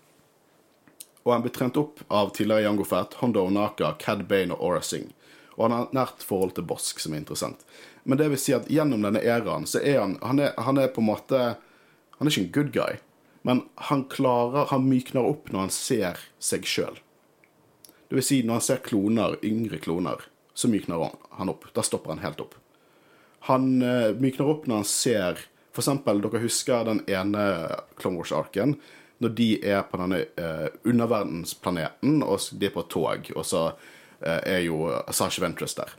Og 1.22 1.32
han 1.32 1.44
blir 1.44 1.54
trent 1.54 1.78
opp 1.78 2.02
av 2.10 2.32
tidligere 2.34 2.66
Jango 2.66 2.86
Fett, 2.88 3.14
Hondo 3.20 3.44
Onaka, 3.46 3.92
Cad 4.00 4.24
Bane 4.28 4.56
og 4.56 4.64
Aura 4.64 4.82
Singh. 4.84 5.12
Og 5.56 5.66
han 5.66 5.76
har 5.76 5.94
nært 5.96 6.24
forhold 6.24 6.54
til 6.56 6.66
Bosk, 6.68 7.00
som 7.02 7.14
er 7.14 7.22
interessant. 7.22 7.64
Men 8.04 8.18
det 8.18 8.30
vil 8.32 8.40
si 8.40 8.54
at 8.56 8.68
gjennom 8.72 9.04
denne 9.04 9.22
æraen 9.22 9.66
så 9.68 9.82
er 9.82 10.00
han 10.00 10.16
han 10.22 10.40
er, 10.42 10.54
han 10.58 10.80
er 10.80 10.92
på 10.92 11.02
en 11.02 11.10
måte 11.12 11.42
Han 12.18 12.28
er 12.28 12.30
ikke 12.30 12.42
en 12.42 12.52
good 12.54 12.72
guy, 12.72 12.98
men 13.42 13.64
han 13.88 14.04
klarer 14.06 14.68
Han 14.70 14.86
mykner 14.86 15.26
opp 15.26 15.50
når 15.50 15.66
han 15.66 15.74
ser 15.74 16.20
seg 16.38 16.66
sjøl. 16.68 17.00
Det 18.08 18.18
vil 18.18 18.26
si, 18.26 18.42
når 18.44 18.60
han 18.60 18.64
ser 18.66 18.82
kloner, 18.84 19.38
yngre 19.42 19.80
kloner, 19.82 20.20
så 20.54 20.68
mykner 20.68 21.08
han, 21.32 21.48
opp. 21.48 21.64
Da 21.74 21.82
stopper 21.82 22.12
han 22.12 22.22
helt 22.22 22.42
opp. 22.44 22.54
Han 23.48 23.80
uh, 23.82 24.12
mykner 24.20 24.50
opp 24.52 24.68
når 24.68 24.82
han 24.82 24.88
ser 24.88 25.40
For 25.72 25.80
eksempel, 25.80 26.20
dere 26.20 26.42
husker 26.42 26.84
den 26.84 27.00
ene 27.08 27.42
Clone 27.96 28.20
Wars-arken 28.20 28.76
når 29.22 29.32
de 29.38 29.48
er 29.64 29.84
på 29.88 29.96
denne 29.96 30.18
uh, 30.36 30.68
underverdensplaneten, 30.84 32.20
og 32.26 32.42
de 32.58 32.68
er 32.68 32.74
på 32.74 32.82
tog, 32.90 33.30
og 33.32 33.46
så 33.46 33.62
er 34.22 34.62
jo 34.64 34.86
Sasha 35.10 35.42
Ventress 35.42 35.76
der 35.78 35.92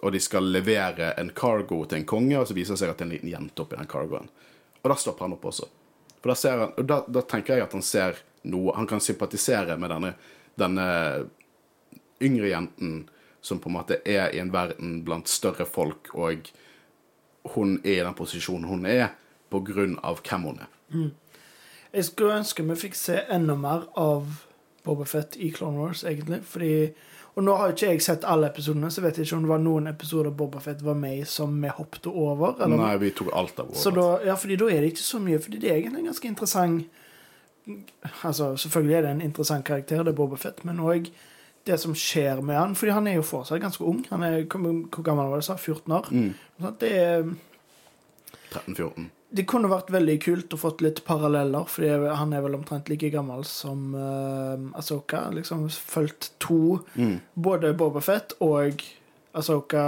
og 0.00 0.12
de 0.12 0.20
skal 0.20 0.48
levere 0.52 1.12
en 1.20 1.30
cargo 1.36 1.82
til 1.84 2.00
en 2.00 2.08
konge, 2.08 2.38
og 2.38 2.48
så 2.48 2.56
viser 2.56 2.74
det 2.74 2.80
seg 2.82 2.92
at 2.92 3.00
det 3.00 3.04
er 3.04 3.08
en 3.08 3.14
liten 3.14 3.32
jente 3.34 3.62
oppi 3.62 3.76
den 3.76 3.90
cargoen. 3.90 4.30
Og 4.80 4.88
da 4.88 4.96
stopper 4.96 5.26
han 5.26 5.36
opp 5.36 5.44
også. 5.50 5.68
For 6.20 6.32
da, 6.32 6.36
ser 6.36 6.62
han, 6.62 6.72
og 6.76 6.88
da, 6.88 7.00
da 7.04 7.22
tenker 7.28 7.58
jeg 7.58 7.66
at 7.66 7.76
han 7.76 7.84
ser 7.84 8.20
noe 8.48 8.72
Han 8.72 8.86
kan 8.88 9.02
sympatisere 9.04 9.74
med 9.76 9.90
denne, 9.92 10.14
denne 10.56 10.84
yngre 12.24 12.48
jenten 12.48 13.02
som 13.44 13.58
på 13.60 13.68
en 13.68 13.74
måte 13.74 13.98
er 14.08 14.32
i 14.32 14.40
en 14.40 14.52
verden 14.52 15.02
blant 15.04 15.28
større 15.28 15.66
folk, 15.68 16.08
og 16.16 16.48
hun 17.52 17.78
er 17.84 17.98
i 17.98 18.04
den 18.04 18.16
posisjonen 18.16 18.68
hun 18.68 18.86
er 18.88 19.10
på 19.52 19.60
grunn 19.64 19.98
av 20.04 20.22
hvem 20.24 20.48
hun 20.48 20.62
er. 20.64 20.72
Mm. 20.88 21.10
Jeg 21.92 22.08
skulle 22.08 22.40
ønske 22.40 22.64
vi 22.64 22.78
fikk 22.80 22.96
se 22.96 23.18
enda 23.28 23.56
mer 23.60 23.84
av 24.00 24.46
Bobafett 24.84 25.36
i 25.36 25.50
Clone 25.52 25.76
Wars, 25.76 26.04
egentlig. 26.08 26.40
Fordi 26.48 26.72
og 27.34 27.44
nå 27.46 27.54
har 27.56 27.72
ikke 27.72 27.92
jeg 27.92 28.02
sett 28.02 28.24
alle 28.28 28.48
episodene, 28.50 28.90
så 28.90 29.04
vet 29.04 29.18
jeg 29.18 29.26
ikke 29.28 29.36
om 29.36 29.44
det 29.46 29.52
var 29.52 29.62
noen 29.62 29.86
episoder 29.90 30.32
Bobafett 30.34 30.82
var 30.82 30.96
med 30.98 31.20
i 31.20 31.24
som 31.28 31.54
vi 31.62 31.70
hoppet 31.76 32.08
over. 32.10 32.56
Eller? 32.58 32.80
Nei, 32.80 32.94
vi 33.02 33.10
tok 33.14 33.30
alt 33.32 33.60
av 33.62 33.70
over. 33.70 33.98
Da, 34.00 34.06
ja, 34.30 34.36
fordi 34.40 34.56
da 34.60 34.70
er 34.70 34.82
det 34.82 34.92
ikke 34.94 35.04
så 35.06 35.20
mye. 35.22 35.38
Fordi 35.42 35.60
det 35.62 35.70
er 35.70 35.78
egentlig 35.78 36.02
en 36.02 36.10
ganske 36.12 36.28
interessant 36.28 36.96
Altså, 38.24 38.56
Selvfølgelig 38.58 38.94
er 38.96 39.02
det 39.04 39.10
en 39.10 39.20
interessant 39.20 39.64
karakter, 39.64 40.00
det 40.02 40.10
er 40.10 40.16
Bobafett, 40.16 40.64
men 40.66 40.80
òg 40.82 41.10
det 41.68 41.76
som 41.78 41.92
skjer 41.94 42.40
med 42.42 42.56
han. 42.56 42.74
Fordi 42.74 42.94
han 42.96 43.06
er 43.06 43.18
jo 43.18 43.26
fortsatt 43.26 43.60
ganske 43.62 43.84
ung. 43.84 44.00
Han 44.10 44.22
er, 44.26 44.42
Hvor 44.48 45.02
gammel 45.02 45.28
var 45.30 45.36
det? 45.36 45.44
sa 45.44 45.54
14 45.56 45.92
år? 45.92 46.08
Mm. 46.10 46.34
Det 46.80 46.90
er 46.98 47.28
13-14 48.50 49.10
det 49.30 49.46
kunne 49.46 49.70
vært 49.70 49.90
veldig 49.94 50.16
kult 50.24 50.54
å 50.54 50.58
fått 50.58 50.80
litt 50.82 51.02
paralleller, 51.06 51.66
fordi 51.70 51.90
han 52.18 52.32
er 52.34 52.42
vel 52.42 52.56
omtrent 52.58 52.88
like 52.90 53.12
gammel 53.14 53.44
som 53.46 53.92
uh, 53.94 54.58
Asoka. 54.78 55.28
Liksom 55.34 55.68
fulgt 55.70 56.32
to, 56.42 56.80
mm. 56.98 57.16
både 57.38 57.70
Bobafett 57.78 58.34
og 58.42 58.82
Asoka 59.38 59.84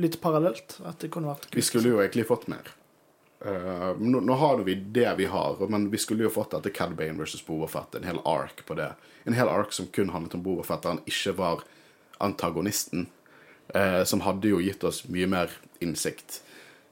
litt 0.00 0.20
parallelt. 0.22 0.78
At 0.86 1.02
det 1.02 1.10
kunne 1.10 1.32
vært 1.32 1.48
kult. 1.48 1.58
Vi 1.58 1.64
skulle 1.66 1.90
jo 1.90 1.98
egentlig 2.02 2.28
fått 2.28 2.46
mer. 2.52 2.70
Uh, 3.42 3.96
nå, 3.98 4.20
nå, 4.22 4.36
har 4.38 4.62
vi 4.62 4.76
det 4.78 5.08
vi 5.18 5.26
har, 5.32 5.58
men 5.72 5.88
vi 5.90 5.98
skulle 5.98 6.28
jo 6.28 6.34
fått 6.34 6.54
etter 6.54 6.74
Cad 6.76 6.94
Bane 6.94 7.18
versus 7.18 7.42
Bobafett 7.42 7.98
en 7.98 8.06
hel 8.06 8.20
ark 8.28 8.62
på 8.68 8.76
det. 8.78 8.92
En 9.26 9.34
hel 9.34 9.50
ark 9.50 9.74
som 9.74 9.88
kun 9.90 10.12
handlet 10.14 10.38
om 10.38 10.44
Bobafett, 10.46 10.84
der 10.84 10.94
han 10.94 11.02
ikke 11.08 11.34
var 11.40 11.66
antagonisten. 12.22 13.08
Uh, 13.74 14.04
som 14.06 14.22
hadde 14.22 14.50
jo 14.50 14.62
gitt 14.62 14.86
oss 14.86 15.02
mye 15.10 15.26
mer 15.30 15.58
innsikt. 15.82 16.44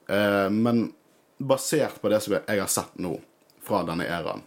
Uh, 0.09 0.49
men 0.51 0.92
basert 1.38 2.01
på 2.01 2.09
det 2.09 2.21
som 2.25 2.38
jeg 2.38 2.61
har 2.61 2.71
sett 2.73 2.97
nå 2.99 3.18
fra 3.64 3.83
denne 3.87 4.07
æraen, 4.09 4.42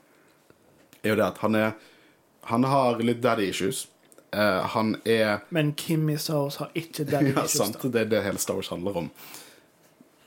er 1.01 1.13
jo 1.13 1.19
det 1.19 1.27
at 1.27 1.41
han 1.45 1.55
er 1.55 1.71
Han 2.49 2.63
har 2.65 2.97
litt 3.05 3.19
daddy 3.21 3.43
issues. 3.51 3.83
Uh, 4.33 4.65
han 4.73 4.95
er 5.05 5.43
Men 5.49 5.73
Kim 5.73 6.09
i 6.09 6.17
Star 6.17 6.39
Wars 6.41 6.55
har 6.57 6.71
ikke 6.73 7.05
daddy 7.05 7.33
ja, 7.35 7.43
issues. 7.45 7.57
Sant, 7.57 7.83
det 7.93 8.01
er 8.01 8.09
det 8.09 8.23
hele 8.25 8.41
Star 8.41 8.57
Wars 8.57 8.71
handler 8.73 8.97
om. 8.97 9.09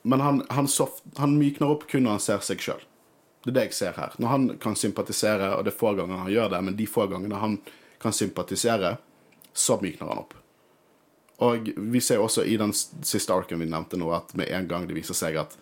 Men 0.06 0.20
han, 0.20 0.42
han, 0.50 0.68
soft, 0.68 1.02
han 1.16 1.34
mykner 1.38 1.72
opp 1.74 1.88
kun 1.90 2.06
når 2.06 2.18
han 2.18 2.22
ser 2.22 2.44
seg 2.46 2.62
sjøl. 2.62 2.84
Det 3.42 3.50
er 3.50 3.56
det 3.56 3.64
jeg 3.66 3.76
ser 3.80 3.98
her. 3.98 4.14
Når 4.22 4.28
han 4.28 4.46
kan 4.62 4.76
sympatisere, 4.78 5.50
og 5.56 5.64
det 5.66 5.74
er 5.74 5.78
få 5.80 5.94
ganger 5.98 6.22
han 6.22 6.32
gjør 6.32 6.54
det, 6.54 6.60
men 6.68 6.76
de 6.78 6.86
få 6.86 7.08
gangene 7.10 7.40
han 7.42 7.58
kan 8.00 8.14
sympatisere, 8.14 8.94
så 9.52 9.80
mykner 9.82 10.12
han 10.12 10.22
opp. 10.22 10.36
Og 11.42 11.70
vi 11.76 12.00
ser 12.00 12.22
også 12.22 12.44
i 12.46 12.56
den 12.56 12.72
siste 12.74 13.34
arken 13.34 13.58
vi 13.58 13.66
nevnte 13.66 13.98
nå, 13.98 14.10
at 14.14 14.34
med 14.38 14.52
en 14.54 14.68
gang 14.70 14.86
det 14.86 14.94
viser 14.94 15.16
seg 15.18 15.38
at 15.40 15.56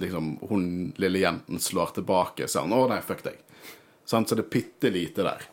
liksom, 0.00 0.38
hun 0.48 0.66
lille 0.96 1.18
jenten 1.18 1.60
slår 1.60 1.96
tilbake, 1.98 2.48
så 2.48 2.64
han 2.64 2.72
'Å, 2.72 2.88
nei, 2.88 3.00
fuck 3.04 3.22
deg'. 3.24 3.40
Sånn, 4.04 4.26
så 4.26 4.34
det 4.34 4.46
er 4.46 4.54
bitte 4.54 4.90
lite 4.90 5.22
der. 5.22 5.44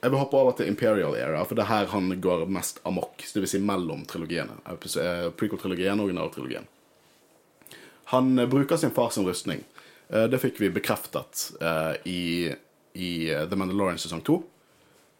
Jeg 0.00 0.12
vil 0.12 0.20
hoppe 0.20 0.36
over 0.36 0.52
til 0.52 0.68
Imperial 0.68 1.14
Era, 1.16 1.44
for 1.44 1.56
det 1.56 1.64
er 1.64 1.72
her 1.72 1.86
han 1.86 2.20
går 2.20 2.44
mest 2.52 2.82
amok. 2.84 3.24
Det 3.32 3.40
vil 3.40 3.48
si 3.48 3.58
mellom 3.58 4.04
trilogiene. 4.06 4.58
Eh, 4.68 5.30
prequel-trilogien 5.34 5.98
og 5.98 6.10
originaltrilogien. 6.10 6.66
Han 8.12 8.38
eh, 8.38 8.46
bruker 8.46 8.76
sin 8.76 8.90
fars 8.90 9.18
rustning. 9.18 9.64
Eh, 10.08 10.28
det 10.30 10.38
fikk 10.38 10.60
vi 10.60 10.70
bekreftet 10.70 11.48
i, 12.04 12.52
i 12.92 13.10
The 13.50 13.56
Mandalorian 13.56 13.98
sesong 13.98 14.20
2. 14.20 14.36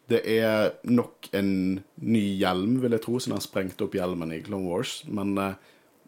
Det 0.06 0.20
er 0.30 0.76
nok 0.86 1.28
en 1.34 1.80
ny 1.98 2.24
hjelm, 2.38 2.76
vil 2.82 2.94
jeg 2.94 3.02
tro, 3.02 3.18
siden 3.18 3.34
han 3.34 3.42
sprengte 3.44 3.88
opp 3.88 3.96
hjelmen 3.98 4.34
i 4.36 4.42
Clone 4.46 4.70
Wars. 4.70 5.00
Men 5.10 5.34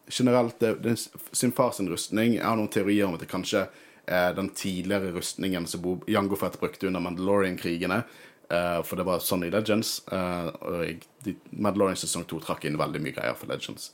generelt 0.07 0.61
det, 0.63 0.75
det, 0.85 0.95
sin 1.33 1.53
fars 1.53 1.81
rustning. 1.81 2.37
Jeg 2.37 2.47
har 2.47 2.57
noen 2.59 2.71
teorier 2.73 3.09
om 3.09 3.17
at 3.17 3.25
det 3.25 3.31
kanskje 3.33 3.67
er 4.09 4.33
den 4.35 4.49
tidligere 4.57 5.13
rustningen 5.13 5.67
som 5.67 6.01
Jango 6.07 6.37
Fett 6.37 6.61
brukte 6.61 6.87
under 6.87 7.01
Mandalorian-krigene. 7.01 8.03
Uh, 8.49 8.81
for 8.83 8.97
det 8.97 9.05
var 9.05 9.21
sånn 9.21 9.45
i 9.45 9.51
Legends. 9.53 9.99
Uh, 10.09 10.49
og 10.65 11.03
de, 11.27 11.35
Mandalorian 11.51 12.01
sesong 12.01 12.25
2 12.29 12.41
trakk 12.47 12.65
inn 12.65 12.81
veldig 12.81 13.03
mye 13.05 13.17
greier 13.17 13.37
for 13.37 13.51
Legends. 13.51 13.91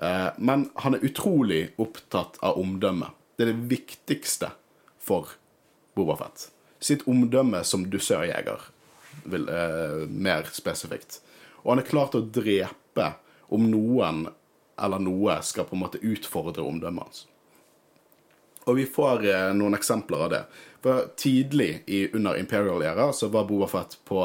Uh, 0.00 0.32
men 0.40 0.70
han 0.80 0.96
er 0.96 1.04
utrolig 1.04 1.66
opptatt 1.82 2.40
av 2.40 2.56
omdømme. 2.60 3.10
Det 3.36 3.44
er 3.44 3.52
det 3.52 3.68
viktigste 3.74 4.54
for 5.02 5.36
Boba 5.96 6.16
Fett. 6.22 6.48
Sitt 6.82 7.04
omdømme 7.10 7.60
som 7.68 7.84
dusørjeger, 7.92 8.64
mer 9.24 10.48
spesifikt. 10.52 11.20
Og 11.62 11.72
han 11.72 11.82
er 11.82 11.88
klar 11.88 12.08
til 12.10 12.22
å 12.22 12.30
drepe 12.34 13.12
om 13.52 13.68
noen 13.70 14.24
eller 14.82 15.02
noe 15.02 15.36
skal 15.46 15.68
på 15.68 15.76
en 15.76 15.84
måte 15.84 16.00
utfordre 16.02 16.64
omdømmet 16.64 17.04
hans. 17.04 17.26
Og 18.64 18.78
vi 18.78 18.86
får 18.86 19.26
eh, 19.26 19.48
noen 19.58 19.74
eksempler 19.74 20.26
av 20.26 20.30
det. 20.32 20.42
For 20.82 21.08
Tidlig 21.18 21.82
i, 21.86 22.04
under 22.14 22.38
Imperial 22.38 22.82
Era 22.86 23.10
så 23.14 23.28
var 23.32 23.48
Boba 23.48 23.68
Fett 23.70 23.98
på 24.08 24.22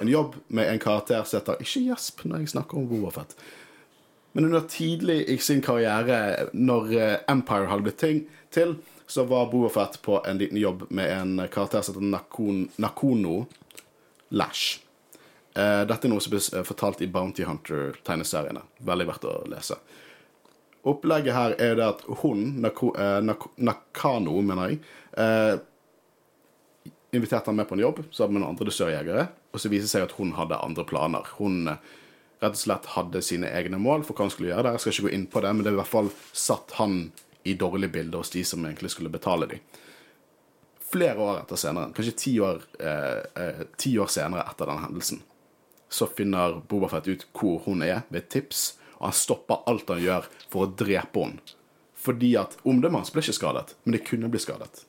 en 0.00 0.08
jobb 0.08 0.36
med 0.46 0.70
en 0.70 0.78
karakter 0.82 1.24
som 1.26 1.40
heter 1.40 1.60
Ikke 1.62 1.82
gjesp 1.90 2.22
når 2.24 2.44
jeg 2.44 2.54
snakker 2.54 2.78
om 2.78 2.86
Boba 2.90 3.10
Fett. 3.14 3.34
Men 4.32 4.46
under 4.46 4.62
tidlig 4.70 5.24
i 5.28 5.38
sin 5.42 5.62
karriere, 5.62 6.50
når 6.54 6.92
eh, 6.94 7.16
Empire 7.30 7.66
hadde 7.70 7.86
blitt 7.88 8.02
ting 8.02 8.22
til, 8.54 8.76
så 9.10 9.26
var 9.26 9.50
Boba 9.50 9.72
Fett 9.74 9.98
på 10.06 10.20
en 10.22 10.38
liten 10.38 10.60
jobb 10.60 10.86
med 10.88 11.10
en 11.10 11.48
karakter 11.50 11.82
som 11.82 11.96
heter 11.96 12.12
Nakon, 12.14 12.68
Nakono 12.78 13.44
Lash. 14.30 14.80
Uh, 15.56 15.82
dette 15.88 16.06
er 16.06 16.12
noe 16.12 16.22
som 16.22 16.30
blir 16.30 16.44
eh, 16.54 16.66
fortalt 16.66 17.00
i 17.02 17.08
Bounty 17.10 17.42
Hunter-tegneseriene. 17.46 18.62
Veldig 18.86 19.06
verdt 19.08 19.26
å 19.26 19.32
lese. 19.50 19.80
Opplegget 20.86 21.34
her 21.36 21.56
er 21.60 21.74
det 21.76 21.88
at 21.88 22.04
hun, 22.22 22.44
Nako, 22.62 22.92
uh, 22.94 23.18
Nako, 23.24 23.50
Nakano, 23.58 24.36
mener 24.46 24.70
jeg, 24.70 24.78
uh, 25.18 25.58
inviterte 27.10 27.50
han 27.50 27.58
med 27.58 27.66
på 27.68 27.74
en 27.74 27.82
jobb 27.82 28.04
sammen 28.14 28.38
med 28.38 28.44
noen 28.44 28.54
andre 28.54 28.70
dusørjegere, 28.70 29.26
og 29.50 29.58
så 29.58 29.72
viser 29.72 29.88
det 29.88 29.92
seg 29.96 30.06
at 30.06 30.14
hun 30.20 30.36
hadde 30.38 30.62
andre 30.62 30.86
planer. 30.86 31.26
Hun 31.40 31.66
rett 32.40 32.54
og 32.54 32.62
slett 32.62 32.86
hadde 32.94 33.20
sine 33.24 33.50
egne 33.50 33.80
mål 33.82 34.06
for 34.06 34.14
hva 34.14 34.28
han 34.28 34.32
skulle 34.32 34.52
gjøre 34.52 34.68
der. 34.68 34.78
Jeg 34.78 34.84
skal 34.84 34.94
ikke 34.94 35.08
gå 35.08 35.16
inn 35.18 35.26
på 35.34 35.42
det, 35.42 35.50
men 35.52 35.66
det 35.66 35.72
er 35.72 35.76
i 35.76 35.80
hvert 35.82 35.90
fall 35.90 36.14
satt 36.30 36.78
han 36.78 37.00
i 37.42 37.56
dårlig 37.58 37.90
bilde 37.92 38.20
hos 38.20 38.30
de 38.30 38.44
som 38.46 38.64
egentlig 38.64 38.92
skulle 38.94 39.12
betale 39.12 39.50
dem. 39.50 39.66
Flere 40.90 41.22
år 41.22 41.42
etter 41.44 41.58
senere, 41.60 41.92
kanskje 41.94 42.16
ti 42.18 42.32
år, 42.42 42.64
ti 43.78 43.92
år 44.02 44.08
senere 44.10 44.42
etter 44.50 44.66
den 44.66 44.80
hendelsen, 44.82 45.20
så 45.90 46.08
finner 46.10 46.56
Bobafett 46.66 47.06
ut 47.06 47.26
hvor 47.36 47.60
hun 47.66 47.84
er, 47.86 48.02
ved 48.08 48.24
et 48.24 48.32
tips, 48.34 48.64
og 48.98 49.08
han 49.08 49.16
stopper 49.16 49.62
alt 49.70 49.90
han 49.90 50.02
gjør 50.02 50.26
for 50.50 50.66
å 50.66 50.72
drepe 50.82 51.22
henne. 51.24 51.56
Fordi 52.00 52.32
at 52.40 52.56
omdømmet 52.64 53.02
hans 53.02 53.12
ble 53.12 53.22
ikke 53.22 53.36
skadet, 53.36 53.74
men 53.84 53.96
det 53.96 54.04
kunne 54.08 54.30
bli 54.32 54.40
skadet. 54.40 54.84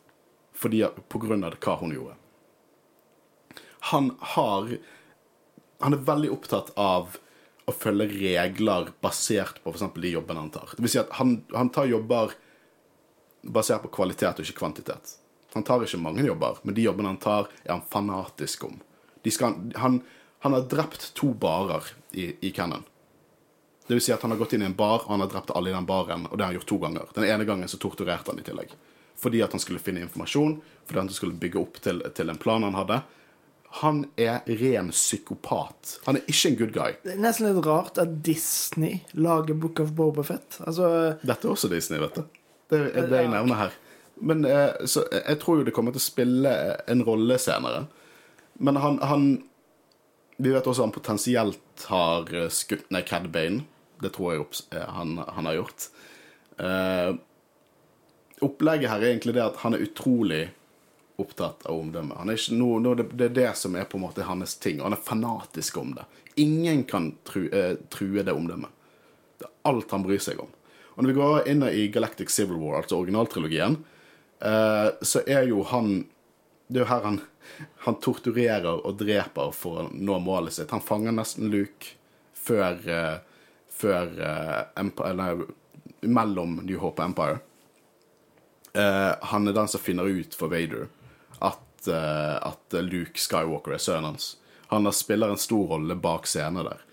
Fordi 0.56 0.84
at, 0.88 0.98
på 1.12 1.20
grunn 1.22 1.44
av 1.44 1.58
hva 1.60 1.78
hun 1.82 1.94
gjorde. 1.96 2.18
Han 3.92 4.16
har 4.36 4.78
Han 5.82 5.96
er 5.96 6.04
veldig 6.06 6.30
opptatt 6.30 6.68
av 6.78 7.16
å 7.66 7.74
følge 7.74 8.06
regler 8.22 8.92
basert 9.02 9.64
på 9.64 9.72
f.eks. 9.72 9.88
de 9.98 10.12
jobbene 10.12 10.44
han 10.44 10.52
tar. 10.54 10.76
Det 10.78 10.84
vil 10.86 10.92
si 10.94 11.00
at 11.02 11.16
han, 11.18 11.40
han 11.56 11.72
tar 11.74 11.88
jobber 11.90 12.36
basert 13.42 13.82
på 13.82 13.90
kvalitet 13.96 14.38
og 14.38 14.46
ikke 14.46 14.60
kvantitet. 14.60 15.16
Han 15.54 15.66
tar 15.68 15.84
ikke 15.84 16.00
mange 16.02 16.24
jobber, 16.26 16.62
men 16.64 16.78
de 16.78 16.86
jobbene 16.88 17.12
han 17.14 17.22
tar, 17.22 17.50
er 17.64 17.76
han 17.76 17.86
fanatisk 17.92 18.64
om. 18.70 18.80
De 19.22 19.34
skal, 19.34 19.58
han, 19.76 20.00
han 20.46 20.56
har 20.56 20.68
drept 20.72 21.12
to 21.18 21.34
barer 21.38 21.92
i, 22.12 22.32
i 22.42 22.52
Cannon. 22.56 22.86
Det 23.88 23.98
vil 23.98 24.04
si 24.06 24.14
at 24.16 24.22
han 24.24 24.32
har 24.32 24.40
gått 24.40 24.54
inn 24.56 24.64
i 24.64 24.70
en 24.70 24.78
bar, 24.78 25.04
og 25.04 25.12
han 25.12 25.24
har 25.26 25.30
drept 25.34 25.52
alle 25.52 25.72
i 25.72 25.76
den 25.76 25.86
baren. 25.86 26.28
Og 26.30 26.38
det 26.38 26.46
har 26.46 26.54
han 26.54 26.60
gjort 26.60 26.70
to 26.72 26.78
ganger. 26.80 27.10
Den 27.18 27.26
ene 27.28 27.46
gangen 27.46 27.68
så 27.68 27.80
torturerte 27.82 28.32
han 28.32 28.40
i 28.40 28.46
tillegg. 28.48 28.72
Fordi 29.20 29.42
at 29.44 29.52
han 29.52 29.62
skulle 29.62 29.82
finne 29.84 30.06
informasjon, 30.06 30.62
fordi 30.88 31.02
han 31.02 31.10
skulle 31.12 31.36
bygge 31.42 31.60
opp 31.60 31.82
til, 31.84 32.00
til 32.16 32.32
en 32.32 32.40
plan 32.40 32.64
han 32.64 32.78
hadde. 32.78 33.02
Han 33.82 34.02
er 34.20 34.42
ren 34.62 34.94
psykopat. 34.96 35.98
Han 36.06 36.18
er 36.20 36.32
ikke 36.32 36.50
en 36.50 36.58
good 36.62 36.74
guy. 36.76 36.96
Det 37.04 37.14
er 37.18 37.22
nesten 37.24 37.50
litt 37.50 37.68
rart 37.68 38.00
at 38.02 38.18
Disney 38.26 39.02
lager 39.12 39.60
Book 39.60 39.80
of 39.84 39.94
Bobafett. 39.98 40.62
Altså, 40.64 40.88
Dette 41.22 41.48
er 41.48 41.54
også 41.54 41.70
Disney, 41.72 42.02
vet 42.02 42.18
du. 42.20 42.42
Det 42.72 42.82
er 42.96 43.12
det 43.12 43.26
jeg 43.26 43.32
nevner 43.32 43.60
her. 43.66 43.78
Men 44.22 44.46
eh, 44.46 44.86
så 44.86 45.04
jeg 45.12 45.40
tror 45.42 45.60
jo 45.60 45.66
det 45.68 45.74
kommer 45.76 45.96
til 45.96 46.02
å 46.02 46.06
spille 46.06 46.54
en 46.92 47.04
rolle 47.06 47.40
senere. 47.42 47.86
Men 48.62 48.78
han, 48.78 49.00
han 49.02 49.26
Vi 50.38 50.52
vet 50.54 50.68
også 50.68 50.86
han 50.86 50.94
potensielt 50.94 51.86
har 51.90 52.30
eh, 52.34 52.50
skutt 52.54 52.90
ned 52.94 53.08
Cad 53.10 53.30
Bane. 53.34 53.66
Det 54.02 54.14
tror 54.16 54.34
jeg 54.34 54.48
eh, 54.78 54.88
han, 54.96 55.20
han 55.26 55.50
har 55.50 55.60
gjort. 55.60 55.90
Eh, 56.62 57.12
opplegget 58.42 58.90
her 58.90 59.02
er 59.02 59.14
egentlig 59.14 59.38
det 59.38 59.46
at 59.46 59.62
han 59.62 59.78
er 59.78 59.86
utrolig 59.86 60.48
opptatt 61.22 61.66
av 61.66 61.78
omdømme. 61.78 62.18
Han 62.18 62.32
er 62.32 62.40
ikke 62.40 62.58
noe, 62.58 62.80
noe, 62.82 62.98
det, 62.98 63.12
det 63.18 63.30
er 63.30 63.38
det 63.38 63.52
som 63.60 63.76
er 63.78 63.86
på 63.90 64.00
en 64.00 64.06
måte 64.08 64.26
hans 64.26 64.58
ting, 64.62 64.80
og 64.80 64.90
han 64.90 64.98
er 64.98 65.06
fanatisk 65.06 65.78
om 65.82 65.94
det. 65.98 66.08
Ingen 66.42 66.84
kan 66.90 67.12
tru, 67.28 67.46
eh, 67.54 67.76
true 67.94 68.24
det 68.26 68.34
omdømmet. 68.34 68.74
Det 69.42 69.48
er 69.48 69.56
alt 69.70 69.94
han 69.94 70.06
bryr 70.06 70.22
seg 70.24 70.42
om. 70.42 70.50
Og 70.96 71.04
når 71.04 71.12
vi 71.12 71.18
går 71.20 71.50
inn 71.52 71.66
i 71.70 71.88
Galactic 71.94 72.34
Civil 72.34 72.60
War, 72.62 72.82
altså 72.82 73.00
originaltrilogien, 73.00 73.78
eh, 73.78 73.91
så 74.42 75.22
er 75.30 75.44
jo 75.46 75.62
han 75.70 76.08
Det 76.66 76.80
er 76.80 76.84
jo 76.84 76.90
her 76.90 77.04
han, 77.06 77.18
han 77.86 77.98
torturerer 78.02 78.86
og 78.88 78.96
dreper 78.98 79.52
for 79.54 79.82
å 79.82 79.88
nå 79.94 80.18
målet 80.24 80.56
sitt. 80.56 80.72
Han 80.72 80.84
fanger 80.84 81.14
nesten 81.16 81.52
Luke 81.54 81.98
før, 82.42 82.78
eh, 82.90 83.18
før 83.70 84.22
eh, 84.22 84.62
Empire, 84.82 85.14
Nei, 85.18 85.32
mellom 86.02 86.60
New 86.66 86.80
Hope 86.82 87.02
og 87.02 87.12
Empire. 87.12 87.40
Eh, 88.74 89.12
han 89.34 89.48
er 89.48 89.58
den 89.58 89.72
som 89.72 89.84
finner 89.84 90.08
ut 90.08 90.38
for 90.38 90.52
Vader 90.54 90.88
at, 91.44 91.88
eh, 91.88 92.38
at 92.48 92.80
Luke 92.88 93.20
Skywalker 93.20 93.76
er 93.76 93.84
sønnen 93.84 94.14
hans. 94.14 94.36
Han 94.72 94.88
spiller 94.96 95.34
en 95.34 95.42
stor 95.42 95.76
rolle 95.76 95.98
bak 96.00 96.30
scenen 96.30 96.70
der. 96.70 96.86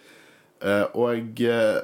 Eh, 0.58 0.84
og 0.98 1.40
eh, 1.46 1.78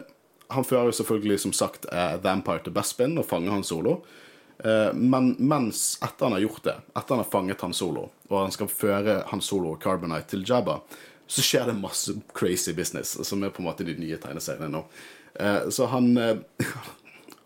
han 0.54 0.66
fører 0.66 0.90
jo 0.90 0.98
selvfølgelig, 0.98 1.40
som 1.46 1.54
sagt, 1.54 1.86
eh, 1.92 2.16
The 2.18 2.32
Empire 2.34 2.64
til 2.64 2.74
Bespin 2.74 3.18
og 3.20 3.28
fanger 3.30 3.54
han 3.54 3.66
solo. 3.66 4.00
Eh, 4.64 4.92
men 4.94 5.36
mens 5.38 5.98
etter 6.02 6.24
han 6.24 6.32
har 6.32 6.40
gjort 6.40 6.64
det, 6.64 6.76
etter 6.94 7.14
han 7.14 7.18
har 7.18 7.30
fanget 7.30 7.60
han 7.60 7.74
solo, 7.76 8.08
og 8.28 8.38
han 8.38 8.52
skal 8.54 8.70
føre 8.72 9.18
han 9.28 9.42
solo 9.44 9.74
og 9.74 9.82
Carbonite 9.82 10.30
til 10.32 10.44
Jabba, 10.48 10.78
så 11.26 11.44
skjer 11.44 11.68
det 11.68 11.76
masse 11.76 12.14
crazy 12.36 12.72
business, 12.72 13.12
som 13.28 13.44
er 13.44 13.52
på 13.52 13.60
en 13.60 13.68
måte 13.68 13.84
de 13.84 13.96
nye 13.98 14.16
tegneseriene 14.20 14.70
nå. 14.72 14.80
Eh, 15.34 15.68
så 15.68 15.88
han 15.92 16.12
eh, 16.16 16.36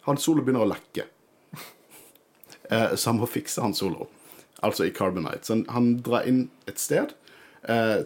Han 0.08 0.16
solo 0.16 0.40
begynner 0.40 0.62
å 0.64 0.68
lekke. 0.70 1.02
Så 2.70 3.10
han 3.10 3.18
må 3.20 3.26
fikse 3.28 3.60
han 3.60 3.74
solo, 3.76 4.06
altså 4.64 4.86
i 4.86 4.92
Carbonite. 4.96 5.44
Så 5.44 5.58
han, 5.68 5.90
drar 6.00 6.24
inn 6.24 6.46
et 6.64 6.80
sted 6.80 7.10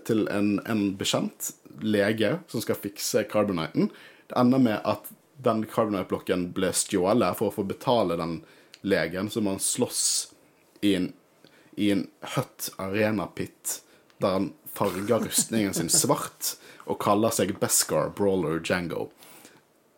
til 0.02 0.24
en, 0.34 0.56
en 0.66 0.82
bekjent 0.98 1.52
lege 1.78 2.32
som 2.50 2.64
skal 2.64 2.80
fikse 2.82 3.22
Carboniten. 3.30 3.92
Det 4.26 4.34
ender 4.40 4.64
med 4.64 4.80
at 4.82 5.06
den 5.46 5.62
Carbonite-blokken 5.70 6.48
ble 6.56 6.72
stjålet 6.74 7.38
for 7.38 7.52
å 7.52 7.56
få 7.60 7.68
betale 7.70 8.18
den 8.18 8.40
legen, 8.82 9.30
så 9.30 9.40
må 9.40 9.56
han 9.56 9.62
slåss 9.62 10.04
i 10.82 10.94
en, 10.98 11.12
i 11.76 11.90
en 11.94 12.06
høtt 12.34 12.72
Arena-pit 12.82 13.80
der 14.22 14.38
han 14.38 14.52
farger 14.72 15.24
rustningen 15.26 15.74
sin 15.74 15.90
svart 15.92 16.54
og 16.90 16.98
kaller 17.02 17.34
seg 17.34 17.54
Beskar 17.60 18.10
Brawler 18.16 18.62
Django. 18.62 19.08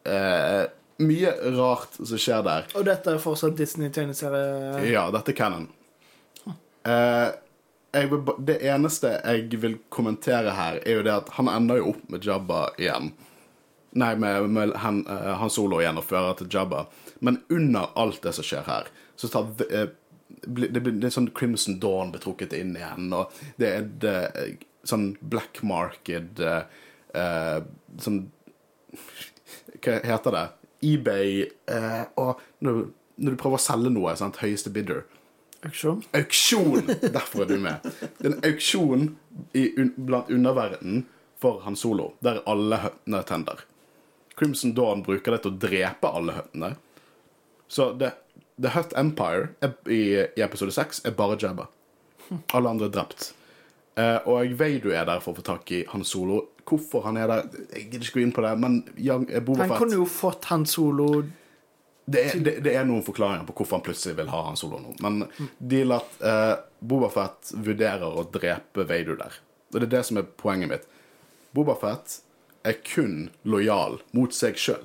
Eh, 0.05 0.65
mye 1.05 1.33
rart 1.57 1.97
som 1.97 2.21
skjer 2.21 2.45
der. 2.45 2.69
og 2.75 2.85
dette 2.87 3.15
er 3.15 3.23
fortsatt 3.23 3.57
Disney-tegneserie. 3.59 4.85
Ja, 4.91 5.09
dette 5.15 5.33
er 5.33 5.39
canon. 5.39 5.69
Eh, 6.85 7.31
vil, 8.11 8.33
det 8.45 8.59
eneste 8.67 9.15
jeg 9.23 9.61
vil 9.63 9.79
kommentere 9.89 10.53
her, 10.57 10.81
er 10.85 10.99
jo 10.99 11.07
det 11.07 11.15
at 11.15 11.33
han 11.39 11.49
ender 11.53 11.81
jo 11.81 11.95
opp 11.95 12.05
med 12.13 12.27
Jabba 12.27 12.67
igjen. 12.79 13.13
Nei, 13.95 14.15
med, 14.19 14.51
med 14.51 14.75
han, 14.83 15.05
uh, 15.07 15.37
han 15.39 15.53
Solo 15.55 15.79
igjen 15.79 16.01
og 16.01 16.07
fører 16.09 16.35
til 16.41 16.51
Jabba. 16.51 16.85
Men 17.25 17.41
under 17.53 17.91
alt 18.01 18.21
det 18.25 18.33
som 18.37 18.45
skjer 18.47 18.67
her, 18.69 18.89
så 19.17 19.31
tar 19.33 19.49
eh, 19.71 19.89
blir- 20.45 20.71
det, 20.75 20.83
blir, 20.85 20.97
det 21.01 21.11
sånn 21.15 21.31
Crimson 21.37 21.79
Dawn 21.83 22.13
betrukket 22.15 22.53
inn 22.59 22.75
igjen, 22.77 23.09
og 23.17 23.33
det 23.61 23.71
er 23.79 23.87
det, 24.03 24.17
sånn 24.85 25.07
black 25.23 25.63
market 25.65 26.41
eh, 26.45 26.67
eh, 27.17 27.61
Sånn 28.05 28.19
Hva 29.85 29.99
heter 30.05 30.35
det? 30.37 30.45
eBay 30.85 31.43
eh, 31.73 32.03
Og 32.21 32.41
når, 32.65 32.73
du- 32.83 32.93
når 33.25 33.31
du 33.37 33.41
prøver 33.41 33.57
å 33.61 33.65
selge 33.65 33.93
noe, 33.95 34.13
sant, 34.19 34.37
høyeste 34.43 34.73
bidder 34.75 35.05
Auksjon. 35.65 36.03
Auksjon! 36.13 36.91
Derfor 37.15 37.47
er 37.47 37.53
du 37.55 37.57
med. 37.63 37.87
Det 38.19 38.27
er 38.29 38.33
en 38.35 38.43
auksjon 38.51 39.05
i, 39.57 39.63
un, 39.81 39.95
blant 39.97 40.29
underverdenen 40.29 41.07
for 41.41 41.63
Han 41.65 41.79
Solo, 41.81 42.11
der 42.21 42.43
alle 42.51 42.83
høttene 42.83 43.23
tender. 43.25 43.63
Crimson 44.37 44.75
Dawn 44.77 45.01
bruker 45.07 45.33
det 45.33 45.39
til 45.47 45.55
å 45.55 45.61
drepe 45.63 46.11
alle 46.19 46.35
høttene. 46.37 46.75
Så 47.75 47.91
The, 47.99 48.13
The 48.63 48.71
Hut 48.77 48.93
Empire 48.97 49.49
er, 49.61 49.73
i, 49.91 50.03
i 50.39 50.43
episode 50.45 50.75
6 50.75 51.03
er 51.09 51.15
bare 51.19 51.39
Jabba. 51.43 51.67
Alle 52.55 52.71
andre 52.71 52.87
er 52.87 52.95
drept. 52.95 53.33
Uh, 53.99 54.19
og 54.31 54.53
Veidu 54.59 54.93
er 54.95 55.07
der 55.07 55.23
for 55.23 55.35
å 55.35 55.39
få 55.39 55.45
tak 55.47 55.71
i 55.75 55.85
Han 55.91 56.07
Solo. 56.07 56.41
Hvorfor 56.67 57.05
han 57.07 57.19
er 57.21 57.31
der, 57.31 57.49
jeg 57.75 57.89
gidder 57.91 58.07
ikke 58.09 58.21
gå 58.21 58.23
inn 58.25 58.35
på 58.35 58.45
det, 58.47 58.53
men 58.63 58.79
Young, 58.97 59.27
eh, 59.29 59.43
Boba 59.45 59.67
Han 59.67 59.75
kunne 59.77 59.99
jo 59.99 60.07
fått 60.09 60.49
han 60.49 60.65
solo 60.67 61.09
det 62.05 62.21
er, 62.21 62.39
det, 62.41 62.55
det 62.65 62.73
er 62.77 62.87
noen 62.89 63.05
forklaringer 63.05 63.47
på 63.49 63.55
hvorfor 63.59 63.79
han 63.79 63.85
plutselig 63.85 64.17
vil 64.19 64.31
ha 64.33 64.43
Han 64.47 64.59
Solo 64.61 64.81
nå. 64.81 64.95
Men 65.05 65.23
deal 65.59 65.95
at 65.97 66.19
uh, 66.21 66.55
Boba 66.85 67.09
Fett 67.13 67.53
vurderer 67.57 68.05
å 68.05 68.27
drepe 68.33 68.87
Veidu 68.89 69.15
der. 69.21 69.39
Og 69.73 69.79
det 69.79 69.87
er 69.89 69.95
det 69.97 70.03
som 70.09 70.21
er 70.21 70.27
poenget 70.41 70.71
mitt. 70.71 70.89
Boba 71.57 71.77
Fett 71.81 72.19
er 72.65 72.77
kun 72.85 73.31
lojal 73.49 73.99
mot 74.17 74.37
seg 74.37 74.61
sjøl 74.61 74.85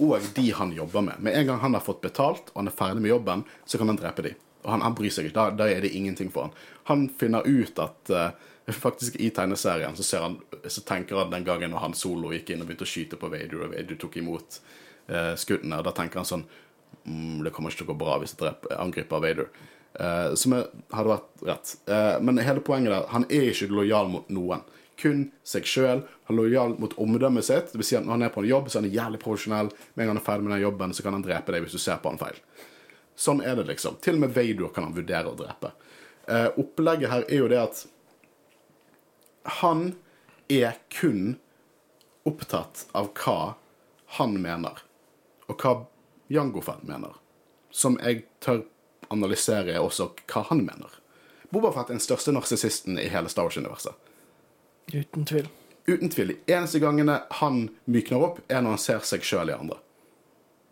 og 0.00 0.30
de 0.34 0.46
han 0.56 0.72
jobber 0.72 1.04
med. 1.04 1.20
Med 1.20 1.36
en 1.38 1.50
gang 1.50 1.60
han 1.62 1.74
har 1.76 1.84
fått 1.84 2.00
betalt 2.04 2.48
og 2.52 2.62
han 2.62 2.70
er 2.70 2.76
ferdig 2.76 3.02
med 3.04 3.12
jobben, 3.12 3.44
så 3.64 3.78
kan 3.78 3.92
han 3.92 4.00
drepe 4.00 4.24
de. 4.24 4.32
Og 4.62 4.70
han, 4.70 4.82
han 4.86 4.96
bryr 4.96 5.12
seg 5.12 5.28
ikke. 5.28 5.36
Da, 5.36 5.50
da 5.58 5.68
er 5.70 5.84
det 5.84 5.92
ingenting 5.94 6.30
for 6.32 6.48
han. 6.48 6.56
Han 6.90 7.04
finner 7.18 7.46
ut 7.46 7.78
at 7.82 8.12
uh, 8.14 8.30
Faktisk 8.66 9.16
i 9.18 9.30
tegneserien 9.34 9.96
så, 9.96 10.20
han, 10.22 10.36
så 10.70 10.80
tenker 10.86 11.18
han 11.18 11.32
den 11.32 11.44
gangen 11.44 11.72
når 11.74 11.82
han 11.82 11.96
solo 11.98 12.30
gikk 12.30 12.52
inn 12.52 12.62
og 12.62 12.68
begynte 12.68 12.86
å 12.86 12.90
skyte 12.92 13.18
på 13.18 13.30
Vader, 13.32 13.64
og 13.64 13.72
Vader 13.74 13.98
tok 13.98 14.20
imot 14.20 14.60
uh, 15.10 15.34
skuddene, 15.34 15.80
da 15.82 15.90
tenker 15.96 16.20
han 16.20 16.28
sånn 16.28 16.44
mm, 17.02 17.42
Det 17.42 17.50
kommer 17.50 17.74
ikke 17.74 17.82
til 17.82 17.88
å 17.88 17.90
gå 17.90 17.98
bra 18.04 18.20
hvis 18.22 18.36
jeg 18.36 18.42
dreper, 18.44 18.76
angriper 18.78 19.24
Vader. 19.24 19.50
Uh, 19.98 20.30
som 20.38 20.54
er, 20.56 20.70
hadde 20.94 21.10
vært 21.10 21.42
rett. 21.50 21.74
Uh, 21.90 22.22
men 22.22 22.38
hele 22.40 22.62
poenget 22.64 22.94
der, 22.94 23.10
han 23.10 23.26
er 23.28 23.50
ikke 23.50 23.72
lojal 23.74 24.14
mot 24.14 24.30
noen. 24.32 24.62
Kun 25.02 25.24
seg 25.46 25.66
sjøl. 25.66 26.04
Han 26.28 26.36
er 26.36 26.38
lojal 26.38 26.76
mot 26.80 26.94
omdømmet 27.00 27.46
sitt. 27.46 27.72
Det 27.72 27.80
vil 27.80 27.88
si 27.88 27.98
at 27.98 28.06
når 28.06 28.16
han 28.16 28.26
er 28.28 28.34
på 28.34 28.44
en 28.44 28.50
jobb, 28.50 28.70
så 28.70 28.78
er 28.78 28.86
han 28.86 28.94
jævlig 28.94 29.22
profesjonell. 29.24 29.72
Med 29.94 30.04
en 30.04 30.06
gang 30.06 30.14
han 30.14 30.22
er 30.22 30.28
ferdig 30.28 30.46
med 30.46 30.54
den 30.54 30.64
jobben, 30.66 30.94
så 30.94 31.06
kan 31.06 31.16
han 31.18 31.24
drepe 31.26 31.54
deg 31.54 31.64
hvis 31.64 31.74
du 31.74 31.82
ser 31.82 31.98
på 32.02 32.12
han 32.12 32.20
feil. 32.22 32.38
Sånn 33.18 33.42
er 33.44 33.58
det, 33.58 33.66
liksom. 33.68 33.98
Til 34.02 34.16
og 34.16 34.24
med 34.24 34.36
Vador 34.36 34.72
kan 34.74 34.86
han 34.88 34.96
vurdere 34.96 35.32
å 35.32 35.38
drepe. 35.38 35.72
Eh, 36.30 36.48
opplegget 36.62 37.10
her 37.12 37.26
er 37.26 37.42
jo 37.42 37.50
det 37.50 37.60
at 37.60 37.82
han 39.62 39.88
er 40.52 40.78
kun 40.92 41.36
opptatt 42.28 42.86
av 42.94 43.10
hva 43.18 43.54
han 44.18 44.36
mener, 44.42 44.84
og 45.48 45.58
hva 45.58 45.74
Jango 46.32 46.62
Fett 46.64 46.84
mener. 46.86 47.16
Som 47.72 47.98
jeg 48.02 48.26
tør 48.44 48.62
analysere 49.12 49.74
er 49.74 49.82
også 49.82 50.12
hva 50.30 50.44
han 50.50 50.64
mener. 50.66 51.00
Boba 51.52 51.72
Fett 51.74 51.90
er 51.90 51.98
den 51.98 52.04
største 52.04 52.32
narsissisten 52.32 53.00
i 53.00 53.10
hele 53.12 53.28
Star 53.32 53.48
Wars-universet. 53.48 53.96
Uten 54.92 55.24
tvil. 55.24 55.48
Uten 55.86 56.10
tvil. 56.10 56.34
De 56.46 56.52
eneste 56.52 56.78
gangene 56.82 57.22
han 57.40 57.64
mykner 57.84 58.22
opp, 58.22 58.42
er 58.48 58.62
når 58.62 58.76
han 58.76 58.82
ser 58.82 59.08
seg 59.08 59.24
sjøl 59.26 59.50
i 59.50 59.56
andre. 59.56 59.78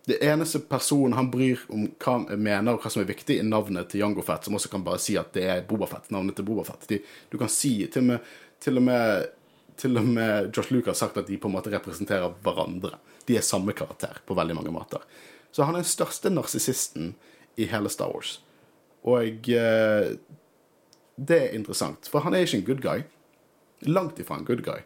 Det 0.09 0.19
eneste 0.25 0.63
personen 0.67 1.15
han 1.15 1.29
bryr 1.31 1.61
om 1.71 1.85
hva 2.01 2.17
han 2.17 2.43
mener 2.43 2.75
og 2.75 2.85
hva 2.85 2.91
som 2.93 3.03
er 3.03 3.11
viktig, 3.11 3.37
er 3.39 3.47
navnet 3.47 3.91
til 3.93 4.03
Jango 4.03 4.25
Fett, 4.27 4.47
som 4.47 4.57
også 4.59 4.71
kan 4.73 4.85
bare 4.87 5.01
si 5.03 5.17
at 5.21 5.33
det 5.37 5.45
er 5.47 5.67
Boba 5.69 5.89
Fett, 5.91 6.09
navnet 6.15 6.39
til 6.39 6.47
Boba 6.49 6.65
Fett. 6.67 6.87
De, 6.91 7.01
du 7.31 7.37
kan 7.41 7.53
si 7.53 7.75
til 7.93 8.03
og, 8.05 8.09
med, 8.13 8.31
til, 8.63 8.81
og 8.81 8.87
med, 8.87 9.29
til 9.81 10.01
og 10.01 10.09
med 10.09 10.51
Josh 10.57 10.73
Luke 10.75 10.91
har 10.91 10.99
sagt 10.99 11.21
at 11.21 11.29
de 11.29 11.39
på 11.41 11.51
en 11.51 11.57
måte 11.57 11.73
representerer 11.73 12.33
hverandre. 12.45 12.97
De 13.29 13.37
er 13.39 13.47
samme 13.47 13.77
karakter 13.77 14.23
på 14.27 14.37
veldig 14.39 14.57
mange 14.59 14.75
måter. 14.75 15.05
Så 15.53 15.67
han 15.67 15.77
er 15.77 15.85
den 15.85 15.91
største 15.91 16.33
narsissisten 16.33 17.15
i 17.61 17.69
hele 17.71 17.91
Star 17.93 18.11
Wars. 18.15 18.39
Og 19.07 19.49
eh, 19.53 20.11
det 21.21 21.39
er 21.39 21.57
interessant, 21.57 22.09
for 22.09 22.25
han 22.25 22.35
er 22.35 22.47
ikke 22.47 22.61
en 22.61 22.67
good 22.67 22.85
guy. 22.85 23.05
Langt 23.81 24.19
ifra 24.19 24.37
en 24.37 24.45
good 24.45 24.65
guy. 24.65 24.83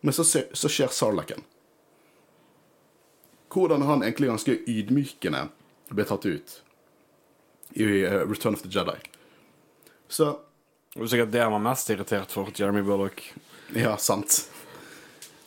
Men 0.00 0.14
så, 0.16 0.24
så 0.24 0.68
skjer 0.68 0.88
Sarlaken. 0.88 1.44
Hvordan 3.52 3.82
han 3.82 4.02
egentlig 4.02 4.30
ganske 4.30 4.58
ydmykende 4.66 5.46
ble 5.92 6.06
tatt 6.08 6.26
ut 6.26 6.54
i 7.76 8.04
eh, 8.04 8.22
Return 8.24 8.54
of 8.54 8.62
the 8.62 8.68
Jedi. 8.68 8.96
Så 10.08 10.38
Det 10.94 11.00
er 11.00 11.06
sikkert 11.06 11.32
det 11.32 11.40
han 11.40 11.52
var 11.52 11.62
mest 11.64 11.90
irritert 11.90 12.32
for, 12.32 12.50
Jeremy 12.54 12.82
Bullock. 12.84 13.22
Ja, 13.74 13.96
sant. 13.96 14.50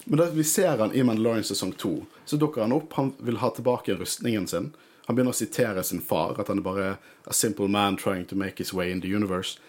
Men 0.05 0.17
da 0.17 0.25
vi 0.33 0.43
ser 0.43 0.77
han 0.77 0.93
i 0.93 1.03
Mandalorian 1.03 1.43
sesong 1.45 1.75
to, 1.77 2.05
så 2.25 2.37
dukker 2.37 2.61
han 2.61 2.73
opp. 2.73 2.93
Han 2.97 3.11
vil 3.17 3.37
ha 3.37 3.51
tilbake 3.53 3.93
rustningen 3.93 4.47
sin. 4.47 4.71
Han 5.05 5.15
begynner 5.15 5.35
å 5.35 5.37
sitere 5.37 5.83
sin 5.85 6.01
far, 6.01 6.39
at 6.41 6.49
han 6.49 6.63
er 6.63 6.65
bare 6.65 6.87
a 7.29 7.33
simple 7.33 7.67
man 7.69 7.97
trying 7.97 8.25
to 8.25 8.35
make 8.35 8.57
his 8.57 8.73
way 8.73 8.89
in 8.91 9.01
the 9.01 9.11
universe. 9.15 9.59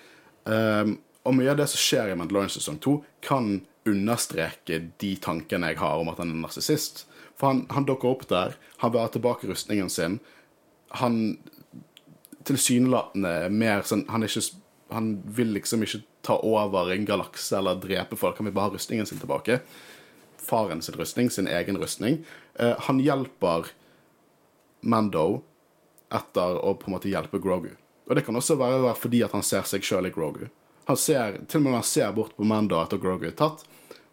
Um, 0.44 0.98
og 1.26 1.34
mye 1.36 1.50
av 1.52 1.58
det 1.58 1.66
som 1.72 1.82
skjer 1.82 2.12
i 2.12 2.18
Mandalorian 2.18 2.52
sesong 2.52 2.78
to, 2.82 3.00
kan 3.24 3.60
understreke 3.86 4.80
de 5.02 5.12
tankene 5.22 5.72
jeg 5.72 5.80
har 5.82 6.00
om 6.00 6.10
at 6.10 6.22
han 6.22 6.32
er 6.32 6.40
narsissist. 6.40 7.04
For 7.36 7.50
han, 7.50 7.64
han 7.74 7.86
dukker 7.88 8.14
opp 8.14 8.26
der, 8.30 8.56
han 8.82 8.94
vil 8.94 9.04
ha 9.04 9.10
tilbake 9.12 9.48
rustningen 9.50 9.90
sin. 9.92 10.18
Han 11.02 11.36
tilsynelatende 12.46 13.32
er 13.46 13.52
mer 13.52 13.82
sånn 13.86 14.04
han, 14.10 14.24
ikke, 14.26 14.44
han 14.94 15.16
vil 15.36 15.50
liksom 15.56 15.82
ikke 15.86 16.04
ta 16.26 16.38
over 16.46 16.92
en 16.94 17.06
galakse 17.08 17.58
eller 17.58 17.78
drepe 17.82 18.18
folk. 18.18 18.38
Han 18.38 18.48
vil 18.48 18.54
bare 18.56 18.70
ha 18.70 18.76
rustningen 18.76 19.08
sin 19.08 19.20
tilbake. 19.22 19.60
Faren 20.42 20.82
sin 20.82 20.98
rustning, 20.98 21.30
sin 21.30 21.50
egen 21.50 21.78
rustning. 21.82 22.22
Eh, 22.54 22.74
han 22.88 23.02
hjelper 23.02 23.72
Mando 24.86 25.42
etter 26.14 26.60
å 26.62 26.76
på 26.78 26.86
en 26.86 26.94
måte 26.94 27.10
hjelpe 27.10 27.40
Grogu. 27.42 27.72
Og 28.06 28.14
det 28.14 28.22
kan 28.26 28.38
også 28.38 28.54
være 28.60 28.94
fordi 28.98 29.24
at 29.26 29.34
han 29.34 29.42
ser 29.46 29.66
seg 29.66 29.82
sjøl 29.86 30.06
i 30.06 30.14
Grogu. 30.14 30.46
Han 30.86 30.98
ser, 31.00 31.40
til 31.50 31.58
og 31.60 31.64
med 31.64 31.72
når 31.72 31.80
han 31.80 31.88
ser 31.88 32.12
bort 32.14 32.36
på 32.36 32.46
Mando 32.46 32.78
etter 32.78 33.00
Grogu 33.02 33.26
er 33.26 33.34
tatt, 33.38 33.64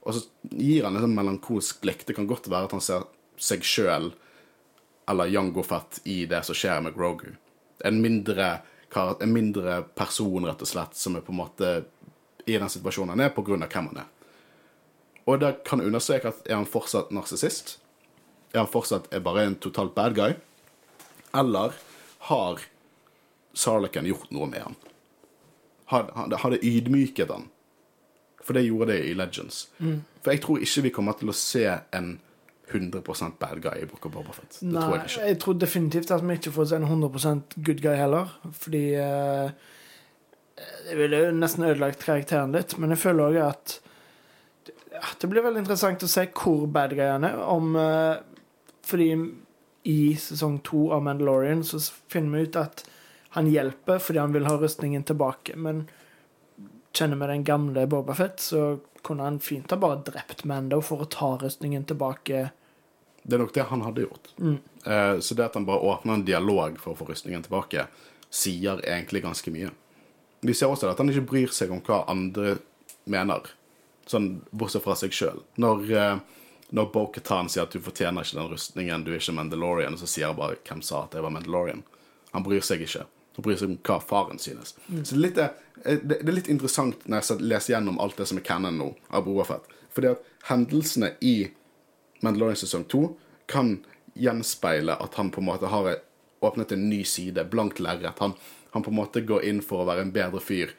og 0.03 0.15
så 0.15 0.23
gir 0.49 0.87
han 0.87 0.97
en 0.97 1.05
sånn 1.05 1.15
melankolsk 1.15 1.83
blikk. 1.83 2.03
Det 2.07 2.15
kan 2.17 2.27
godt 2.27 2.49
være 2.51 2.67
at 2.67 2.75
han 2.75 2.83
ser 2.83 3.05
seg 3.39 3.63
sjøl 3.67 4.09
eller 5.09 5.31
Jango 5.31 5.63
Fett 5.63 6.01
i 6.09 6.23
det 6.29 6.41
som 6.47 6.57
skjer 6.57 6.81
med 6.83 6.95
Grogu. 6.95 7.29
En 7.83 7.99
mindre, 8.01 8.49
en 8.95 9.33
mindre 9.33 9.81
person, 9.95 10.47
rett 10.47 10.63
og 10.63 10.69
slett, 10.69 10.97
som 10.97 11.17
er 11.17 11.23
på 11.25 11.33
en 11.33 11.41
måte 11.43 11.71
i 12.45 12.57
den 12.57 12.71
situasjonen 12.71 13.15
han 13.15 13.25
er, 13.27 13.33
på 13.35 13.43
grunn 13.45 13.63
av 13.63 13.71
hvem 13.71 13.91
han 13.91 14.03
er. 14.03 14.09
Og 15.23 15.39
det 15.39 15.53
kan 15.67 15.83
understreke 15.83 16.33
at 16.33 16.47
er 16.49 16.59
han 16.59 16.67
fortsatt 16.67 17.13
narsissist? 17.15 17.77
Er 18.51 18.63
han 18.63 18.71
fortsatt 18.71 19.07
er 19.13 19.23
bare 19.23 19.45
en 19.47 19.59
totalt 19.61 19.95
bad 19.95 20.17
guy? 20.17 20.35
Eller 21.33 21.77
har 22.27 22.65
Sarlaken 23.53 24.09
gjort 24.09 24.31
noe 24.35 24.49
med 24.49 24.65
han? 24.65 24.75
Har 25.93 26.57
ydmyket 26.59 27.31
han? 27.31 27.49
For 28.43 28.57
det 28.57 28.65
gjorde 28.67 28.91
det 28.91 28.99
i 29.07 29.13
Legends. 29.15 29.67
For 30.23 30.33
jeg 30.35 30.41
tror 30.43 30.63
ikke 30.63 30.81
vi 30.87 30.91
kommer 30.95 31.15
til 31.19 31.31
å 31.31 31.35
se 31.37 31.63
en 31.95 32.15
100 32.73 33.31
bad 33.39 33.61
guy 33.61 33.83
i 33.83 33.85
Book 33.85 34.05
of 34.05 34.13
Boba 34.13 34.33
Fett. 34.33 34.57
Det 34.59 34.71
Nei, 34.71 34.81
tror 34.81 34.95
jeg 34.97 35.05
ikke. 35.05 35.27
jeg 35.27 35.39
tror 35.43 35.53
definitivt 35.61 36.11
at 36.11 36.23
vi 36.25 36.37
ikke 36.39 36.53
får 36.55 36.65
se 36.71 36.75
en 36.79 36.87
100 36.87 37.41
good 37.65 37.81
guy 37.83 37.95
heller. 37.95 38.33
Fordi 38.51 38.83
eh, 38.95 39.51
Det 40.87 40.97
ville 40.97 41.19
jo 41.25 41.31
nesten 41.35 41.65
ødelagt 41.67 42.03
karakteren 42.03 42.55
litt. 42.55 42.77
Men 42.79 42.95
jeg 42.95 43.03
føler 43.03 43.23
òg 43.29 43.39
at 43.47 43.79
ja, 44.93 45.07
Det 45.19 45.29
blir 45.29 45.43
veldig 45.45 45.63
interessant 45.63 46.03
å 46.03 46.09
se 46.11 46.25
hvor 46.31 46.67
bad 46.67 46.95
guy 46.97 47.07
han 47.11 47.27
er. 47.27 47.37
Om, 47.37 47.75
eh, 47.75 48.15
fordi 48.83 49.09
i 49.85 50.15
sesong 50.15 50.61
to 50.63 50.89
av 50.95 51.03
Mandalorian 51.03 51.63
så 51.67 51.79
finner 52.11 52.37
vi 52.37 52.47
ut 52.47 52.55
at 52.59 52.83
han 53.33 53.47
hjelper 53.47 53.99
fordi 53.99 54.19
han 54.19 54.33
vil 54.33 54.45
ha 54.45 54.57
rustningen 54.61 55.03
tilbake. 55.03 55.55
Men 55.57 55.87
kjenner 56.93 57.17
vi 57.17 57.27
den 57.31 57.43
gamle 57.43 57.87
Boba 57.87 58.13
Fett, 58.13 58.39
så 58.39 58.79
kunne 59.01 59.23
han 59.23 59.39
fint 59.39 59.71
ha 59.71 59.77
bare 59.77 60.03
drept 60.05 60.43
Mando 60.45 60.77
for 60.85 61.01
å 61.01 61.09
ta 61.09 61.31
rustningen 61.41 61.87
tilbake. 61.89 62.49
Det 63.23 63.35
er 63.35 63.41
nok 63.41 63.55
det 63.55 63.65
han 63.71 63.81
hadde 63.81 64.05
gjort. 64.05 64.29
Eh, 64.85 65.19
så 65.19 65.33
det 65.33 65.47
at 65.47 65.57
han 65.57 65.65
bare 65.65 65.81
åpner 65.81 66.13
en 66.13 66.25
dialog 66.27 66.77
for 66.79 66.93
å 66.93 66.99
få 66.99 67.07
rustningen 67.09 67.41
tilbake, 67.47 67.87
sier 68.29 68.83
egentlig 68.85 69.23
ganske 69.25 69.53
mye. 69.55 69.71
Vi 70.45 70.53
ser 70.53 70.69
også 70.69 70.91
at 70.91 71.01
han 71.01 71.09
ikke 71.09 71.25
bryr 71.33 71.55
seg 71.55 71.73
om 71.73 71.81
hva 71.81 72.03
andre 72.11 72.59
mener, 73.09 73.49
sånn 74.05 74.43
bortsett 74.51 74.85
fra 74.85 74.93
seg 74.99 75.15
sjøl. 75.15 75.41
Når, 75.57 75.89
eh, 75.89 76.21
når 76.69 76.93
Bo-Katan 76.93 77.49
sier 77.49 77.65
at 77.65 77.73
du 77.73 77.81
fortjener 77.81 78.21
ikke 78.21 78.37
den 78.43 78.53
rustningen, 78.53 79.07
du 79.07 79.13
er 79.13 79.17
ikke 79.23 79.37
Mandalorian, 79.39 79.97
og 79.97 80.05
så 80.05 80.11
sier 80.13 80.29
han 80.29 80.37
bare 80.37 80.61
'Hvem 80.61 80.83
sa 80.83 81.03
at 81.03 81.17
jeg 81.17 81.23
var 81.23 81.33
Mandalorian?' 81.33 81.83
Han 82.33 82.43
bryr 82.43 82.61
seg 82.61 82.81
ikke. 82.81 83.05
Han 83.35 83.45
bryr 83.45 83.57
seg 83.57 83.71
om 83.71 83.77
hva 83.87 83.99
faren 84.03 84.39
synes. 84.41 84.75
Så 85.03 85.15
det 85.15 85.17
er, 85.17 85.23
litt, 85.23 85.39
eh, 85.83 85.99
det 86.03 86.19
er 86.21 86.35
litt 86.35 86.51
interessant 86.53 87.07
når 87.07 87.23
jeg 87.23 87.47
leser 87.49 87.75
gjennom 87.75 87.99
alt 88.03 88.19
det 88.19 88.27
som 88.29 88.39
er 88.39 88.45
canon 88.45 88.77
nå 88.77 88.91
av 89.09 89.25
Boafett. 89.25 89.65
Fordi 89.93 90.13
at 90.13 90.27
hendelsene 90.49 91.13
i 91.21 91.35
Mandalorian 92.23 92.59
sesong 92.61 92.85
2 92.91 93.03
kan 93.51 93.75
gjenspeile 94.13 94.95
at 95.01 95.17
han 95.19 95.31
på 95.33 95.41
en 95.41 95.49
måte 95.49 95.71
har 95.71 95.95
åpnet 96.43 96.71
en 96.71 96.87
ny 96.89 97.03
side, 97.07 97.45
blankt 97.49 97.81
lerret. 97.81 98.19
Han, 98.19 98.35
han 98.71 98.85
på 98.85 98.91
en 98.91 98.99
måte 98.99 99.23
går 99.25 99.45
inn 99.49 99.61
for 99.65 99.83
å 99.83 99.89
være 99.89 100.05
en 100.05 100.13
bedre 100.15 100.41
fyr. 100.43 100.73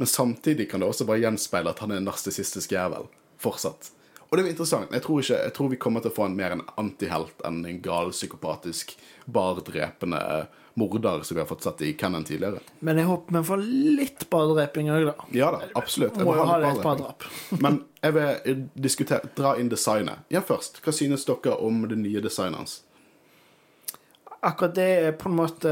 Men 0.00 0.08
samtidig 0.08 0.70
kan 0.70 0.80
det 0.80 0.88
også 0.88 1.04
bare 1.08 1.20
gjenspeile 1.20 1.74
at 1.74 1.82
han 1.84 1.92
er 1.92 2.00
en 2.00 2.08
narsissistisk 2.08 2.72
jævel. 2.72 3.10
Fortsatt. 3.40 3.90
Og 4.30 4.38
det 4.38 4.44
er 4.44 4.52
interessant. 4.52 4.92
Jeg 4.94 5.02
tror, 5.04 5.20
ikke, 5.20 5.38
jeg 5.42 5.54
tror 5.56 5.70
vi 5.72 5.78
kommer 5.82 6.04
til 6.04 6.12
å 6.12 6.16
få 6.16 6.28
en 6.28 6.36
mer 6.38 6.54
en 6.54 6.62
antihelt 6.78 7.42
enn 7.46 7.64
en 7.66 7.80
gal, 7.82 8.12
psykopatisk, 8.14 8.94
bardrepende 9.26 10.20
morder 10.74 11.22
som 11.26 11.34
vi 11.34 11.40
har 11.42 11.46
fått 11.48 11.62
sett 11.62 11.82
i 11.82 11.92
Cannon 11.98 12.24
tidligere. 12.24 12.60
Men 12.80 12.96
jeg 13.00 13.06
håper 13.08 13.32
vi 13.38 13.42
får 13.48 13.64
litt 13.98 14.26
badreping 14.30 14.90
òg, 14.94 15.06
da. 15.10 15.14
Ja 15.34 15.50
da, 15.50 15.60
absolutt. 15.74 16.16
Jeg 16.16 16.24
Må 16.28 16.34
ha 16.38 16.58
litt 16.58 16.68
det 16.68 16.76
et 16.78 16.82
par 16.82 16.96
bardreping. 16.96 17.30
drap. 17.50 17.60
Men 17.60 17.80
jeg 18.02 18.14
vil 18.14 18.62
diskutere, 18.74 19.30
dra 19.36 19.56
inn 19.58 19.68
designet. 19.68 20.18
Ja, 20.30 20.40
først. 20.40 20.80
Hva 20.84 20.92
synes 20.94 21.24
dere 21.28 21.56
om 21.60 21.82
det 21.88 21.98
nye 21.98 22.20
designet 22.24 22.56
hans? 22.62 22.78
Akkurat 24.42 24.74
det 24.74 24.86
er 25.06 25.12
på 25.20 25.28
en 25.28 25.36
måte 25.36 25.70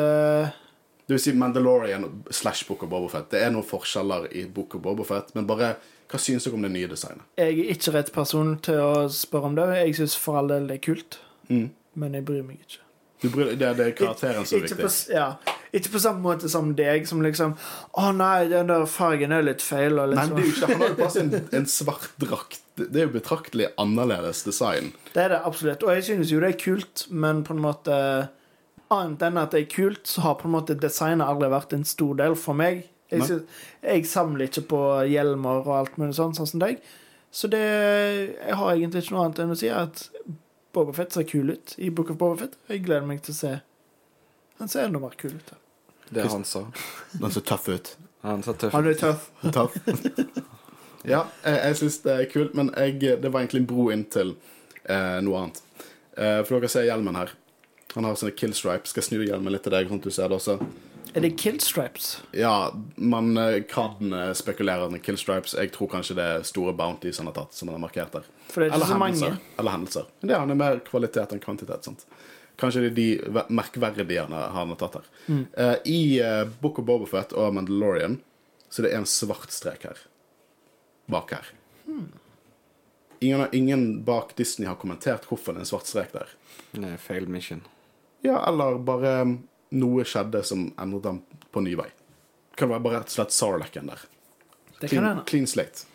Det 1.09 1.15
vil 1.15 1.21
si 1.23 1.33
Mandalorian 1.33 2.05
slash 2.31 2.67
Book 2.69 2.83
of 2.85 2.91
Bobofet. 2.93 3.31
Det 3.33 3.41
er 3.41 3.51
noen 3.55 3.65
forskjeller 3.65 4.27
i 4.37 4.43
Book 4.45 4.75
of 4.77 4.83
Bobofet, 4.85 5.31
men 5.35 5.47
bare 5.49 5.71
hva 6.09 6.19
synes 6.21 6.45
dere 6.45 6.57
om 6.59 6.63
det 6.67 6.71
nye 6.75 6.89
designet? 6.89 7.25
Jeg 7.37 7.55
er 7.63 7.71
ikke 7.73 7.93
rett 7.95 8.13
person 8.13 8.55
til 8.65 8.77
å 8.81 9.09
spørre 9.13 9.49
om 9.51 9.57
det. 9.57 9.65
Jeg 9.87 9.97
syns 10.03 10.17
for 10.21 10.37
all 10.41 10.49
del 10.53 10.67
det 10.69 10.77
er 10.83 10.85
kult, 10.91 11.19
Mm. 11.49 11.71
men 11.97 12.13
jeg 12.13 12.25
bryr 12.29 12.43
meg 12.45 12.59
ikke. 12.61 12.83
Bryr, 13.23 13.55
det, 13.59 13.73
det 13.79 13.87
er 13.87 13.95
karakteren 13.99 14.47
som 14.47 14.61
er 14.61 14.69
viktig. 14.69 14.79
på, 14.85 14.91
ja, 15.11 15.27
ikke 15.75 15.91
på 15.97 16.03
samme 16.03 16.23
måte 16.23 16.49
som 16.53 16.71
deg, 16.79 17.09
som 17.09 17.23
liksom 17.25 17.57
Å 17.99 18.13
nei, 18.15 18.47
den 18.53 18.71
der 18.71 18.87
fargen 18.89 19.35
er 19.35 19.43
litt 19.43 19.65
feil. 19.65 19.99
Og 19.99 20.13
liksom. 20.13 20.35
men 20.35 20.39
det 20.39 20.45
er 20.45 20.49
jo 20.49 20.55
ikke, 20.55 20.69
Han 20.71 20.83
har 20.83 20.93
jo 20.93 20.99
bare 21.03 21.25
en, 21.25 21.33
en 21.61 21.71
svart 21.73 22.09
drakt. 22.23 22.63
Det 22.79 22.89
det 22.95 23.03
er 23.03 23.09
jo 23.09 23.15
betraktelig 23.17 23.71
annerledes 23.83 24.45
design. 24.47 24.93
Det 25.11 25.25
er 25.25 25.35
det 25.35 25.41
absolutt. 25.45 25.83
Og 25.83 25.97
jeg 25.97 26.05
synes 26.13 26.31
jo 26.31 26.39
det 26.45 26.53
er 26.53 26.61
kult, 26.63 27.09
men 27.11 27.43
på 27.47 27.57
en 27.57 27.65
måte 27.65 27.97
Annet 28.89 29.21
enn 29.27 29.37
at 29.37 29.53
det 29.53 29.59
er 29.61 29.67
kult, 29.69 30.07
så 30.09 30.23
har 30.25 30.39
på 30.41 30.47
en 30.49 30.55
måte 30.55 30.73
designet 30.81 31.29
aldri 31.29 31.51
vært 31.53 31.75
en 31.77 31.83
stor 31.85 32.15
del 32.17 32.33
for 32.41 32.57
meg. 32.57 32.87
Jeg, 33.13 33.27
synes, 33.29 33.59
jeg 33.85 34.07
samler 34.09 34.49
ikke 34.49 34.63
på 34.71 34.81
hjelmer 35.09 35.61
og 35.61 35.75
alt 35.77 35.99
mulig 36.01 36.17
sånn, 36.17 36.33
sånn 36.37 36.49
som 36.49 36.63
deg. 36.63 36.81
Så 37.29 37.51
det 37.53 37.61
Jeg 37.61 38.57
har 38.57 38.71
egentlig 38.73 39.03
ikke 39.05 39.17
noe 39.17 39.27
annet 39.27 39.43
enn 39.45 39.53
å 39.53 39.59
si 39.61 39.69
at 39.69 40.07
Boba 40.79 40.95
Fett 40.95 41.15
ser 41.15 41.27
kul 41.29 41.51
ut 41.51 41.75
i 41.77 41.91
Book 41.91 42.13
of 42.15 42.19
Bobafett. 42.21 42.55
Og 42.67 42.77
Jeg 42.77 42.85
gleder 42.87 43.07
meg 43.07 43.23
til 43.27 43.35
å 43.35 43.39
se 43.39 43.55
Han 44.59 44.71
ser 44.71 44.87
enda 44.89 45.03
mer 45.03 45.17
kul 45.19 45.35
ut. 45.35 45.51
Det 46.09 46.25
han 46.25 46.45
sa. 46.47 46.65
Den 47.13 47.35
ser 47.35 47.45
tøff 47.47 47.69
ut. 47.69 47.91
Han 48.25 48.43
sa 48.43 48.55
tøff. 48.59 48.73
Han 48.75 48.89
er 48.89 48.97
tøff. 48.99 49.29
Tøff. 49.55 49.77
ja, 51.13 51.21
jeg, 51.45 51.59
jeg 51.59 51.77
syns 51.83 51.99
det 52.07 52.15
er 52.15 52.31
kult, 52.33 52.57
men 52.59 52.73
jeg, 52.75 52.97
det 53.23 53.31
var 53.31 53.45
egentlig 53.45 53.63
en 53.63 53.69
bro 53.71 53.91
inn 53.95 54.07
til 54.11 54.33
eh, 54.89 55.19
noe 55.23 55.45
annet. 55.45 55.61
Eh, 56.17 56.41
for 56.43 56.57
dere 56.57 56.73
ser 56.73 56.89
hjelmen 56.89 57.19
her. 57.21 57.35
Han 57.95 58.09
har 58.09 58.19
sånne 58.19 58.35
kill 58.41 58.57
stripes. 58.57 58.95
Skal 58.95 59.05
jeg 59.05 59.11
snu 59.11 59.23
hjelmen 59.23 59.55
litt 59.55 59.63
til 59.69 59.77
deg, 59.77 59.93
sånn 59.93 60.03
at 60.03 60.09
du 60.09 60.17
ser 60.17 60.33
det 60.33 60.41
også. 60.41 60.59
Er 61.15 61.25
det 61.25 61.37
killstripes? 61.41 62.23
Ja, 62.37 62.73
man 62.97 63.37
eh, 63.37 63.63
kan 63.71 64.13
eh, 64.13 64.33
spekulere 64.37 64.89
om 64.89 64.99
kill 65.01 65.17
stripes. 65.21 65.55
Jeg 65.55 65.73
tror 65.77 65.93
kanskje 65.93 66.19
det 66.19 66.27
er 66.33 66.45
store 66.47 66.75
bounties 66.77 67.21
han 67.23 67.31
har 67.31 67.37
tatt, 67.39 67.55
som 67.57 67.71
han 67.71 67.79
har 67.79 67.85
markert 67.87 68.13
der. 68.17 68.27
For 68.49 68.63
det 68.63 68.69
er 68.69 68.77
ikke 68.77 68.89
så 68.89 68.99
mange. 68.99 69.19
hendelser. 69.19 69.57
Eller 69.59 69.77
hendelser. 69.77 70.09
Men 70.21 70.31
det 70.31 70.41
han 70.41 70.53
er 70.55 70.61
mer 70.63 70.81
kvalitet 70.87 71.35
enn 71.35 71.43
kvantitet. 71.43 71.85
sant? 71.85 72.07
Kanskje 72.59 72.87
det 72.87 72.89
er 72.91 72.97
de 72.97 73.45
merkverdige 73.55 74.25
han 74.25 74.33
har, 74.35 74.73
tatt 74.81 74.99
her. 74.99 75.11
Mm. 75.27 75.45
Uh, 75.55 75.77
I 75.85 76.01
uh, 76.23 76.45
Book 76.63 76.81
of 76.81 76.89
Bobafett 76.89 77.33
og 77.37 77.55
Mandalorian 77.55 78.19
så 78.69 78.83
det 78.83 78.93
er 78.93 78.99
en 78.99 79.07
svart 79.09 79.53
strek 79.55 79.85
her. 79.89 80.01
Bak 81.07 81.33
her. 81.33 81.47
Hmm. 81.87 82.09
Ingen, 83.21 83.47
ingen 83.53 83.85
bak 84.05 84.37
Disney 84.37 84.69
har 84.69 84.77
kommentert 84.79 85.25
hvorfor 85.27 85.55
det 85.55 85.63
er 85.63 85.67
en 85.67 85.71
svart 85.71 85.89
strek 85.89 86.13
der. 86.13 86.35
Nei, 86.79 86.97
failed 87.01 87.33
mission. 87.33 87.63
Ja, 88.27 88.43
eller 88.49 88.79
bare 88.85 89.15
um, 89.25 89.39
noe 89.75 90.05
skjedde 90.07 90.43
som 90.47 90.69
endret 90.79 91.07
dem 91.07 91.23
på 91.55 91.63
ny 91.65 91.75
vei. 91.79 91.89
Kan 92.59 92.71
være 92.73 92.85
bare 92.85 93.01
rett 93.01 93.13
og 93.13 93.17
slett 93.17 93.35
Sarlacken 93.35 93.91
der. 93.91 94.05
Det 94.79 94.91
kan 94.91 95.01
Clean, 95.01 95.23
clean 95.27 95.49
slate. 95.51 95.87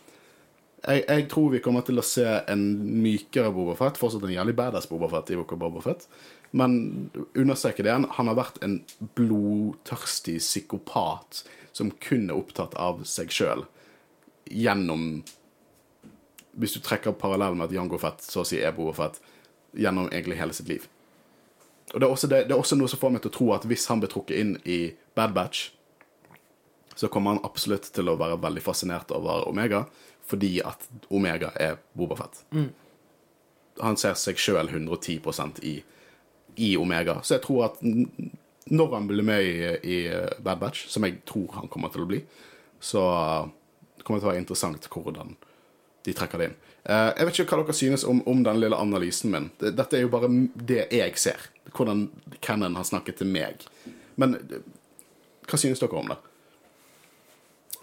Jeg, 0.84 1.03
jeg 1.07 1.27
tror 1.31 1.51
vi 1.53 1.61
kommer 1.63 1.86
til 1.88 2.01
å 2.01 2.05
se 2.05 2.25
en 2.51 2.63
mykere 3.03 3.53
Boba 3.55 3.75
Fett. 3.79 3.99
Fortsatt 3.99 4.25
en 4.27 4.36
jævlig 4.36 4.55
badass 4.57 4.89
Boba 4.91 5.07
Fett 5.11 5.31
i 5.31 5.39
Boka 5.39 5.55
Bobafett. 5.55 6.03
Boba 6.03 6.09
Fett. 6.09 6.41
Men 6.55 7.09
understreke 7.34 7.81
det 7.81 7.89
igjen, 7.89 8.05
han 8.13 8.29
har 8.29 8.38
vært 8.38 8.59
en 8.61 8.75
blodtørstig 9.17 10.36
psykopat 10.38 11.39
som 11.73 11.89
kun 12.03 12.27
er 12.27 12.38
opptatt 12.38 12.75
av 12.77 13.01
seg 13.09 13.34
sjøl 13.34 13.63
gjennom 14.51 15.23
Hvis 16.53 16.75
du 16.75 16.84
trekker 16.86 17.15
parallell 17.17 17.55
med 17.57 17.71
at 17.71 17.73
Jango 17.73 17.97
Fett 17.97 18.21
så 18.21 18.43
å 18.43 18.45
si 18.45 18.59
er 18.61 18.75
Boba 18.77 18.93
Fett 18.99 19.17
gjennom 19.73 20.11
egentlig 20.11 20.38
hele 20.38 20.53
sitt 20.53 20.69
liv. 20.69 20.86
Og 21.93 21.97
det 21.97 22.05
er, 22.05 22.11
også 22.11 22.29
det, 22.29 22.43
det 22.45 22.53
er 22.53 22.61
også 22.61 22.77
noe 22.77 22.91
som 22.91 23.01
får 23.01 23.15
meg 23.15 23.23
til 23.23 23.31
å 23.31 23.38
tro 23.39 23.47
at 23.55 23.65
hvis 23.65 23.88
han 23.89 24.03
blir 24.03 24.11
trukket 24.13 24.38
inn 24.38 24.51
i 24.69 24.77
Bad 25.17 25.34
Batch, 25.34 25.71
så 26.93 27.09
kommer 27.09 27.34
han 27.34 27.41
absolutt 27.49 27.89
til 27.95 28.11
å 28.11 28.17
være 28.19 28.38
veldig 28.43 28.61
fascinert 28.61 29.09
over 29.17 29.47
Omega, 29.49 29.88
fordi 30.28 30.55
at 30.65 30.88
Omega 31.09 31.51
er 31.59 31.80
Bobafett. 31.93 32.43
Han 33.82 33.97
ser 33.97 34.15
seg 34.19 34.39
sjøl 34.39 34.69
110% 34.69 35.63
i, 35.65 35.76
i 36.55 36.76
Omega. 36.78 37.19
Så 37.24 37.38
jeg 37.38 37.45
tror 37.47 37.65
at 37.71 37.82
når 38.71 38.93
han 38.93 39.07
blir 39.09 39.26
med 39.26 39.43
i, 39.43 39.55
i 39.84 39.97
Bad 40.39 40.61
Batch, 40.61 40.88
som 40.89 41.03
jeg 41.03 41.24
tror 41.28 41.57
han 41.57 41.71
kommer 41.71 41.91
til 41.93 42.05
å 42.05 42.09
bli, 42.09 42.21
så 42.80 43.01
det 43.97 44.05
kommer 44.05 44.19
det 44.19 44.24
til 44.24 44.30
å 44.30 44.34
være 44.34 44.43
interessant 44.43 44.88
hvordan 44.91 45.36
de 46.03 46.13
trekker 46.15 46.41
det 46.41 46.49
inn. 46.49 46.55
Eh, 46.84 47.09
jeg 47.15 47.28
vet 47.28 47.39
ikke 47.39 47.55
hva 47.55 47.63
dere 47.63 47.78
synes 47.78 48.03
om, 48.07 48.19
om 48.28 48.43
den 48.43 48.59
lille 48.59 48.80
analysen 48.80 49.32
min. 49.32 49.49
Dette 49.63 49.97
er 49.97 50.03
jo 50.03 50.11
bare 50.11 50.30
det 50.53 50.88
jeg 50.91 51.17
ser. 51.21 51.47
Hvordan 51.71 52.09
Cannon 52.43 52.76
har 52.76 52.88
snakket 52.88 53.21
til 53.21 53.32
meg. 53.32 53.63
Men 54.19 54.36
eh, 54.41 54.65
hva 55.47 55.59
synes 55.59 55.80
dere 55.80 55.99
om 55.99 56.11
det? 56.11 56.19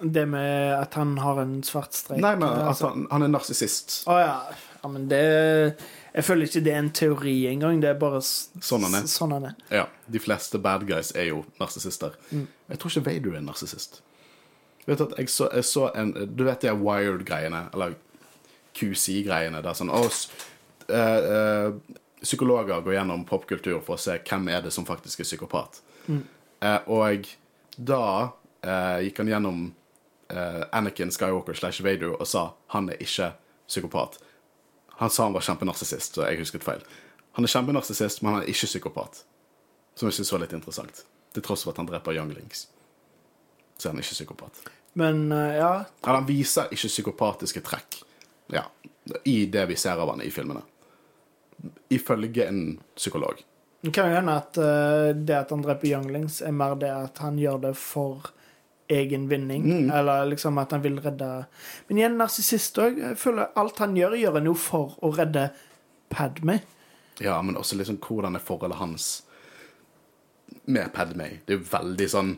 Det 0.01 0.26
med 0.28 0.72
at 0.80 0.94
han 0.96 1.16
har 1.20 1.40
en 1.42 1.62
svart 1.62 1.92
strek 1.92 2.20
Nei, 2.22 2.34
men 2.40 2.48
at 2.48 2.68
altså. 2.72 2.88
han, 2.94 3.07
han 3.11 3.22
er 3.26 3.28
narsissist. 3.34 3.98
Å 4.09 4.16
ja. 4.20 4.34
ja. 4.80 4.88
Men 4.88 5.09
det 5.11 5.20
Jeg 6.14 6.24
føler 6.24 6.48
ikke 6.48 6.62
det 6.64 6.72
er 6.72 6.78
en 6.80 6.90
teori 6.96 7.34
engang. 7.51 7.80
Det 7.82 7.90
er 7.90 7.98
bare 8.01 8.20
Sånn 8.24 8.82
han 8.88 8.94
er. 8.96 9.05
Sånn 9.07 9.34
han 9.36 9.44
er. 9.51 9.59
Ja, 9.70 9.84
de 10.09 10.18
fleste 10.24 10.59
bad 10.59 10.86
guys 10.88 11.12
er 11.14 11.28
jo 11.30 11.42
narsissister. 11.61 12.16
Jeg 12.32 12.78
tror 12.80 12.90
ikke 12.94 13.05
Vader 13.11 13.34
er 13.36 13.42
en 13.42 13.51
narsissist. 13.53 14.01
Vet 14.88 15.03
at 15.05 15.12
jeg 15.20 15.28
så, 15.28 15.51
jeg 15.55 15.64
så 15.68 15.90
en 15.94 16.14
Du 16.34 16.42
vet 16.48 16.64
de 16.64 16.72
Wired-greiene, 16.72 17.66
eller 17.74 17.92
QC-greiene, 18.74 19.61
der 19.62 19.76
sånn 19.76 19.90
Å, 19.92 20.05
s- 20.09 20.28
eh, 20.88 20.96
eh, 20.96 21.96
psykologer 22.22 22.80
går 22.84 22.94
gjennom 22.98 23.24
popkultur 23.28 23.80
for 23.84 23.96
å 23.96 24.01
se 24.01 24.18
hvem 24.18 24.48
er 24.53 24.62
det 24.66 24.72
som 24.74 24.84
faktisk 24.88 25.20
er 25.22 25.28
psykopat. 25.28 25.80
Eh, 26.11 26.78
og 26.88 27.28
da 27.76 28.03
eh, 28.62 29.07
gikk 29.07 29.22
han 29.22 29.30
gjennom 29.34 29.61
eh, 30.31 30.62
Anakin 30.72 31.12
Skywalker 31.12 31.55
slash 31.59 31.85
Vader 31.85 32.14
og 32.14 32.26
sa 32.28 32.51
han 32.74 32.91
er 32.91 33.03
ikke 33.03 33.33
psykopat. 33.68 34.18
Han 35.01 35.11
sa 35.11 35.24
han 35.28 35.37
var 35.37 35.45
kjempenarsissist, 35.47 36.14
så 36.14 36.26
jeg 36.28 36.43
husket 36.43 36.64
feil. 36.66 36.83
Han 37.39 37.47
er 37.47 37.53
kjempenarsissist, 37.53 38.22
men 38.22 38.35
han 38.35 38.43
er 38.43 38.51
ikke 38.53 38.68
psykopat. 38.68 39.22
Som 39.95 40.11
jeg 40.11 40.18
syns 40.18 40.33
var 40.35 40.43
litt 40.43 40.57
interessant. 40.57 41.05
Til 41.35 41.45
tross 41.47 41.64
for 41.64 41.72
at 41.72 41.81
han 41.81 41.89
dreper 41.89 42.16
younglings. 42.18 42.66
Så 43.78 43.89
er 43.89 43.95
han 43.95 44.03
ikke 44.03 44.18
psykopat. 44.18 44.61
Men 44.93 45.31
uh, 45.33 45.55
ja, 45.55 45.70
Eller 46.03 46.18
han 46.18 46.26
viser 46.26 46.72
ikke 46.74 46.91
psykopatiske 46.91 47.62
trekk 47.62 48.01
ja, 48.51 48.64
i 49.24 49.45
det 49.47 49.68
vi 49.70 49.76
ser 49.78 50.01
av 50.03 50.11
han 50.11 50.22
i 50.22 50.31
filmene. 50.35 50.64
Ifølge 51.89 52.49
en 52.49 52.81
psykolog. 52.97 53.39
det 53.81 53.93
kan 53.95 54.11
jo 54.11 54.16
hende 54.18 54.35
at 54.37 54.59
uh, 54.59 55.14
det 55.14 55.37
at 55.37 55.55
han 55.55 55.62
dreper 55.62 55.89
younglings, 55.95 56.41
er 56.43 56.53
mer 56.53 56.74
det 56.74 56.91
at 56.91 57.22
han 57.22 57.39
gjør 57.39 57.62
det 57.68 57.74
for 57.78 58.33
egen 58.91 59.28
vinning. 59.30 59.64
Mm. 59.64 59.91
Eller 59.95 60.26
liksom 60.32 60.59
at 60.59 60.74
han 60.74 60.82
vil 60.82 60.99
redde 61.03 61.30
Men 61.88 61.99
igjen, 61.99 62.18
narsissist 62.18 62.78
òg. 62.82 63.01
Føler 63.18 63.53
alt 63.59 63.80
han 63.82 63.97
gjør, 63.97 64.18
gjør 64.18 64.38
han 64.41 64.51
jo 64.51 64.55
for 64.59 64.99
å 65.05 65.12
redde 65.16 65.51
Padme. 66.11 66.61
Ja, 67.20 67.38
men 67.43 67.59
også 67.61 67.78
liksom 67.78 68.01
hvordan 68.03 68.36
er 68.36 68.45
forholdet 68.45 68.80
hans 68.80 69.11
med 70.64 70.91
Padme? 70.95 71.28
Det 71.47 71.55
er 71.55 71.61
jo 71.61 71.68
veldig 71.70 72.09
sånn 72.11 72.32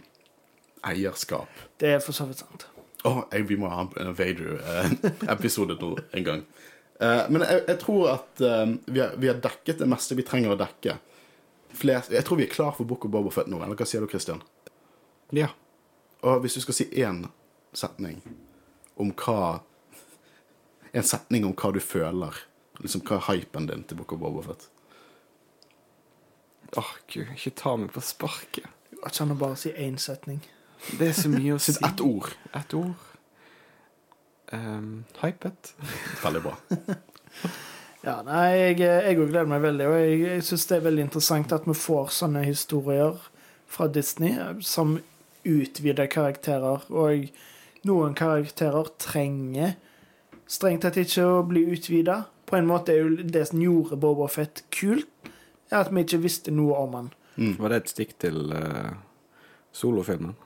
eierskap. 0.89 1.65
Det 1.81 1.95
er 1.97 2.03
for 2.03 2.17
så 2.17 2.27
vidt 2.29 2.43
sant. 2.43 2.67
Å, 3.03 3.11
oh, 3.11 3.23
vi 3.49 3.57
må 3.59 3.71
ha 3.71 3.87
en 3.99 4.13
Vader-episode 4.19 5.79
nå 5.83 5.95
en 6.13 6.27
gang. 6.27 6.45
Uh, 7.03 7.25
men 7.35 7.43
jeg, 7.43 7.63
jeg 7.67 7.79
tror 7.83 8.13
at 8.13 8.43
uh, 8.45 8.75
vi, 8.87 9.01
har, 9.01 9.17
vi 9.19 9.31
har 9.31 9.41
dekket 9.43 9.83
det 9.83 9.89
meste 9.91 10.19
vi 10.19 10.27
trenger 10.27 10.55
å 10.55 10.59
dekke. 10.61 10.99
Flest, 11.73 12.13
jeg 12.15 12.27
tror 12.27 12.39
vi 12.39 12.47
er 12.47 12.53
klar 12.53 12.75
for 12.77 12.87
Book 12.87 13.07
of 13.09 13.15
Boba 13.15 13.33
Fett 13.35 13.51
nå. 13.51 13.59
Eller 13.65 13.79
hva 13.79 13.89
sier 13.89 14.05
du, 14.05 14.11
Christian? 14.11 14.43
Ja. 15.35 15.49
Og 16.23 16.41
hvis 16.41 16.55
du 16.55 16.63
skal 16.65 16.77
si 16.77 16.87
én 17.03 17.25
setning 17.75 18.23
om 19.01 19.13
hva 19.25 19.61
En 20.93 21.07
setning 21.09 21.47
om 21.49 21.55
hva 21.57 21.71
du 21.73 21.79
føler, 21.81 22.37
liksom 22.85 23.01
hva 23.09 23.17
er 23.17 23.23
hypen 23.31 23.65
din 23.65 23.85
til 23.89 23.97
Book 23.97 24.13
of 24.13 24.19
Boba 24.21 24.43
Fett? 24.45 24.67
Åh, 26.77 26.91
gud, 27.09 27.31
ikke 27.33 27.53
ta 27.57 27.73
meg 27.81 27.95
på 27.95 28.03
sparket. 28.05 28.67
Jeg 28.91 28.99
går 28.99 29.09
ikke 29.09 29.27
å 29.33 29.39
bare 29.41 29.57
si 29.57 29.73
én 29.73 29.97
setning. 29.97 30.43
Det 30.99 31.09
er 31.09 31.17
så 31.17 31.33
mye 31.33 31.57
å 31.57 31.63
si. 31.65 31.73
Ett 31.81 32.05
ord. 32.05 32.37
Ett 32.53 32.77
ord. 32.77 33.09
Um, 34.53 35.07
hypet. 35.23 35.73
Veldig 36.21 36.45
bra. 36.45 36.57
Ja, 38.03 38.17
nei, 38.27 38.75
jeg, 38.75 39.15
òg 39.15 39.29
gleder 39.31 39.47
meg 39.47 39.61
veldig, 39.63 39.85
og 39.87 39.93
jeg, 39.95 40.15
jeg 40.27 40.43
syns 40.43 40.65
det 40.67 40.75
er 40.75 40.87
veldig 40.89 41.05
interessant 41.05 41.53
at 41.55 41.69
vi 41.69 41.75
får 41.79 42.09
sånne 42.17 42.41
historier 42.43 43.21
fra 43.71 43.87
Disney 43.95 44.35
eh, 44.35 44.57
som 44.67 44.97
utvider 45.49 46.11
karakterer, 46.11 46.85
og 46.91 47.31
noen 47.89 48.15
karakterer 48.19 48.93
trenger 49.03 49.75
strengt 50.53 50.85
tatt 50.85 50.99
ikke 51.01 51.25
å 51.25 51.43
bli 51.49 51.65
utvida. 51.73 52.23
På 52.49 52.59
en 52.59 52.69
måte 52.69 52.95
er 52.95 53.03
jo 53.03 53.27
det 53.35 53.47
som 53.49 53.63
gjorde 53.63 53.99
Boba 54.01 54.29
Fett 54.31 54.65
kult, 54.75 55.09
er 55.73 55.81
at 55.81 55.93
vi 55.93 56.05
ikke 56.05 56.23
visste 56.27 56.53
noe 56.55 56.77
om 56.85 56.97
han. 56.99 57.13
Var 57.59 57.73
det 57.73 57.81
et 57.81 57.93
stikk 57.95 58.17
til 58.21 58.53
uh, 58.53 58.95
solofilmen? 59.73 60.37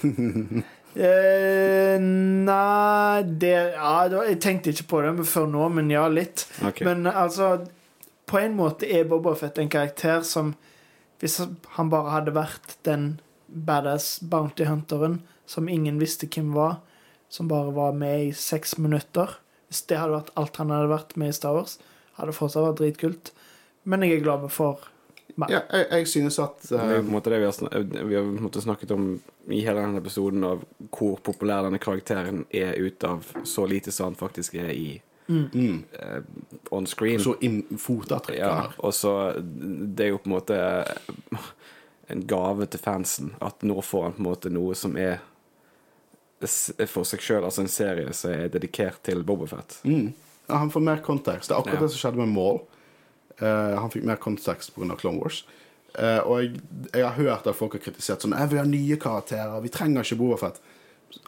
Eh, 0.90 2.00
nei 2.02 3.22
det, 3.22 3.50
ja, 3.76 3.90
Jeg 4.10 4.40
tenkte 4.42 4.72
ikke 4.72 4.88
på 4.90 5.02
det 5.04 5.26
før 5.30 5.44
nå, 5.46 5.68
men 5.76 5.92
ja, 5.92 6.08
litt. 6.10 6.48
Okay. 6.58 6.82
Men 6.82 7.06
altså 7.06 7.60
På 8.26 8.40
en 8.40 8.56
måte 8.58 8.88
er 8.90 9.06
Boba 9.06 9.36
Fett 9.38 9.60
en 9.62 9.70
karakter 9.70 10.24
som 10.26 10.56
Hvis 11.22 11.38
han 11.76 11.92
bare 11.94 12.16
hadde 12.16 12.34
vært 12.34 12.74
den 12.88 13.20
badass 13.50 14.20
bounty 14.20 14.64
hunteren 14.64 15.20
som 15.46 15.68
ingen 15.68 15.98
visste 15.98 16.28
hvem 16.30 16.52
var, 16.54 16.78
som 17.28 17.48
bare 17.50 17.74
var 17.74 17.92
med 17.92 18.28
i 18.28 18.32
seks 18.36 18.78
minutter 18.78 19.38
Hvis 19.70 19.84
det 19.86 20.00
hadde 20.00 20.16
vært 20.16 20.32
alt 20.34 20.56
han 20.58 20.72
hadde 20.74 20.90
vært 20.90 21.12
med 21.20 21.30
i 21.30 21.34
Star 21.34 21.54
Wars, 21.54 21.76
hadde 22.16 22.32
det 22.32 22.38
fortsatt 22.40 22.64
vært 22.64 22.80
dritkult. 22.80 23.28
Men 23.86 24.02
jeg 24.02 24.16
er 24.16 24.24
glad 24.24 24.48
for 24.50 24.80
meg. 25.38 25.52
Ja, 25.52 25.60
jeg, 25.70 25.86
jeg 25.90 26.08
synes 26.10 26.38
at 26.42 26.64
Det 26.66 26.78
er 26.78 26.96
eh, 26.96 27.02
på 27.04 27.06
en 27.06 27.14
måte 27.14 27.30
det 27.30 27.38
vi 27.38 27.46
har, 27.46 27.54
snak 27.54 27.76
vi 28.10 28.16
har 28.18 28.26
måte 28.42 28.62
snakket 28.64 28.94
om 28.96 29.04
i 29.50 29.60
hele 29.62 29.84
denne 29.84 30.02
episoden, 30.02 30.42
av 30.46 30.64
hvor 30.90 31.20
populær 31.22 31.64
denne 31.66 31.80
karakteren 31.82 32.44
er 32.50 32.74
ut 32.82 33.06
av 33.06 33.30
så 33.46 33.66
lite 33.70 33.94
som 33.94 34.10
han 34.10 34.18
faktisk 34.18 34.58
er 34.60 34.74
i 34.74 34.88
mm, 35.30 35.78
Uh, 35.94 36.20
on 36.70 36.86
screen. 36.86 37.22
Så 37.22 37.36
fotavtrykk 37.78 38.38
Ja, 38.38 38.70
og 38.78 38.94
så 38.94 39.32
Det 39.38 40.08
er 40.08 40.08
jo 40.10 40.18
på 40.18 40.30
en 40.30 40.34
måte 40.34 40.58
en 42.10 42.26
gave 42.26 42.66
til 42.70 42.80
fansen 42.82 43.32
at 43.40 43.62
nå 43.66 43.80
får 43.82 44.02
han 44.08 44.16
på 44.16 44.22
en 44.22 44.28
måte 44.30 44.50
noe 44.52 44.74
som 44.78 44.96
er 45.00 45.18
for 46.88 47.04
seg 47.04 47.20
sjøl, 47.20 47.44
altså 47.44 47.60
en 47.66 47.68
serie 47.72 48.12
som 48.16 48.32
er 48.32 48.48
dedikert 48.52 49.02
til 49.04 49.20
Bobofet. 49.28 49.78
Mm. 49.84 50.12
Ja, 50.48 50.56
han 50.62 50.70
får 50.72 50.84
mer 50.86 51.02
kontekst. 51.04 51.50
Det 51.50 51.54
er 51.56 51.60
akkurat 51.60 51.80
Ja. 51.80 51.86
det 51.86 51.90
som 51.92 52.00
skjedde 52.00 52.22
med 52.22 52.32
Maul. 52.34 52.60
Uh, 53.40 53.76
han 53.80 53.90
fikk 53.92 54.04
mer 54.08 54.16
kontekst 54.20 54.72
pga. 54.74 54.96
Clone 54.96 55.20
Wars. 55.20 55.42
Uh, 55.98 56.20
og 56.26 56.40
jeg, 56.42 56.60
jeg 56.94 57.04
har 57.04 57.16
hørt 57.18 57.46
at 57.46 57.56
folk 57.56 57.72
har 57.76 57.80
kritisert 57.84 58.22
sånn 58.22 58.32
«Eh, 58.36 58.46
Vi 58.48 58.56
har 58.58 58.66
nye 58.68 58.96
karakterer, 58.96 59.60
vi 59.60 59.68
trenger 59.68 60.02
ikke 60.06 60.16
Bobofet. 60.20 60.60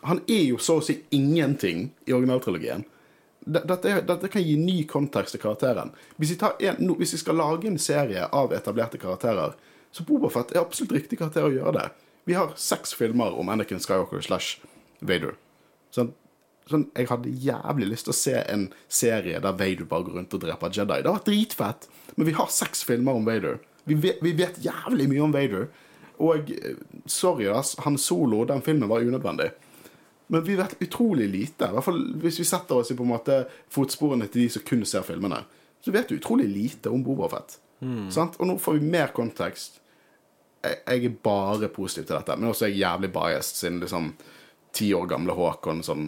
Han 0.07 0.21
er 0.29 0.45
jo 0.47 0.57
så 0.63 0.79
å 0.79 0.83
si 0.85 1.01
ingenting 1.11 1.91
i 2.07 2.13
originaltrilogien. 2.15 2.85
Dette, 3.45 3.89
er- 3.91 4.05
dette 4.07 4.29
kan 4.31 4.43
gi 4.43 4.57
ny 4.57 4.85
kontekst 4.87 5.35
til 5.35 5.41
karakteren. 5.43 5.91
Hvis 6.17 6.31
vi, 6.37 6.39
en, 6.69 6.95
hvis 6.97 7.13
vi 7.17 7.19
skal 7.19 7.35
lage 7.37 7.67
en 7.67 7.79
serie 7.79 8.29
av 8.33 8.53
etablerte 8.55 8.99
karakterer, 9.03 9.53
så 9.93 10.05
Bobafett 10.09 10.55
er 10.55 10.63
absolutt 10.63 10.95
riktig 10.97 11.19
karakter 11.21 11.47
å 11.47 11.53
gjøre 11.53 11.77
det. 11.77 11.87
Vi 12.29 12.37
har 12.39 12.55
seks 12.57 12.95
filmer 12.97 13.35
om 13.39 13.51
Anakin 13.53 13.81
Skywalker 13.83 14.23
slash 14.25 14.63
Vader. 15.05 15.35
Sånn, 15.93 16.13
sånn, 16.71 16.87
jeg 16.97 17.11
hadde 17.11 17.33
jævlig 17.45 17.91
lyst 17.91 18.09
til 18.09 18.15
å 18.15 18.17
se 18.17 18.37
en 18.41 18.69
serie 18.89 19.41
der 19.43 19.59
Vader 19.59 19.89
bare 19.89 20.07
går 20.07 20.21
rundt 20.21 20.37
og 20.39 20.45
dreper 20.45 20.73
Jedi. 20.73 21.01
Det 21.03 21.11
var 21.11 21.19
vært 21.19 21.29
dritfett, 21.29 21.89
men 22.17 22.29
vi 22.31 22.37
har 22.39 22.53
seks 22.55 22.85
filmer 22.89 23.19
om 23.19 23.27
Vader. 23.29 23.59
Vi 23.91 23.99
vet, 23.99 24.23
vi 24.23 24.33
vet 24.39 24.63
jævlig 24.63 25.09
mye 25.11 25.27
om 25.27 25.35
Vader. 25.35 25.67
Og 26.23 26.53
eh, 26.55 26.79
sorry, 27.11 27.49
ass, 27.51 27.75
Han 27.83 27.99
Solo, 27.99 28.45
den 28.49 28.63
filmen 28.63 28.89
var 28.89 29.03
unødvendig. 29.03 29.51
Men 30.33 30.47
vi 30.47 30.57
vet 30.57 30.79
utrolig 30.81 31.27
lite. 31.29 31.67
I 31.69 31.75
hvert 31.75 31.85
fall 31.85 32.01
Hvis 32.23 32.39
vi 32.41 32.47
setter 32.49 32.79
oss 32.79 32.93
i 32.95 32.97
på 32.97 33.05
en 33.05 33.11
måte 33.11 33.43
fotsporene 33.75 34.31
til 34.31 34.47
de 34.47 34.55
som 34.55 34.65
kun 34.65 34.87
ser 34.89 35.05
filmene, 35.05 35.43
så 35.83 35.93
vet 35.93 36.09
du 36.09 36.17
utrolig 36.17 36.47
lite 36.49 36.93
om 36.95 37.03
Bobafett. 37.05 37.59
Sant? 38.15 38.39
Og 38.39 38.47
nå 38.47 38.55
får 38.63 38.79
vi 38.79 38.91
mer 38.95 39.11
kontekst. 39.13 39.82
Jeg, 40.63 40.79
jeg 40.87 41.09
er 41.11 41.17
bare 41.25 41.69
positiv 41.75 42.07
til 42.07 42.17
dette, 42.17 42.37
men 42.39 42.51
også 42.51 42.69
er 42.69 42.73
jeg 42.75 42.85
jævlig 42.85 43.11
biased 43.15 43.59
siden 43.59 43.81
liksom 43.83 44.13
ti 44.73 44.93
år 44.95 45.09
gamle 45.11 45.35
Håkon 45.37 45.83
sånn 45.85 46.07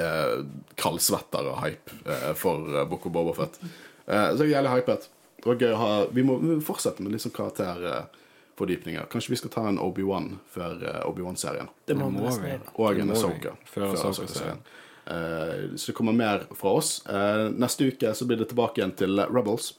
eh, 0.00 0.36
kaldsvetter 0.80 1.50
og 1.50 1.58
hype 1.64 1.98
eh, 2.06 2.30
for 2.38 2.70
eh, 2.72 2.86
Boko 2.88 3.12
Bobofet. 3.12 3.58
Eh, 4.06 4.30
så 4.36 4.46
jeg 4.46 4.52
er 4.52 4.56
jævlig 4.60 4.76
hypet. 4.78 5.08
Det 5.40 5.50
var 5.50 5.60
gøy 5.60 5.74
å 5.74 5.80
ha 5.82 5.90
Vi 6.16 6.22
må, 6.24 6.38
vi 6.40 6.54
må 6.54 6.62
fortsette 6.64 7.04
med 7.04 7.12
liksom 7.12 7.34
karakterfordypninger. 7.36 9.10
Kanskje 9.12 9.34
vi 9.34 9.40
skal 9.42 9.52
ta 9.52 9.66
en 9.68 9.82
Obi-Wan 9.82 10.38
før 10.54 10.80
eh, 10.80 11.02
Obi-Wan-serien. 11.10 11.68
Det 11.84 11.98
må 11.98 12.08
vi. 12.14 12.56
Og 12.78 13.02
en 13.02 13.12
må 13.12 13.20
Før. 13.68 13.90
Ahsoka-serien. 13.92 14.62
Eh, 15.04 15.76
så 15.76 15.90
det 15.90 15.96
kommer 15.98 16.16
mer 16.16 16.46
fra 16.56 16.78
oss. 16.78 16.96
Eh, 17.06 17.50
neste 17.52 17.90
uke 17.92 18.14
så 18.16 18.28
blir 18.28 18.40
det 18.40 18.48
tilbake 18.54 18.80
igjen 18.80 18.96
til 18.96 19.20
Rebels. 19.28 19.74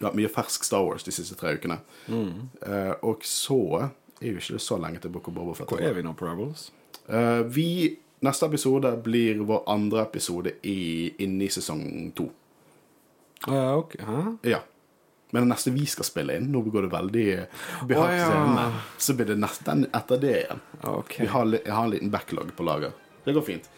Vi 0.00 0.06
har 0.06 0.14
hatt 0.14 0.16
mye 0.16 0.28
fersk 0.32 0.64
Star 0.64 0.80
Wars 0.80 1.04
de 1.04 1.12
siste 1.12 1.36
tre 1.36 1.50
ukene. 1.60 1.76
Mm. 2.08 2.46
Uh, 2.64 2.94
og 3.04 3.24
så 3.28 3.90
er 4.16 4.30
jo 4.30 4.40
ikke 4.40 4.60
så 4.64 4.78
lenge 4.80 5.02
til 5.04 5.12
Book 5.12 5.28
of 5.28 5.34
Boba 5.36 5.52
Fett. 5.58 5.68
Hvor 5.68 5.82
er 5.84 5.92
vi 5.92 6.04
nå 6.06 6.14
på 6.16 6.24
Rebels? 6.24 6.70
Eh, 7.04 7.42
vi, 7.52 7.98
neste 8.24 8.48
episode 8.48 8.94
blir 9.04 9.42
vår 9.44 9.64
andre 9.68 10.06
episode 10.06 10.54
i, 10.64 11.10
inne 11.20 11.44
i 11.44 11.50
sesong 11.52 11.82
to. 12.16 12.30
Uh, 13.44 13.76
ok, 13.80 13.96
Hæ? 14.06 14.22
Ja. 14.48 14.62
Men 15.30 15.44
det 15.44 15.52
neste 15.52 15.72
vi 15.76 15.84
skal 15.86 16.08
spille 16.08 16.36
inn, 16.40 16.48
nå 16.52 16.62
går 16.64 16.88
det 16.88 16.92
veldig 16.94 17.26
behagelig. 17.88 18.24
Oh, 18.24 18.56
ja. 18.56 18.70
så 18.96 19.14
blir 19.18 19.28
det 19.30 19.36
nesten 19.40 19.84
etter 19.92 20.20
det 20.24 20.32
igjen. 20.38 20.64
Okay. 20.80 21.26
Vi 21.26 21.28
har, 21.34 21.52
jeg 21.60 21.74
har 21.76 21.84
en 21.84 21.92
liten 21.92 22.12
backlog 22.12 22.56
på 22.56 22.66
lager. 22.66 22.96
Det 23.24 23.36
går 23.36 23.46
fint. 23.52 23.68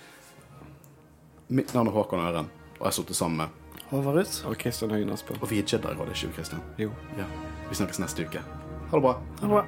Mitt 1.50 1.74
navn 1.74 1.90
er 1.90 1.98
Håkon 1.98 2.22
Øren, 2.24 2.48
og 2.78 2.86
jeg 2.86 2.88
har 2.88 2.96
sittet 3.02 3.18
sammen 3.18 3.42
med 3.42 3.61
Håvarus. 3.92 4.42
Og 4.48 4.56
Kristian 4.58 4.90
Høyen 4.90 5.10
Aspen. 5.12 5.36
Og 5.40 5.50
vi 5.50 5.58
er 5.60 5.66
Jedi-rådet, 5.68 6.14
ikke 6.16 6.32
vi, 6.32 6.36
Christian? 6.40 6.62
Jo. 6.80 6.90
Ja. 7.18 7.28
Vi 7.68 7.76
snakkes 7.76 8.00
neste 8.00 8.24
uke. 8.24 8.40
Ha 8.90 8.96
det 8.96 9.02
bra. 9.04 9.12
Ha 9.40 9.46
det 9.46 9.52
bra. 9.52 9.64